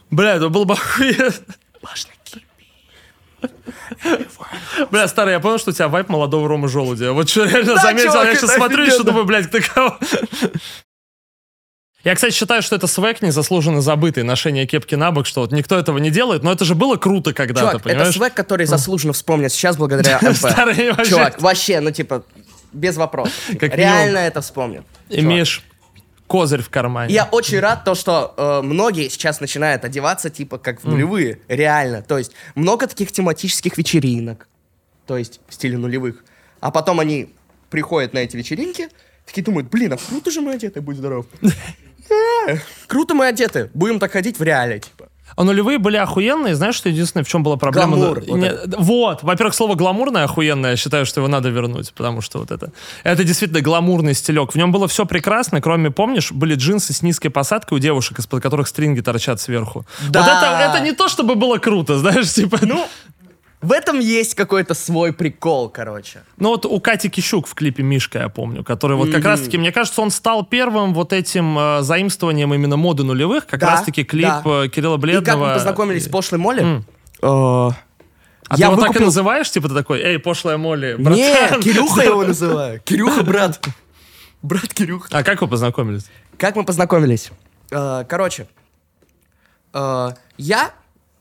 [0.09, 1.31] Бля, это было бы охуенно.
[4.89, 7.13] Бля, старый, я понял, что у тебя вайп молодого Ромы Желудя.
[7.13, 9.99] Вот что реально Да, заметил, чувак, я сейчас смотрю и что думаю, блядь, ты кого?
[12.03, 15.77] Я, кстати, считаю, что это свек незаслуженно забытый, ношение кепки на бок, что вот никто
[15.77, 18.15] этого не делает, но это же было круто когда-то, Чувак, это понимаешь?
[18.15, 21.07] свек, который заслуженно вспомнят сейчас благодаря МП.
[21.07, 22.23] Чувак, вообще, ну типа,
[22.73, 23.33] без вопросов.
[23.61, 24.83] Реально это вспомнят.
[25.09, 25.63] Имеешь
[26.31, 27.13] козырь в кармане.
[27.13, 32.01] Я очень рад то, что э, многие сейчас начинают одеваться типа как в нулевые, реально.
[32.03, 34.47] То есть много таких тематических вечеринок,
[35.05, 36.23] то есть в стиле нулевых.
[36.61, 37.33] А потом они
[37.69, 38.87] приходят на эти вечеринки,
[39.25, 41.25] такие думают, блин, а круто же мы одеты, будь здоров.
[42.47, 42.57] Э,
[42.87, 45.05] Круто мы одеты, будем так ходить в реале, типа.
[45.37, 47.95] А нулевые были охуенные, знаешь, что единственное, в чем была проблема?
[47.95, 52.19] Гламур, вот не- вот, во-первых, слово гламурное охуенное, я считаю, что его надо вернуть, потому
[52.19, 52.73] что вот это...
[53.03, 54.51] Это действительно гламурный стилек.
[54.51, 58.43] В нем было все прекрасно, кроме, помнишь, были джинсы с низкой посадкой у девушек, из-под
[58.43, 59.85] которых стринги торчат сверху.
[60.09, 60.21] Да.
[60.21, 62.59] Вот это, это не то, чтобы было круто, знаешь, типа...
[62.63, 62.85] Ну,
[63.61, 66.21] В этом есть какой-то свой прикол, короче.
[66.37, 69.71] ну вот у Кати Кищук в клипе «Мишка», я помню, который вот как раз-таки, мне
[69.71, 74.25] кажется, он стал первым вот этим э, заимствованием именно моды нулевых, как Да, раз-таки клип
[74.27, 74.41] да.
[74.65, 75.47] э, Кирилла И как Бледного.
[75.49, 76.61] мы познакомились с пошлой Молли?
[76.61, 76.85] М.
[77.21, 79.51] э, А Я ты его так и называешь?
[79.51, 81.61] Типа ты такой, эй, пошлая Молли, братан».
[81.61, 82.79] Кирюха его называю.
[82.83, 83.63] Кирюха, брат.
[84.41, 85.07] Брат Кирюха.
[85.11, 86.07] А как вы познакомились?
[86.37, 87.29] Как мы познакомились?
[87.69, 88.47] Э, Короче,
[89.73, 90.71] я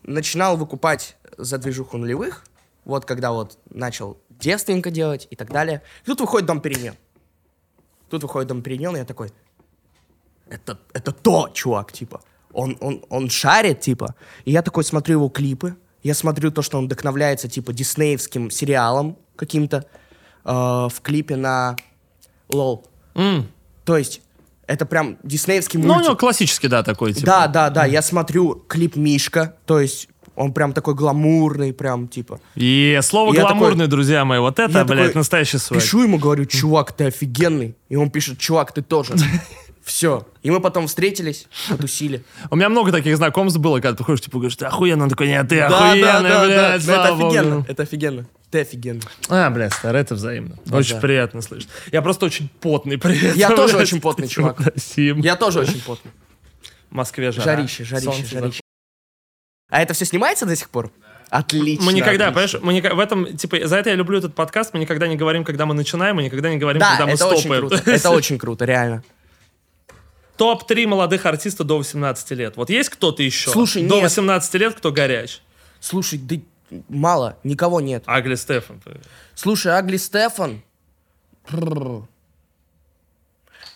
[0.03, 2.43] начинал выкупать за движуху нулевых,
[2.85, 5.81] вот когда вот начал девственника делать и так далее.
[6.03, 6.95] И тут выходит Дом Перемен.
[8.09, 9.31] Тут выходит Дом Перемен, и я такой,
[10.49, 12.21] это, это то, чувак, типа.
[12.53, 14.15] Он, он, он шарит, типа.
[14.45, 19.17] И я такой смотрю его клипы, я смотрю то, что он вдохновляется, типа, диснеевским сериалом
[19.35, 19.85] каким-то
[20.43, 21.75] э, в клипе на
[22.49, 22.85] Лол.
[23.15, 23.47] М.
[23.85, 24.21] То есть,
[24.67, 26.05] это прям диснеевский Ну, у мультик.
[26.05, 27.25] него классический, да, такой, типа.
[27.25, 32.39] Да, да, да, я смотрю клип Мишка, то есть он прям такой гламурный, прям типа.
[32.55, 35.79] И слово Я гламурный, друзья мои, вот это, блядь, такой настоящий свой.
[35.79, 37.75] Пишу ему, говорю, чувак, ты офигенный.
[37.89, 39.15] И он пишет, чувак, ты тоже.
[39.83, 40.27] Все.
[40.43, 42.23] И мы потом встретились, потусили.
[42.51, 45.27] У меня много таких знакомств было, когда ты ходишь, типа, говоришь, ты охуенно, он такой,
[45.27, 47.27] нет, ты охуенный, блядь, Это слава богу».
[47.27, 48.25] офигенно, это офигенно.
[48.51, 49.01] Ты офигенный.
[49.29, 50.57] А, блядь, старый, это взаимно.
[50.71, 51.01] Очень да.
[51.01, 51.69] приятно слышать.
[51.91, 53.37] Я просто очень потный при этом.
[53.37, 54.61] Я тоже очень потный чувак.
[54.95, 56.11] Я тоже очень потный.
[56.89, 57.55] В Москве жара.
[57.55, 58.60] Жарище, жарище, Солнце жарище.
[59.71, 60.91] А это все снимается до сих пор?
[61.29, 61.85] Отлично.
[61.85, 62.59] Мы никогда, отлично.
[62.59, 65.15] понимаешь, мы ника- в этом, типа, за это я люблю этот подкаст, мы никогда не
[65.15, 67.67] говорим, когда мы начинаем, мы никогда не говорим, Да, когда мы это очень стопаем.
[67.69, 67.89] круто.
[67.91, 69.01] Это очень круто, реально.
[70.35, 72.57] Топ-3 молодых артиста до 18 лет.
[72.57, 73.49] Вот есть кто-то еще?
[73.51, 74.03] Слушай, До нет.
[74.03, 75.41] 18 лет кто горяч?
[75.79, 76.35] Слушай, да
[76.89, 78.03] мало, никого нет.
[78.07, 78.81] Агли Стефан.
[79.35, 80.61] Слушай, Агли Стефан.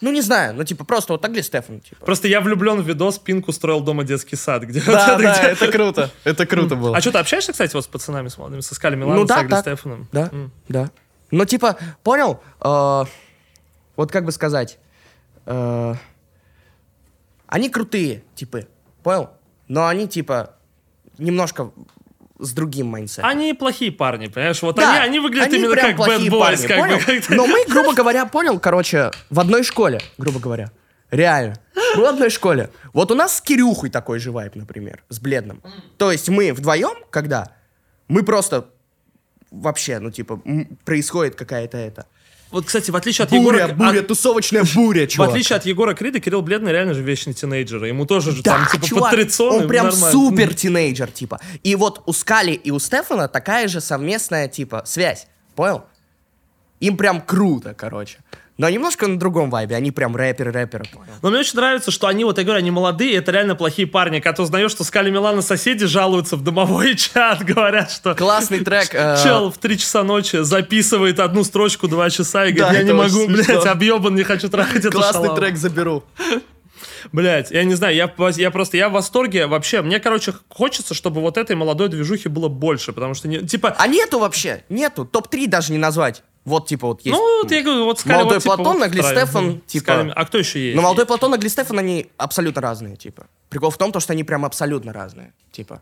[0.05, 2.05] Ну, не знаю, ну, типа, просто вот Агли Стефан, типа.
[2.05, 4.61] Просто я влюблен в видос, Пинку строил дома детский сад.
[4.61, 6.11] Где вот Да, это, да, где- это круто.
[6.23, 6.95] Это круто было.
[6.95, 9.27] А что, ты общаешься, кстати, вот с пацанами, с молодыми, со Скали Миланом, Ну с
[9.29, 9.61] да, Агли так.
[9.61, 10.07] Стефаном?
[10.11, 10.51] Да, М.
[10.69, 10.91] да.
[11.31, 12.39] Ну, типа, понял?
[12.61, 13.05] Э,
[13.95, 14.77] Вот как бы сказать.
[15.47, 15.95] э,
[17.47, 18.59] Они крутые, типа,
[19.01, 19.31] понял?
[19.67, 20.53] Но они, типа,
[21.17, 21.71] немножко
[22.39, 23.29] с другим майнсетом.
[23.29, 24.61] Они плохие парни, понимаешь?
[24.61, 26.39] Вот Да, они, они выглядят они именно как Bad Boys.
[26.39, 26.97] парни, как понял?
[26.97, 27.35] бы.
[27.35, 30.71] Но мы, грубо говоря, понял, короче, в одной школе, грубо говоря.
[31.11, 31.55] Реально.
[31.95, 32.71] Мы в одной школе.
[32.91, 35.61] Вот у нас с Кирюхой такой же вайп, например, с Бледным.
[35.97, 37.53] То есть мы вдвоем, когда
[38.07, 38.69] мы просто
[39.51, 40.41] вообще, ну, типа,
[40.83, 42.07] происходит какая-то это.
[42.55, 43.73] Вот, кстати, в отличие от Буря, Егора...
[43.75, 45.29] буря, от- тусовочная буря, В чувак.
[45.31, 47.83] отличие от Егора Крида, Кирилл Бледный реально же вечный тинейджер.
[47.83, 50.11] Ему тоже же Да, там, типа, чувак, под 30 он прям нормально.
[50.11, 51.41] супер тинейджер, типа.
[51.63, 55.27] И вот у Скали и у Стефана такая же совместная, типа, связь.
[55.53, 55.83] Понял?
[56.79, 58.19] Им прям круто, короче.
[58.57, 59.75] Но немножко на другом вайбе.
[59.75, 60.85] Они прям рэперы-рэперы?
[61.21, 64.19] Но мне очень нравится, что они, вот я говорю, они молодые, это реально плохие парни.
[64.19, 68.89] Когда ты узнаешь, что Скали Милана соседи жалуются в домовой чат, говорят, что Классный трек.
[68.93, 72.93] э, чел в 3 часа ночи записывает одну строчку 2 часа и говорит, я это
[72.93, 75.35] не могу, блядь, объебан, не хочу трахать эту Классный шалаву».
[75.35, 76.03] трек заберу.
[77.11, 79.81] Блять, я не знаю, я, я просто, я в восторге вообще.
[79.81, 83.87] Мне, короче, хочется, чтобы вот этой молодой движухи было больше, потому что, не, типа, А
[83.87, 85.05] нету вообще, нету.
[85.05, 86.23] Топ-3 даже не назвать.
[86.45, 87.17] Вот, типа, вот есть.
[87.17, 89.17] ну, вот я говорю, вот Скали, Молодой вот, типа, Платон, вот Агли втроем.
[89.17, 89.61] Стефан, Мгм.
[89.61, 90.75] типа- Скали- А кто еще есть?
[90.75, 93.25] Но молодой Платон и Агли Стефан, они абсолютно разные, типа.
[93.49, 95.81] Прикол в том, то, что они прям абсолютно разные, типа.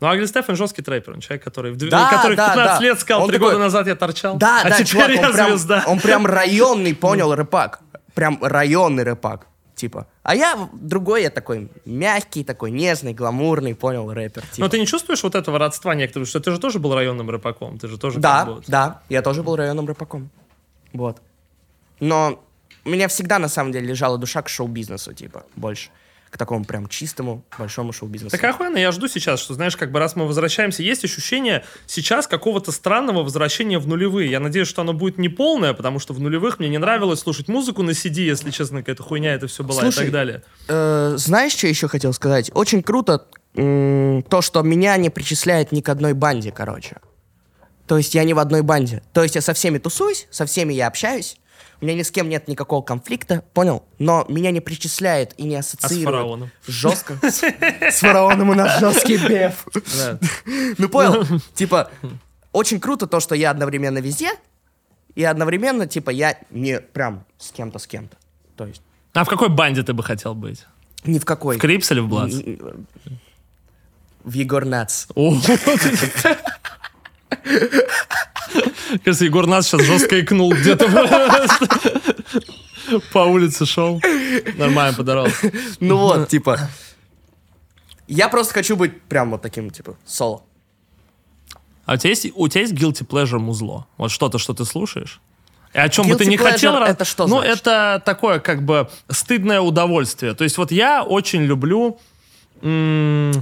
[0.00, 2.84] Ну, Агли Стефан жесткий трэпер, он человек, который в, Да, который да, 15 да.
[2.84, 5.32] лет сказал, три такой- года назад я торчал, Да, а да, теперь чувак, я он
[5.32, 5.84] прям, звезда.
[5.86, 7.80] он прям районный, понял, рэпак.
[8.14, 9.46] Прям районный рэпак.
[9.74, 10.06] Типа.
[10.22, 14.42] А я другой, я такой мягкий, такой нежный, гламурный, понял, рэпер.
[14.42, 14.60] Типа.
[14.60, 17.78] Но ты не чувствуешь вот этого родства некоторого, что ты же тоже был районным рэпаком,
[17.78, 20.30] ты же тоже Да, как бы- да, я тоже был районным рэпаком.
[20.92, 21.20] Вот.
[22.00, 22.42] Но
[22.84, 25.90] у меня всегда, на самом деле, лежала душа к шоу-бизнесу, типа, больше.
[26.34, 28.32] К такому прям чистому, большому шоу-бизнесу.
[28.36, 32.26] Так охуенно, я жду сейчас, что, знаешь, как бы раз мы возвращаемся, есть ощущение сейчас
[32.26, 34.28] какого-то странного возвращения в нулевые.
[34.32, 37.46] Я надеюсь, что оно будет не полное, потому что в нулевых мне не нравилось слушать
[37.46, 40.42] музыку на CD, если честно, какая-то хуйня это все была и Слушай, так далее.
[40.66, 42.50] Э, знаешь, что еще хотел сказать?
[42.52, 46.96] Очень круто то, что меня не причисляет ни к одной банде, короче.
[47.86, 49.04] То есть я не в одной банде.
[49.12, 51.36] То есть я со всеми тусуюсь, со всеми я общаюсь,
[51.80, 53.84] у меня ни с кем нет никакого конфликта, понял?
[53.98, 56.04] Но меня не причисляет и не ассоциирует.
[56.06, 56.50] фараоном?
[56.66, 57.18] Жестко.
[57.22, 57.42] С
[57.90, 59.66] с фараоном у нас жесткий беф.
[60.78, 61.24] Ну понял?
[61.54, 61.90] Типа,
[62.52, 64.30] очень круто то, что я одновременно везде,
[65.14, 68.16] и одновременно, типа, я не прям с кем-то, с кем-то.
[68.56, 68.82] То есть,
[69.12, 70.64] А в какой банде ты бы хотел быть?
[71.04, 71.58] ни в какой.
[71.58, 72.34] В Крипс или в Бладс?
[74.24, 75.06] В Егор Нац.
[79.04, 80.88] Кажется, Егор нас сейчас жестко икнул где-то.
[83.12, 84.00] По улице шел.
[84.56, 85.50] Нормально подорвался.
[85.80, 86.58] Ну вот, типа.
[88.06, 90.42] Я просто хочу быть прям вот таким, типа, соло.
[91.86, 93.86] А у тебя есть, у тебя есть guilty pleasure музло?
[93.96, 95.20] Вот что-то, что ты слушаешь?
[95.72, 96.78] И о чем бы ты Guilty не хотел...
[96.78, 97.60] раз- это что Ну, значит?
[97.62, 100.34] это такое, как бы, стыдное удовольствие.
[100.34, 101.98] То есть вот я очень люблю...
[102.62, 103.32] м,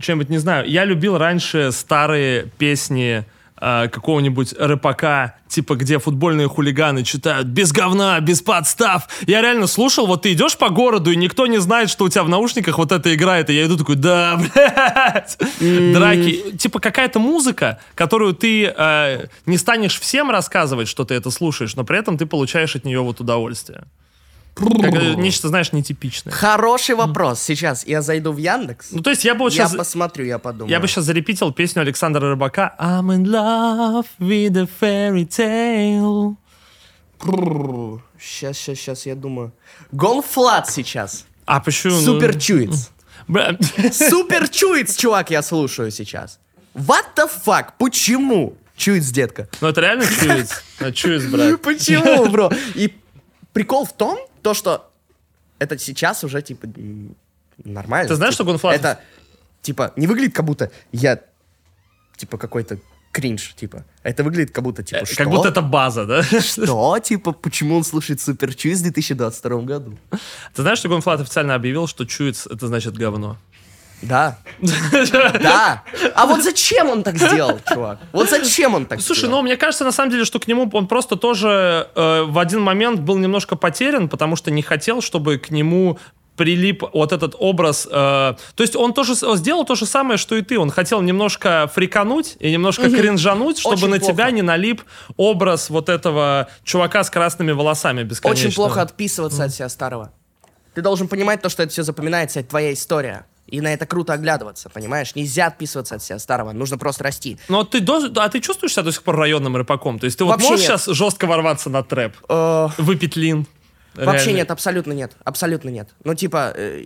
[0.00, 3.24] Чем-нибудь, не знаю, я любил раньше старые песни
[3.60, 9.08] э, какого-нибудь рэпака, типа, где футбольные хулиганы читают «без говна, без подстав».
[9.26, 12.22] Я реально слушал, вот ты идешь по городу, и никто не знает, что у тебя
[12.22, 15.38] в наушниках вот это играет, и я иду такой «да, блядь».
[15.60, 16.56] Драки.
[16.56, 21.84] Типа какая-то музыка, которую ты э, не станешь всем рассказывать, что ты это слушаешь, но
[21.84, 23.84] при этом ты получаешь от нее вот удовольствие.
[24.60, 26.32] Как, э, нечто, знаешь, нетипичное.
[26.32, 27.40] Хороший вопрос.
[27.40, 28.88] Сейчас я зайду в Яндекс.
[28.92, 29.76] Ну, то есть я бы вот Я сейчас...
[29.76, 30.70] посмотрю, я подумаю.
[30.70, 36.36] Я бы сейчас зарепитил песню Александра Рыбака I'm in love with a fairy tale.
[38.18, 39.52] Сейчас, сейчас, сейчас, я думаю.
[39.92, 41.26] GONE.Fludd сейчас.
[41.46, 41.94] А почему?
[41.94, 42.90] ну, Супер Чуитс.
[43.92, 46.38] Супер Чуитс, чувак, я слушаю сейчас.
[46.74, 47.72] What the fuck?
[47.78, 48.54] Почему?
[48.76, 49.48] Чуитс, детка.
[49.60, 50.62] Ну это реально Чуитс.
[50.80, 51.60] Ну, Чуитс, брат.
[51.60, 52.50] Почему, бро?
[52.74, 52.94] И
[53.52, 54.90] прикол в том, то, что
[55.58, 56.66] это сейчас уже, типа,
[57.64, 58.08] нормально.
[58.08, 59.00] Ты знаешь, Типа, что GONE.Fludd- Это,
[59.62, 61.20] типа, не выглядит, как будто я,
[62.16, 62.78] типа, какой-то
[63.12, 63.84] кринж, типа.
[64.04, 65.14] Это выглядит, как будто, типа, что?
[65.14, 66.22] Э, Как будто это база, да?
[66.40, 66.98] Что?
[67.00, 69.98] Типа, почему он слушает Суперчуитс в 2022 году?
[70.54, 73.36] Ты знаешь, что GONE.Fludd официально объявил, что чуитс это значит говно?
[74.02, 74.38] Да.
[75.42, 75.82] Да.
[76.14, 77.98] А вот зачем он так сделал, чувак?
[78.12, 79.36] Вот зачем он так Слушай, сделал?
[79.38, 82.60] ну мне кажется, на самом деле, что к нему он просто тоже э, в один
[82.62, 85.98] момент был немножко потерян, потому что не хотел, чтобы к нему
[86.36, 87.86] прилип вот этот образ.
[87.86, 90.58] э, то есть он тоже с- сделал то же самое, что и ты.
[90.58, 94.12] Он хотел немножко фрикануть и немножко кринжануть, чтобы Очень на плохо.
[94.14, 94.82] тебя не налип
[95.18, 98.46] образ вот этого чувака с красными волосами бесконечно.
[98.46, 100.12] Очень плохо отписываться от себя старого.
[100.74, 103.26] Ты должен понимать то, что это все запоминается, это твоя история.
[103.50, 105.14] И на это круто оглядываться, понимаешь?
[105.14, 107.38] Нельзя отписываться от себя старого, нужно просто расти.
[107.48, 109.98] Но ты, до- а ты чувствуешь себя до сих пор районным рэпаком?
[109.98, 110.80] То есть ты вот Вообще можешь нет.
[110.80, 112.16] сейчас жестко ворваться на трэп?
[112.28, 113.46] Э, Выпить лин?
[113.94, 114.36] Вообще Реально.
[114.38, 115.12] нет, абсолютно нет.
[115.24, 115.88] Абсолютно нет.
[116.04, 116.84] Ну, типа, э,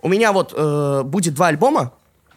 [0.00, 1.92] у меня вот э, будет два альбома.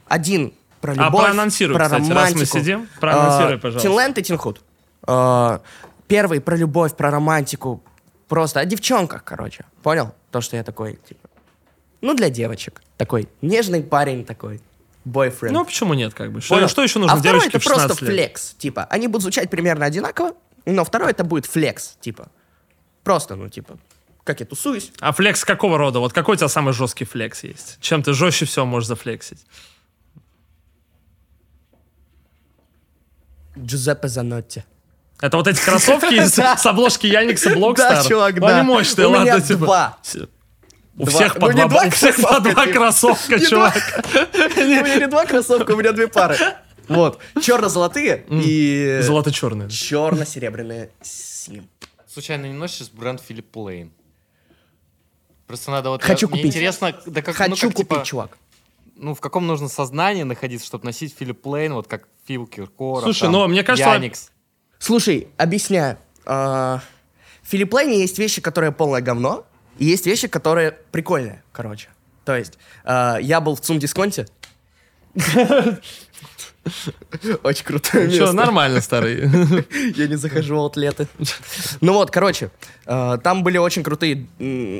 [0.08, 2.46] Один про А любовь, проанонсируй, про кстати, раз мы романтику.
[2.60, 3.88] сидим, проанонсируй, Э, пожалуйста.
[3.88, 4.62] Тинленд и Тинхуд.
[5.08, 5.60] Э,
[6.08, 7.84] Первый про любовь, про романтику.
[8.28, 9.66] Просто о девчонках, короче.
[9.84, 10.14] Понял?
[10.32, 11.28] То, что я такой, типа...
[12.06, 12.84] Ну, для девочек.
[12.98, 14.62] Такой нежный парень такой.
[15.06, 15.52] Бойфренд.
[15.52, 16.40] Ну, почему нет, как бы?
[16.40, 16.68] Что, Понял?
[16.68, 18.14] что еще нужно а девочке это в 16 просто лет?
[18.14, 18.84] флекс, типа.
[18.92, 20.36] Они будут звучать примерно одинаково,
[20.68, 22.30] но второй это будет флекс, типа.
[23.04, 23.80] Просто, ну, типа,
[24.24, 24.92] как я тусуюсь.
[25.00, 25.98] А флекс какого рода?
[25.98, 27.80] Вот какой у тебя самый жесткий флекс есть?
[27.82, 29.44] Чем ты жестче всего можешь зафлексить?
[33.58, 34.64] Giuseppe Zanotti.
[35.22, 38.04] Это вот эти кроссовки с обложки Яникса Block Star?
[38.04, 38.60] Да, чувак, да.
[38.60, 39.60] Они мощные, У меня ладно, типа.
[39.66, 39.98] два.
[40.98, 41.12] С- У Два.
[41.12, 42.74] всех по Ну, не два, два у всех по кроссовка, два типа.
[42.80, 43.76] кроссовка, чувак.
[44.34, 46.38] У меня не два кроссовка, у меня две пары.
[46.88, 47.20] Вот.
[47.42, 49.70] Черно-золотые и Золото-черные.
[49.70, 51.68] черно-серебряные с ним.
[52.08, 53.92] Случайно не носишь бренд Филипп Лейн?
[55.48, 56.02] Просто надо вот...
[56.04, 56.46] Хочу купить.
[56.46, 58.38] интересно, да как, Хочу ну, купить, типа, чувак.
[58.96, 63.22] ну, в каком нужно сознании находиться, чтобы носить Филипп Лейн, вот как Фил Киркоров, Слушай,
[63.24, 64.32] там, ну, мне кажется, Яникс.
[64.80, 65.98] Слушай, объясняю.
[66.26, 66.82] А,
[67.44, 69.46] В Филипп Лейне есть вещи, которые полное говно,
[69.78, 71.90] и есть вещи, которые прикольные, короче.
[72.24, 74.28] То есть, а, я был в ЦУМ-дисконте,
[77.44, 78.34] Очень крутое Что, место.
[78.34, 79.30] нормально, старый.
[79.96, 81.08] Я не захожу в атлеты.
[81.80, 82.50] Ну вот, короче,
[82.88, 84.26] э, там были очень крутые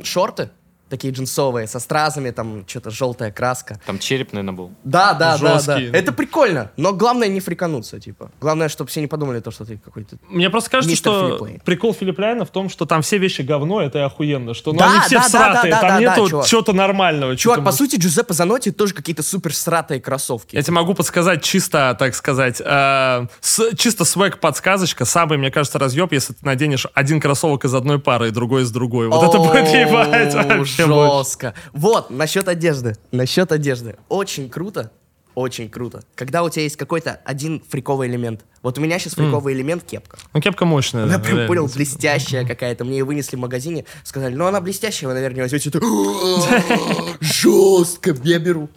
[0.04, 0.50] шорты,
[0.88, 3.80] такие джинсовые, со стразами, там что-то желтая краска.
[3.86, 4.70] Там череп, наверное, был.
[4.84, 5.54] Да, да, да, да.
[5.54, 5.90] Жесткие.
[5.90, 8.30] Это прикольно, но главное не фрикануться, типа.
[8.40, 10.16] Главное, чтобы все не подумали то, что ты какой-то...
[10.28, 11.62] Мне просто кажется, Мистер что Филипп.
[11.64, 14.54] прикол Филипп Ляйна в том, что там все вещи говно, это и охуенно.
[14.54, 16.46] Что ну, Да, они все да, да, всратые, да, да, там да, нету чувак.
[16.46, 17.36] чего-то нормального.
[17.36, 20.54] Чувак, чё-то по сути, Джузеппе Занотти тоже какие-то супер сратые кроссовки.
[20.56, 25.04] Я тебе могу подсказать чисто, так сказать, э, с- чисто свек подсказочка.
[25.04, 28.70] Самый, мне кажется, разъеб, если ты наденешь один кроссовок из одной пары и другой из
[28.70, 29.08] другой.
[29.08, 30.75] Вот это будет ебать.
[30.76, 31.54] Жестко.
[31.72, 32.96] Вот, насчет одежды.
[33.12, 33.96] Насчет одежды.
[34.08, 34.90] Очень круто.
[35.36, 36.02] Очень круто.
[36.14, 38.46] Когда у тебя есть какой-то один фриковый элемент.
[38.62, 40.16] Вот у меня сейчас фриковый элемент кепка.
[40.32, 41.04] Ну, кепка мощная.
[41.04, 41.48] Она да, прям, реально.
[41.48, 42.86] понял, блестящая какая-то.
[42.86, 43.84] Мне ее вынесли в магазине.
[44.02, 45.70] Сказали, ну она блестящая, вы, наверное, возьмете.
[47.20, 48.70] Жестко, я беру.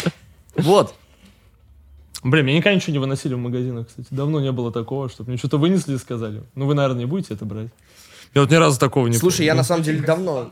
[0.57, 0.93] Вот.
[2.23, 4.07] Блин, мне никогда ничего не выносили в магазинах, кстати.
[4.11, 6.43] Давно не было такого, чтобы мне что-то вынесли и сказали.
[6.55, 7.69] Ну, вы, наверное, не будете это брать.
[8.35, 9.59] Я вот ни разу такого не Слушай, я помню.
[9.61, 10.51] на самом деле давно...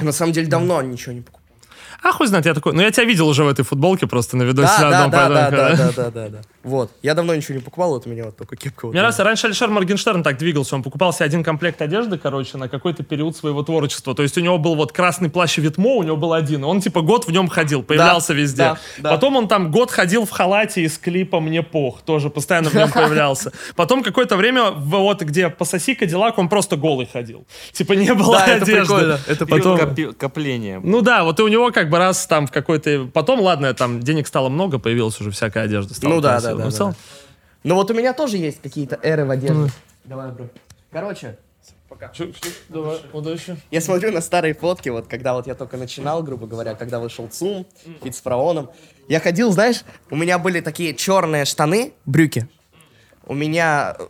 [0.00, 1.38] На самом деле давно ничего не покупал.
[2.02, 2.74] А хуй знает, я такой...
[2.74, 5.50] Ну, я тебя видел уже в этой футболке просто на видосе Да, да, да, да,
[5.50, 6.38] да, да, да, да.
[6.68, 6.90] Вот.
[7.02, 8.86] Я давно ничего не покупал, вот у меня вот только кепка.
[8.86, 9.04] вот Мне эта.
[9.04, 13.02] нравится, раньше Алишер Моргенштерн так двигался, он покупал себе один комплект одежды, короче, на какой-то
[13.02, 14.14] период своего творчества.
[14.14, 16.80] То есть у него был вот красный плащ и Витмо, у него был один, он
[16.80, 18.56] типа год в нем ходил, появлялся везде.
[18.58, 19.10] да, да.
[19.10, 22.90] Потом он там год ходил в халате из клипа «Мне пох», тоже постоянно в нем
[22.92, 23.52] появлялся.
[23.76, 27.46] Потом какое-то время, вот где «Пососи Кадиллак», он просто голый ходил.
[27.72, 28.80] Типа не было Да, это одежды.
[28.94, 30.80] прикольно, это Потом- Копи- Копление.
[30.82, 33.08] Ну да, вот и у него как бы раз там в какой-то...
[33.12, 35.94] Потом, ладно, там денег стало много, появилась уже всякая одежда.
[35.94, 36.94] стало Ну да, да, да, в да, целом-
[37.64, 39.70] Ну вот у меня тоже есть какие-то эры в одежде.
[40.04, 40.46] Давай, бро.
[40.92, 41.38] Короче,
[42.12, 43.56] Чё- чё- Давай, удачи.
[43.72, 47.26] я смотрю на старые фотки, вот когда вот я только начинал, грубо говоря, когда вышел
[47.28, 47.66] ЦУМ,
[48.04, 48.70] feat с фараоном.
[49.08, 52.46] Я ходил, знаешь, у меня были такие черные штаны, брюки.
[53.24, 54.04] У меня э,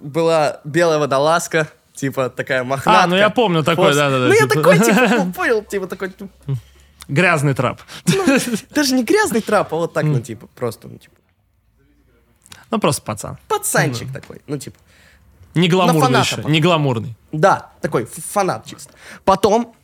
[0.00, 3.04] была белая водолазка, типа такая мохнатка.
[3.04, 4.26] А, ну я помню такой, да-да-да.
[4.26, 6.28] Ну я типа- такой, типа, ну, понял, типа такой, ну,
[7.08, 7.80] Грязный трап.
[8.70, 11.14] даже не грязный трап, а вот так, ну типа, просто, ну типа,
[12.72, 13.36] Ну, просто пацан.
[13.48, 14.78] пацанчик такой, ну типа.
[15.54, 16.50] Не гламурный еще, похож.
[16.50, 17.14] не гламурный.
[17.30, 18.94] Да, такой фанат чисто.
[19.26, 19.74] Потом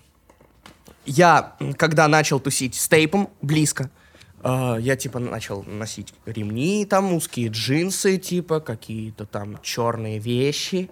[1.05, 3.91] я, когда начал тусить с тейпом близко,
[4.43, 10.89] э, я типа начал носить ремни, там узкие джинсы, типа какие-то там черные вещи,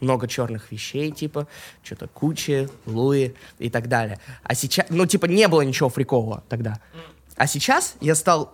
[0.00, 1.48] много черных вещей, типа
[1.82, 4.20] что-то Кучи, Луи и так далее.
[4.42, 6.80] А сейчас, ну типа не было ничего фрикового тогда.
[7.36, 8.52] А сейчас я стал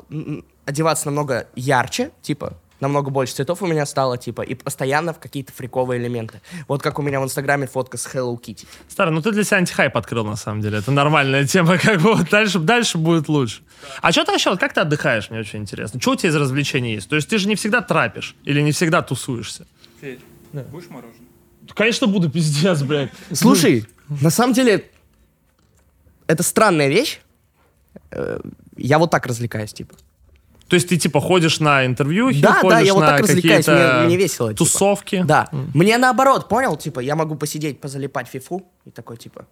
[0.64, 5.52] одеваться намного ярче, типа намного больше цветов у меня стало, типа, и постоянно в какие-то
[5.52, 6.40] фриковые элементы.
[6.68, 8.66] Вот как у меня в Инстаграме фотка с Hello Kitty.
[8.88, 10.78] Старый, ну ты для себя антихайп открыл, на самом деле.
[10.78, 13.62] Это нормальная тема, как бы вот дальше, дальше будет лучше.
[14.02, 16.00] А что ты вообще, вот как ты отдыхаешь, мне очень интересно.
[16.00, 17.08] Что у тебя из развлечений есть?
[17.08, 19.66] То есть ты же не всегда трапишь или не всегда тусуешься?
[20.00, 20.20] Федь,
[20.52, 21.26] будешь мороженое?
[21.74, 23.10] Конечно, буду, пиздец, блядь.
[23.32, 24.88] Слушай, на самом деле,
[26.26, 27.20] это странная вещь.
[28.10, 28.38] Э,
[28.76, 29.94] Я вот так развлекаюсь, типа.
[30.68, 33.66] То есть ты типа ходишь на интервью, Да, ходишь да, я вот на так развлекаюсь,
[33.68, 34.58] мне- мне весело, типа.
[34.58, 35.22] Тусовки.
[35.24, 35.48] Да.
[35.74, 36.76] Мне наоборот, понял?
[36.76, 39.46] Типа, я могу посидеть, позалипать в фифу и такой, типа,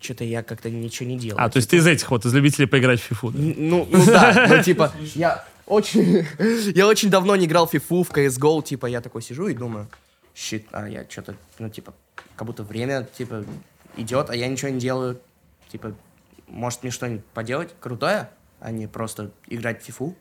[0.00, 1.42] что-то я как-то ничего не делаю.
[1.44, 3.30] А, то есть ты из этих вот, из любителей поиграть в фифу.
[3.30, 3.38] да?
[3.38, 6.26] Ну, ну да, ну типа, я очень,
[6.74, 9.88] я очень давно не играл в фифу, в CSGO, типа, я такой сижу и думаю,
[10.34, 11.92] щит, а я что-то, ну, типа,
[12.36, 13.44] как будто время, типа,
[13.96, 15.18] идет, а я ничего не делаю,
[15.70, 15.94] типа,
[16.48, 18.30] может мне что-нибудь поделать крутое,
[18.60, 20.14] а не просто играть в фифу.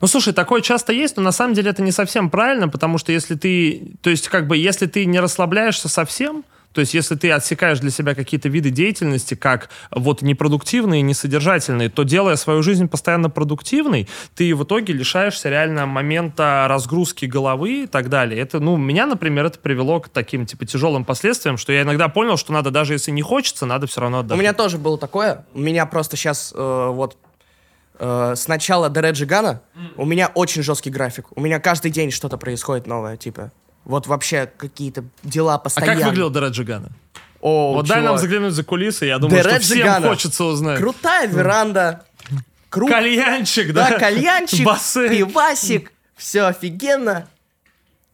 [0.00, 3.12] Ну, слушай, такое часто есть, но на самом деле это не совсем правильно, потому что
[3.12, 7.32] если ты, то есть как бы, если ты не расслабляешься совсем, то есть если ты
[7.32, 13.28] отсекаешь для себя какие-то виды деятельности, как вот непродуктивные, несодержательные, то делая свою жизнь постоянно
[13.28, 18.40] продуктивной, ты в итоге лишаешься реально момента разгрузки головы и так далее.
[18.40, 22.36] Это, ну, меня, например, это привело к таким, типа, тяжелым последствиям, что я иногда понял,
[22.36, 24.40] что надо, даже если не хочется, надо все равно У отдохнуть.
[24.40, 27.16] меня тоже было такое, у меня просто сейчас, вот,
[28.00, 29.60] э, с начала Дереджи Гана
[29.96, 33.52] у меня очень жесткий график, у меня каждый день что-то происходит новое, типа,
[33.84, 35.94] вот вообще какие-то дела А постоянно.
[36.00, 36.88] как выглядел Дереджи Гана?
[37.40, 38.20] О, Вот дай нам чувак.
[38.20, 40.08] заглянуть за кулисы, я думаю, что Дереджи всем Гана.
[40.08, 40.78] хочется узнать.
[40.78, 42.04] Крутая веранда.
[42.68, 42.86] Кру...
[42.88, 43.88] Кальянчик, да?
[43.90, 45.10] Да, кальянчик, Бассейн.
[45.10, 47.26] пивасик, все офигенно.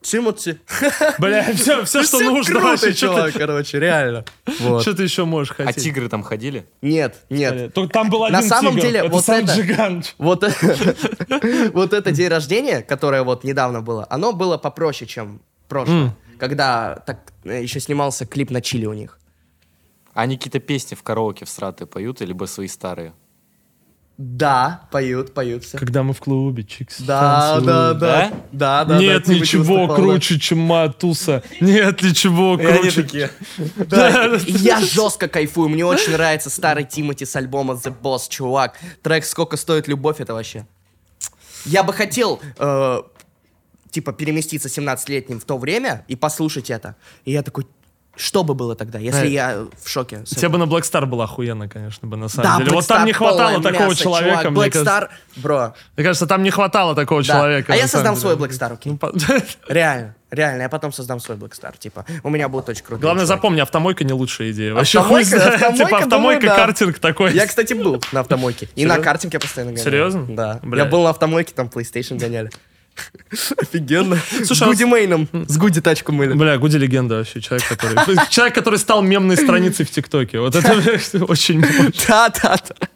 [0.07, 0.59] Чимути.
[1.19, 2.93] Бля, все, все, что нужно круто, вообще.
[2.93, 4.25] Что чувак, короче, реально.
[4.61, 4.85] Вот.
[4.85, 5.83] ты еще можешь А хотеть?
[5.83, 6.67] тигры там ходили?
[6.81, 7.75] Нет, нет.
[7.75, 8.87] Только там был один На самом тигр.
[8.87, 9.55] деле, это вот сам это-
[11.73, 16.15] вот это день рождения, которое вот недавно было, оно было попроще, чем прошлое.
[16.39, 19.19] Когда так э, еще снимался клип на чили у них.
[20.15, 23.13] А они какие-то песни в караоке в сраты поют, либо свои старые?
[24.19, 25.77] Да, поют, поют все.
[25.77, 27.01] Когда мы в клубе, чикс.
[27.01, 28.33] Да, да, да.
[28.51, 28.99] Да, да.
[28.99, 29.95] Нет да, Тимати ничего выступал, да.
[29.95, 31.43] круче, чем Матуса.
[31.61, 33.31] Нет ничего круче.
[34.47, 35.69] я жестко кайфую.
[35.69, 38.79] Мне очень нравится старый Тимати с альбома The Boss, чувак.
[39.03, 40.67] Трек «Сколько стоит любовь» это вообще.
[41.67, 43.03] Я бы хотел, э,
[43.91, 46.97] типа, переместиться 17-летним в то время и послушать это.
[47.27, 47.67] И я такой,
[48.17, 49.25] что бы было тогда, если Да.
[49.27, 50.23] я в шоке?
[50.25, 52.71] Тебе бы на Black Star было охуенно, конечно, бы, на самом Да, деле.
[52.71, 54.51] Black Вот там Star не хватало такого мясо, человека, чувак.
[54.51, 54.91] мне Black кажется.
[54.91, 55.09] Star,
[55.43, 57.27] бро, Мне кажется, там не хватало такого да.
[57.27, 57.73] человека.
[57.73, 58.21] А на я создам деле.
[58.21, 58.93] свой Black Star, окей?
[58.93, 59.13] Ну, по-
[59.69, 62.05] Реально, реально, я потом создам свой Black Star, типа.
[62.23, 63.03] У меня будет очень круто.
[63.03, 64.75] Главное, запомни, автомойка не лучшая идея.
[64.75, 66.57] Вообще Автомойка, хуй автомойка, Типа автомойка, думаю, да.
[66.57, 67.33] картинг такой.
[67.35, 68.69] Я, кстати, был на автомойке.
[68.77, 69.03] И на Серьезно?
[69.05, 69.85] картинге постоянно гонял.
[69.85, 70.27] Серьезно?
[70.29, 70.61] Да.
[70.63, 70.85] Бля.
[70.85, 72.51] Я был на автомойке, там PlayStation гоняли.
[73.59, 74.19] Офигенно.
[74.45, 75.29] Слушай, с а Гуди Мейном.
[75.47, 76.35] С Гуди тачку мыли.
[76.35, 77.41] Бля, Гуди легенда вообще.
[77.41, 77.97] Человек, который...
[78.31, 80.41] Человек, который стал мемной страницей в ТикТоке.
[80.41, 81.65] Вот это очень...
[82.09, 82.89] Да, да, да.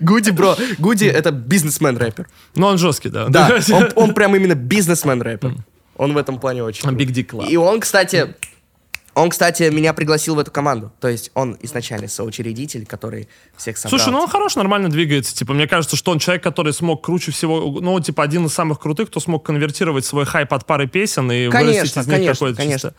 [0.00, 0.56] Гуди, бро.
[0.78, 2.26] Гуди— это бизнесмен-рэпер.
[2.56, 3.28] Ну, он жесткий, да.
[3.28, 5.54] Да, он, он прям именно бизнесмен-рэпер.
[5.96, 7.48] Он в этом плане очень Dick Club.
[7.48, 8.34] И он, кстати,
[9.14, 10.92] он, кстати, меня пригласил в эту команду.
[11.00, 13.98] То есть он изначально соучредитель, который всех собрал.
[13.98, 15.34] Слушай, ну он хорош, нормально двигается.
[15.34, 18.78] Типа, мне кажется, что он человек, который смог круче всего, ну, типа, один из самых
[18.80, 22.34] крутых, кто смог конвертировать свой хайп от пары песен и Конечно, вырастить из них конечно,
[22.34, 22.90] какой-то конечно.
[22.90, 22.94] чисто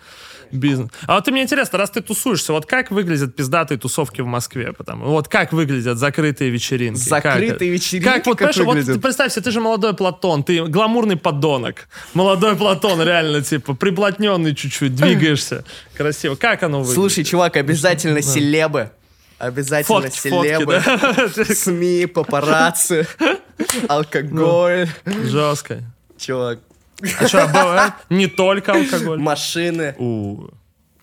[0.51, 0.89] бизнес.
[1.07, 4.73] А вот мне интересно, раз ты тусуешься, вот как выглядят пиздатые тусовки в Москве?
[4.73, 6.99] Потому, вот как выглядят закрытые вечеринки?
[6.99, 10.63] Закрытые Как- вечеринки Как, вот, как вот ты представь себе, ты же молодой Платон, ты
[10.65, 11.87] гламурный подонок.
[12.13, 15.63] Молодой Платон, реально, типа, приплотненный чуть-чуть, двигаешься
[15.95, 16.35] красиво.
[16.35, 16.95] Как оно выглядит?
[16.95, 18.91] Слушай, чувак, обязательно селебы.
[19.37, 20.83] Обязательно Фотки, фотки, селебы.
[20.85, 21.55] да?
[21.55, 23.07] СМИ, папарацци,
[23.87, 24.87] алкоголь.
[25.05, 25.81] Жестко.
[26.17, 26.59] Чувак,
[27.19, 27.93] А что, бывает?
[28.09, 29.19] Не только алкоголь.
[29.19, 29.95] машины.
[29.97, 30.47] У.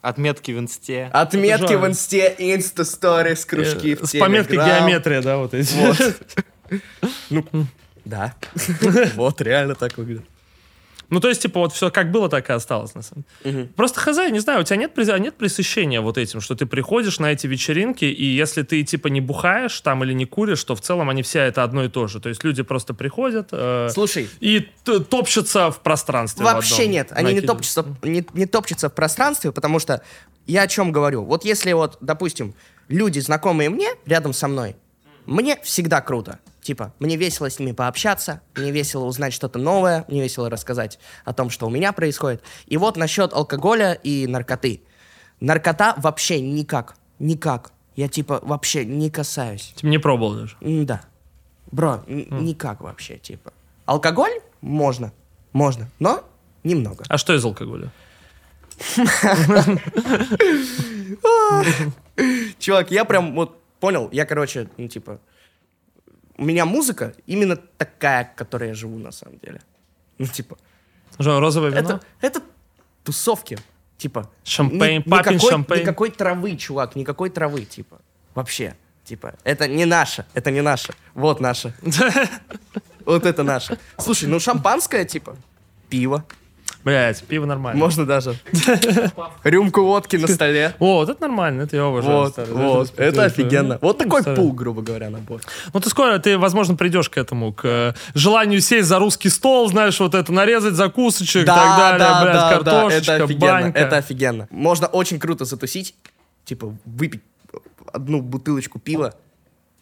[0.00, 1.10] Отметки в инсте.
[1.12, 4.86] Отметки в инсте, инста-сторис, кружки в С пометкой Телеграм.
[4.86, 5.74] геометрия, да, вот эти.
[7.30, 7.52] Вот.
[8.04, 8.34] Да.
[9.16, 10.24] Вот, реально так выглядит.
[11.10, 13.68] Ну, то есть, типа, вот все как было, так и осталось, на самом деле.
[13.76, 17.18] Просто хз, не знаю, у тебя нет, прис- нет пресыщения вот этим, что ты приходишь
[17.18, 20.80] на эти вечеринки, и если ты, типа, не бухаешь там или не куришь, то в
[20.80, 22.20] целом они все это одно и то же.
[22.20, 24.68] То есть люди просто приходят э, Слушай, и
[25.09, 26.44] топчутся в пространстве.
[26.44, 26.90] в Вообще одном.
[26.93, 30.02] нет, они не топчутся, не, не топчутся в пространстве, потому что
[30.47, 31.24] я о чем говорю.
[31.24, 32.55] Вот если вот, допустим,
[32.89, 34.76] люди, знакомые мне, рядом со мной,
[35.26, 36.39] мне всегда круто.
[36.69, 41.32] Типа, мне весело с ними пообщаться, мне весело узнать что-то новое, мне весело рассказать о
[41.32, 42.43] том, что у меня происходит.
[42.66, 44.82] И вот насчет алкоголя и наркоты.
[45.40, 47.73] Наркота вообще никак, никак.
[47.97, 49.73] Я типа вообще не касаюсь.
[49.77, 50.57] Типа, не пробовал даже.
[50.61, 51.01] Да.
[51.73, 53.55] Бро, н- никак вообще, типа.
[53.86, 55.15] Алкоголь можно,
[55.55, 56.23] можно, но
[56.65, 57.03] немного.
[57.09, 57.90] А что из алкоголя?
[62.59, 65.19] Чувак, я прям вот понял, я, короче, ну, типа,
[66.39, 69.60] у меня музыка именно такая, которой я живу, на самом деле.
[70.19, 70.56] Ну, типа,
[71.19, 71.81] Что, розовое вино?
[71.81, 72.43] это, это
[73.05, 73.59] тусовки,
[73.98, 74.31] типа.
[74.44, 75.82] Шампейн, ни- папин никакой, шампейн.
[75.82, 78.01] Никакой травы, чувак, никакой травы, типа,
[78.35, 78.74] вообще.
[79.05, 80.94] Типа, это не наше, это не наше.
[81.15, 81.74] Вот наше.
[83.05, 83.78] Вот это наше.
[83.97, 85.35] Слушай, ну шампанское, типа,
[85.89, 86.27] пиво.
[86.84, 87.78] Блять, пиво нормально.
[87.78, 88.36] Можно даже.
[89.44, 90.74] Рюмку водки на столе.
[90.78, 92.18] О, вот это нормально, это я уважаю.
[92.18, 93.78] Вот, вот, это офигенно.
[93.80, 95.40] Вот такой пул, грубо говоря, набор.
[95.74, 99.68] Ну, ты скоро, ты, возможно, придешь к этому, к э, желанию сесть за русский стол,
[99.68, 103.78] знаешь, вот это, нарезать закусочек и так далее, блядь, картошечка, банька.
[103.78, 104.46] это офигенно.
[104.50, 105.94] Можно очень круто затусить,
[106.44, 107.22] типа выпить
[107.92, 109.14] одну бутылочку пива,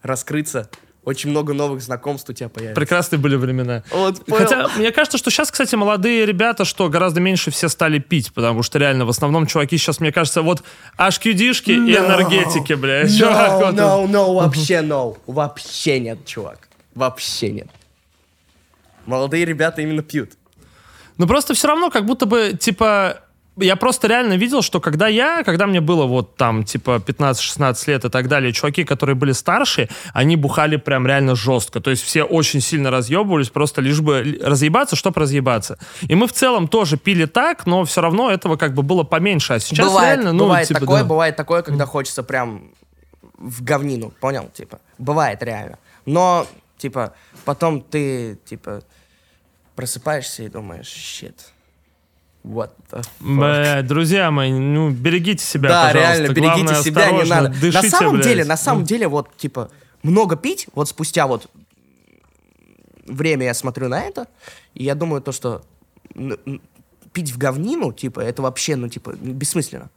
[0.03, 0.71] раскрыться,
[1.07, 2.75] очень много новых знакомств у тебя появится.
[2.79, 3.85] Прекрасные были времена.
[3.93, 4.43] Вот, понял?
[4.43, 8.65] Хотя, мне кажется, что сейчас, кстати, молодые ребята, что гораздо меньше все стали пить, потому
[8.65, 10.65] что реально, в основном, чуваки сейчас, мне кажется, вот
[10.99, 12.07] HQD-шки и No.
[12.07, 13.17] энергетики, блядь.
[13.17, 15.17] чувак, No, вот no, no, вообще no.
[15.29, 16.69] Вообще нет, чувак.
[16.97, 17.69] Вообще нет.
[19.07, 20.33] Молодые ребята именно пьют.
[21.19, 23.21] Ну просто все равно, как будто бы, типа,
[23.57, 28.05] я просто реально видел, что когда я, когда мне было вот там, типа, 15-16 лет
[28.05, 31.81] и так далее, чуваки, которые были старше, они бухали прям реально жестко.
[31.81, 35.79] То есть все очень сильно разъебывались, просто лишь бы разъебаться, чтобы разъебаться.
[36.03, 39.55] И мы в целом тоже пили так, но все равно этого как бы было поменьше.
[39.55, 41.09] А сейчас бывает, реально, ну, бывает типа, такое, да.
[41.09, 42.71] бывает такое, когда хочется прям
[43.39, 45.79] в говнину, понял, типа, бывает реально.
[46.05, 46.47] Но,
[46.79, 47.15] типа,
[47.45, 48.83] потом ты, типа,
[49.75, 51.53] просыпаешься и думаешь, щит,
[52.47, 53.07] what the fuck.
[53.21, 55.99] Блядь, друзья мои, ну, берегите себя, Да, пожалуйста.
[56.19, 57.49] реально, берегите Главное, себя, не надо.
[57.51, 58.25] Дышите, на самом блядь.
[58.27, 59.71] деле, на самом деле, вот, типа,
[60.03, 61.49] много пить, вот спустя вот
[63.07, 64.27] время я смотрю на это,
[64.75, 65.63] и я думаю то, что
[67.13, 69.91] пить в говнину, типа, это вообще, ну, типа, бессмысленно.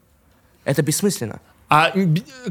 [0.63, 1.41] Это бессмысленно.
[1.69, 1.93] А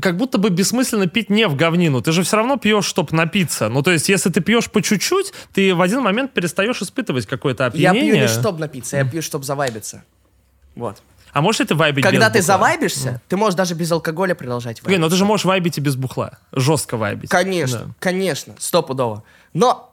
[0.01, 2.01] как будто бы бессмысленно пить не в говнину.
[2.01, 3.69] Ты же все равно пьешь, чтобы напиться.
[3.69, 7.65] Ну, то есть, если ты пьешь по чуть-чуть, ты в один момент перестаешь испытывать какое-то
[7.75, 8.13] Я опьянение.
[8.13, 10.05] пью не чтобы напиться, я пью, чтобы завайбиться.
[10.77, 11.03] Вот.
[11.33, 12.55] А можешь ли ты вайбить Когда без ты бухла?
[12.55, 15.01] завайбишься, ты можешь даже без алкоголя продолжать Блин, вайбить.
[15.01, 16.39] ну ты же можешь вайбить и без бухла.
[16.53, 17.29] Жестко вайбить.
[17.29, 17.95] Конечно, Да.
[17.99, 19.25] конечно, стопудово.
[19.53, 19.93] Но,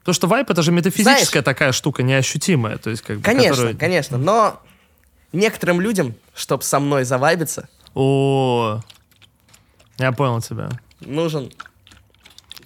[0.00, 2.76] Потому что вайп это же метафизическая такая штука, неощутимая.
[2.76, 4.60] То есть, как бы, конечно, которую- конечно, но
[5.32, 8.80] некоторым людям, чтобы со мной завайбиться, О,
[9.98, 10.70] я понял тебя.
[11.00, 11.50] нужен...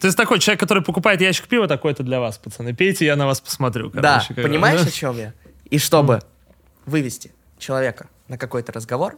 [0.01, 2.74] Ты такой человек, который покупает ящик пива, такой это для вас, пацаны.
[2.74, 3.90] Пейте, я на вас посмотрю.
[3.90, 4.43] Да, короче, бы.
[4.43, 5.32] понимаешь, о чем я?
[5.70, 6.20] И чтобы
[6.85, 9.16] вывести человека на какой-то разговор,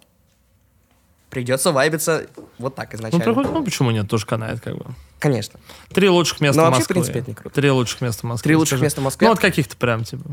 [1.31, 2.27] придется вайбиться
[2.59, 3.25] вот так Ну, изначально.
[3.25, 4.87] приходит- ну, почему нет, тоже канает, как бы.
[5.19, 5.59] Конечно.
[5.91, 6.95] Три лучших места Ну, вообще, в Москвы.
[6.95, 7.55] принципе, это не круто.
[7.55, 8.45] Три лучших места Москвы.
[8.49, 8.85] Три лучших скажи.
[8.85, 9.25] места Москвы?
[9.27, 10.25] Ну, вот каких-то прям, типа.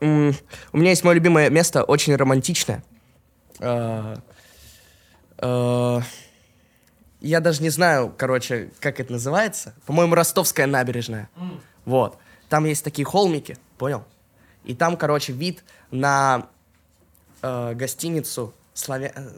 [0.00, 0.34] М,
[0.72, 2.82] У меня есть мое любимое место, очень романтичное.
[3.60, 4.16] Э,
[7.20, 9.74] Я даже не знаю, короче, как это называется.
[9.86, 11.28] По-моему, Ростовская набережная.
[11.84, 12.18] Вот.
[12.48, 14.04] Там есть такие холмики, понял?
[14.64, 16.46] И там, короче, вид на
[17.42, 19.12] э, гостиницу Славя...
[19.14, 19.28] э,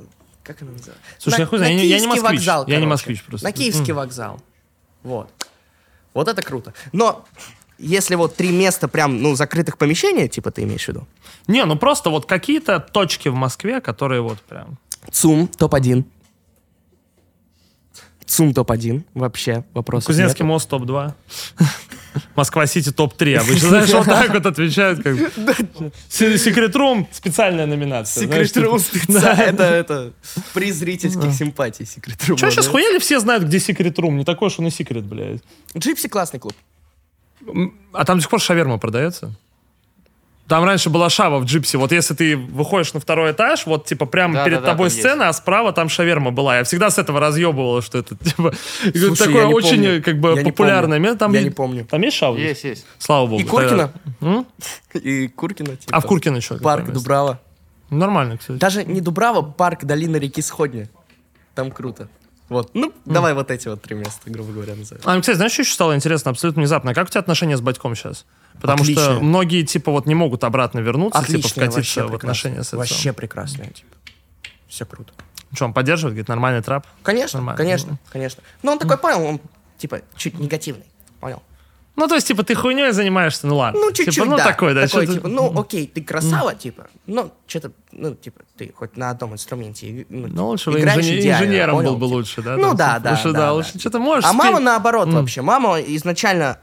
[0.43, 1.02] Как она называется?
[1.18, 2.31] Слушай, На- я хуй знаю, на я не- я не москвич.
[2.31, 3.47] вокзал, Я не москвич просто.
[3.47, 3.97] На Киевский М.
[3.97, 4.40] вокзал.
[5.02, 5.31] Вот.
[6.12, 6.74] Вот это круто.
[6.93, 7.24] Но
[7.78, 11.06] если вот три места прям, ну, закрытых помещения, типа ты имеешь в виду?
[11.47, 14.78] Не, ну просто вот какие-то точки в Москве, которые вот прям...
[15.10, 16.05] ЦУМ топ-1.
[18.26, 19.02] ЦУМ топ-1.
[19.14, 20.05] Вообще вопрос.
[20.05, 21.12] Кузнецкий мост топ-2.
[22.36, 23.36] Москва-Сити топ-3.
[23.36, 25.02] Обычно, знаешь, вот так вот отвечают.
[25.02, 25.16] Как...
[25.16, 25.93] бы.
[26.09, 28.26] Секрет Рум специальная номинация.
[28.26, 28.98] знаешь, Секрет Рум типа.
[28.98, 29.40] специально.
[29.40, 30.12] Это, это
[30.52, 32.39] при зрительских симпатий Secret Room.
[32.39, 34.16] Че сейчас хуяли все знают, где Secret Room?
[34.16, 35.43] Не такой уж он и секрет, блядь.
[35.77, 36.55] Gypsy классный клуб.
[37.93, 39.32] А там до сих пор шаверма продается?
[40.47, 41.79] Там раньше была шава в джипсе.
[41.79, 45.29] Вот если ты выходишь на второй этаж, вот типа прямо Да, перед да, тобой сцена,
[45.31, 46.59] а справа там шаверма была.
[46.59, 48.53] Я всегда с этого разъебывал, что это типа
[48.95, 50.03] Слушай, такое очень помню.
[50.03, 51.19] как бы Я популярное место.
[51.21, 51.87] Там Я есть- не помню.
[51.87, 52.37] Там есть шава?
[52.37, 52.85] Есть, есть.
[52.99, 53.41] Слава богу.
[53.41, 53.93] И Куркина.
[54.93, 55.77] И Куркина.
[55.77, 55.97] типа.
[55.97, 56.59] А в Куркино что?
[56.59, 57.41] Парк Дубрава.
[57.91, 58.59] Нормально, кстати.
[58.59, 60.89] Даже не Дубрава, парк долины реки Сходня.
[61.55, 62.09] Там круто.
[62.55, 62.70] Вот.
[62.74, 65.02] Ну, давай вот эти вот три места, грубо говоря, назовем.
[65.05, 66.31] А, кстати, знаешь, что еще стало интересно?
[66.31, 66.94] Абсолютно внезапно.
[66.94, 68.26] Как у тебя отношения с батьком сейчас?
[68.60, 69.18] Потому что Отличные.
[69.20, 72.28] многие, типа, вот не могут обратно вернуться, типа, Отлично, вкатиться вообще в прекрасно.
[72.28, 72.78] отношения с отцом.
[72.78, 73.97] Вообще прекрасно, типа.
[74.68, 75.12] Все круто.
[75.52, 76.14] Что, он поддерживает?
[76.14, 76.86] Говорит, нормальный трап?
[77.02, 77.56] Конечно, Нормально.
[77.59, 78.43] конечно, конечно.
[78.62, 79.40] Но он такой понял, он
[79.78, 80.86] типа чуть негативный.
[81.20, 81.43] Понял?
[81.97, 83.81] Ну, то есть, типа, ты хуйней занимаешься, ну ладно.
[83.81, 84.45] Ну, чуть-чуть, Типа, ну, да.
[84.45, 84.87] такой, да.
[84.87, 89.35] Такой, типа, ну, окей, ты красава, типа, ну, что-то, ну, типа, ты хоть на одном
[89.35, 91.91] инструменте, ну, Ну, лучше бы идеально, инженером понял?
[91.91, 92.57] был бы Типа, лучше, да?
[92.57, 93.53] Ну, там, да, типа, да, лучше, да, да, да.
[93.53, 94.39] лучше что-то можешь А спеть.
[94.39, 95.43] мама наоборот вообще.
[95.43, 96.59] Мама изначально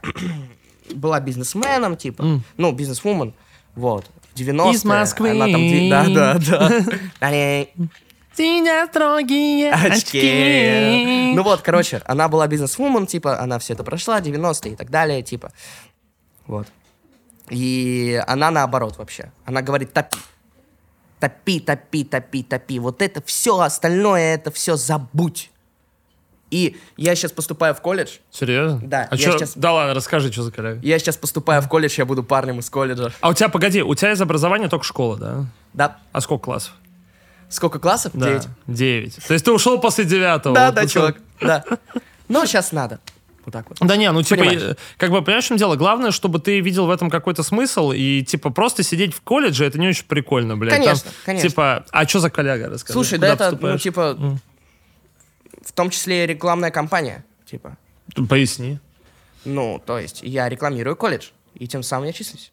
[0.94, 3.32] была бизнесменом, типа, ну, бизнесвумен,
[3.74, 4.04] вот.
[4.34, 4.74] В 90-е.
[4.74, 5.30] Из Москвы.
[5.30, 5.88] Она там...
[5.90, 6.70] Да, да, да.
[8.36, 11.32] Синя строгие очки.
[11.34, 15.22] Ну вот, короче, она была бизнесвумен, типа, она все это прошла, 90-е и так далее,
[15.22, 15.52] типа.
[16.46, 16.66] Вот.
[17.50, 19.32] И она наоборот вообще.
[19.44, 20.18] Она говорит, топи.
[21.20, 22.78] Топи, топи, топи, топи.
[22.78, 25.50] Вот это все, остальное, это все забудь.
[26.50, 28.18] И я сейчас поступаю в колледж.
[28.30, 28.80] Серьезно?
[28.82, 30.80] Да, А я чё- сейчас- Да ладно, расскажи, что за коллега.
[30.82, 33.10] Я сейчас поступаю в колледж, я буду парнем из колледжа.
[33.20, 35.44] А у тебя, погоди, у тебя из образования только школа, да?
[35.72, 35.98] Да.
[36.12, 36.74] А сколько классов?
[37.52, 38.12] Сколько классов?
[38.14, 38.48] Да, Девять.
[38.66, 39.16] девять.
[39.26, 40.54] То есть ты ушел после девятого?
[40.54, 41.16] Да, вот да, чувак.
[41.40, 41.64] Да.
[42.28, 42.98] Но сейчас надо.
[43.44, 43.78] Вот так вот.
[43.80, 44.76] Да не, ну типа, Понимаешь.
[44.96, 45.76] как бы, понимаешь, в чем дело?
[45.76, 49.78] Главное, чтобы ты видел в этом какой-то смысл, и, типа, просто сидеть в колледже, это
[49.78, 50.74] не очень прикольно, блядь.
[50.74, 51.48] Конечно, Там, конечно.
[51.50, 52.92] Типа, а что за коллега, расскажи?
[52.94, 53.82] Слушай, да это, ну, поступаешь?
[53.82, 54.16] типа,
[55.64, 57.24] в том числе рекламная кампания.
[57.44, 57.76] Типа,
[58.28, 58.78] Поясни.
[59.44, 62.52] ну, то есть я рекламирую колледж, и тем самым я числюсь.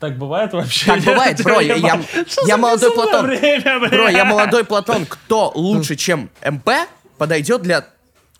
[0.00, 0.86] Так бывает вообще?
[0.86, 2.00] Так бывает, бро, я, я-
[2.46, 3.26] я молодой Платон.
[3.26, 3.80] время?
[3.88, 5.06] Бро, я молодой Платон.
[5.06, 6.70] Кто лучше, чем МП,
[7.18, 7.84] подойдет для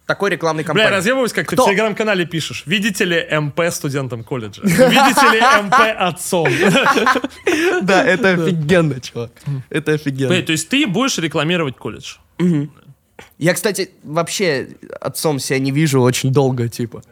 [0.06, 0.90] такой рекламной Бля, кампании?
[0.90, 1.64] разъебываюсь, как ты Кто?
[1.64, 2.62] в телеграм-канале пишешь.
[2.64, 4.62] Видите ли МП студентом колледжа?
[4.64, 6.48] Видите ли МП отцом?
[7.82, 9.32] Да, это офигенно, чувак.
[9.68, 10.42] Это офигенно.
[10.42, 12.14] То есть ты будешь рекламировать колледж?
[13.36, 14.68] Я, кстати, вообще
[15.00, 17.02] отцом себя не вижу очень долго, типа.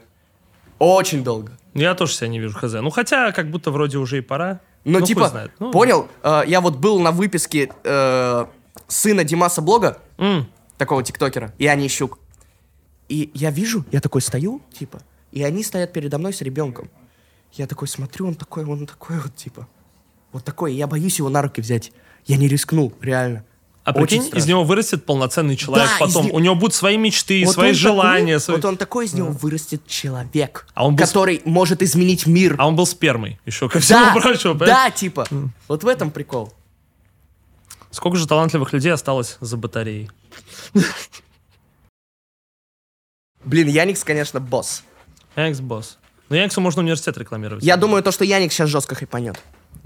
[0.79, 1.53] Очень долго.
[1.75, 2.73] Я тоже себя не вижу, хз.
[2.73, 4.61] Ну, хотя, как будто вроде уже и пора.
[4.85, 5.53] Ну, хуй типа, знает.
[5.59, 6.09] Ну, понял?
[6.23, 8.47] Э, я вот был на выписке э,
[8.87, 10.49] сына Димаса Блога, м.
[10.79, 12.19] такого тиктокера, и Ани Щук.
[13.09, 15.01] И я вижу, я такой стою, типа,
[15.33, 16.89] и они стоят передо мной с ребенком.
[17.53, 19.67] Я такой смотрю, он такой, он такой вот, типа,
[20.33, 21.93] вот такой, я боюсь его на руки взять.
[22.27, 23.45] Я не рискнул, реально.
[23.87, 24.39] А Очень прикинь, страшно.
[24.39, 26.27] из него вырастет полноценный человек Да, из потом.
[26.27, 28.35] не- У него будут свои мечты, Вот свои желания.
[28.35, 32.27] такой- свои- Вот он такой из него вырастет человек, А он был который может изменить
[32.27, 32.57] мир.
[32.59, 34.55] А он был спермой еще ко всему да, прочему.
[34.59, 34.85] понимаешь?
[34.87, 35.27] да, типа.
[35.69, 36.53] Вот в этом прикол.
[37.93, 40.11] Сколько же талантливых людей осталось за батареей?
[43.45, 44.83] Блин, Яникс, конечно, босс.
[45.37, 45.99] Яникс босс.
[46.29, 47.63] Но Яниксу можно университет рекламировать.
[47.63, 49.41] Я думаю, то, что Яникс сейчас жестко хайпанет.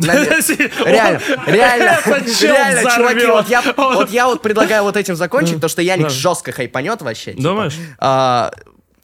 [0.84, 1.98] Реально, Реально,
[2.40, 6.18] реально, чуваки, вот я, вот я вот предлагаю вот этим закончить, то, что Яникс Да.
[6.18, 7.32] жестко хайпанет вообще.
[7.32, 7.42] типа.
[7.42, 7.76] Думаешь?
[7.98, 8.50] А,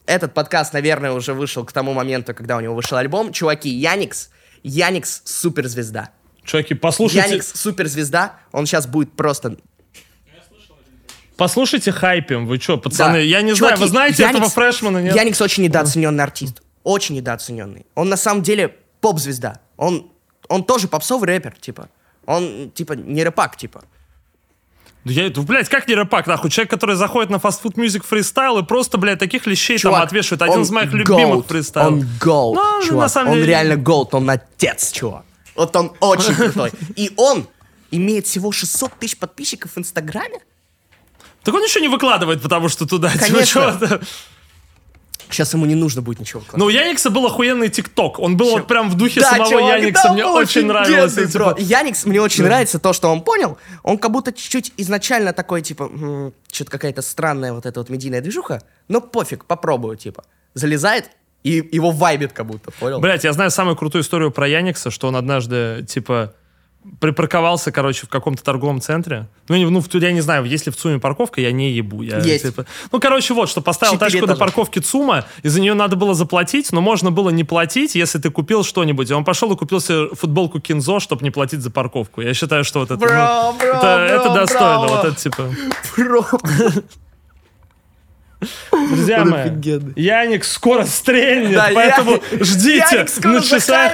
[0.07, 3.33] этот подкаст, наверное, уже вышел к тому моменту, когда у него вышел альбом.
[3.33, 4.31] Чуваки, Яникс,
[4.63, 6.11] Яникс суперзвезда.
[6.45, 9.57] Чуваки, послушайте, Яникс суперзвезда, он сейчас будет просто...
[11.37, 12.47] послушайте хайпим.
[12.47, 13.15] Вы что, пацаны?
[13.15, 13.19] Да.
[13.19, 15.15] Я не Чуваки, знаю, вы знаете Яникс- этого фрешмана, нет?
[15.15, 16.63] Яникс очень недооцененный артист.
[16.85, 17.87] Очень недооцененный.
[17.95, 19.61] Он на самом деле поп-звезда.
[19.77, 20.11] Он,
[20.49, 21.89] он тоже попсовый рэпер, типа.
[22.27, 23.83] Он, типа, не рэпак, типа.
[25.05, 26.51] Да я, ну, блядь, как не рэпак, нахуй?
[26.51, 30.43] Человек, который заходит на фастфуд мюзик фристайл и просто, блядь, таких лещей там Чувак, отвешивает.
[30.43, 31.93] Один он из моих любимых goat, фристайлов.
[31.93, 33.03] Он голд, Ну, чувак.
[33.03, 35.25] на самом он деле- реально голд, он отец, чувак.
[35.55, 36.73] Вот он очень крутой.
[36.97, 37.47] И он
[37.93, 40.41] имеет всего 600 тысяч подписчиков в Инстаграме.
[41.45, 43.11] Так он ничего не выкладывает, потому что туда...
[43.13, 43.79] типа, Конечно.
[43.79, 44.01] чё-то.
[45.31, 46.59] Сейчас ему не нужно будет ничего выкладывать.
[46.59, 48.19] Но у Яникса был охуенный ТикТок.
[48.19, 50.03] Он был вот прям в духе Да, самого чувак, Яникса.
[50.09, 51.15] да, Мне очень нравилось.
[51.33, 51.53] бро.
[51.55, 53.59] типа, Яникс, мне очень нравится то, что он понял.
[53.83, 58.63] Он как будто чуть-чуть изначально такой, типа, что-то какая-то странная вот эта вот медийная движуха.
[58.89, 60.25] Но пофиг, попробую, типа.
[60.55, 61.11] Залезает
[61.43, 62.99] и его вайбит как будто, понял?
[62.99, 66.35] Блять, я знаю самую крутую историю про Яникса, что он однажды, типа,
[67.01, 69.29] припарковался, короче, в каком-то торговом центре.
[69.49, 72.03] Ну, не- ну, в, я не знаю, есть ли в ЦУМе парковка, я не ебу.
[72.03, 72.45] Я, Есть.
[72.45, 74.39] типа- ну, короче, вот, что поставил тачку до этажа.
[74.39, 78.31] парковки ЦУМа, и за нее надо было заплатить, но можно было не платить, если ты
[78.31, 79.11] купил что-нибудь.
[79.11, 82.23] И он пошел и купил себе футболку Кинзо, чтобы не платить за парковку.
[82.23, 82.99] Я считаю, что вот это...
[83.01, 84.79] Бро, ну, бро, это, бро, это достойно.
[84.79, 84.87] браво.
[84.89, 85.51] Вот это, типа...
[85.97, 86.27] Бро.
[88.71, 89.93] Друзья Он мои, офигенный.
[89.97, 93.93] Яникс скоро стрельнет, Да, поэтому Я- ждите Яник скоро на часах.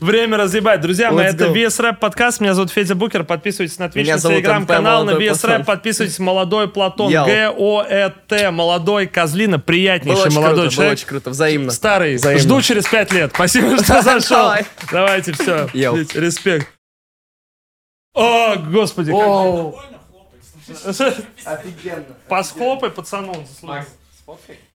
[0.00, 0.80] Время разъебать.
[0.80, 1.54] Друзья мои, Let's это go.
[1.54, 2.40] VS Rap подкаст.
[2.40, 3.24] Меня зовут Федя Букер.
[3.24, 5.40] Подписывайтесь на Twitch, на телеграм-канал, на молодой VS Rap.
[5.48, 5.64] Платон.
[5.64, 6.18] Подписывайтесь.
[6.18, 7.12] Молодой Платон.
[7.12, 8.50] Г-О-Э-Т.
[8.50, 9.58] Молодой Козлина.
[9.58, 10.92] Приятнейший молодой круто, было человек.
[10.94, 11.70] очень круто, взаимно.
[11.72, 12.16] Старый.
[12.16, 12.42] Взаимно.
[12.42, 13.32] Жду через пять лет.
[13.34, 14.36] Спасибо, что зашел.
[14.36, 14.66] Давай.
[14.90, 15.68] Давайте, все.
[15.72, 16.68] Респект.
[18.14, 19.10] О, господи.
[19.10, 20.01] как-
[21.44, 22.16] офигенно.
[22.28, 23.34] Пас хлопай, пацану.
[23.46, 23.84] заслужил.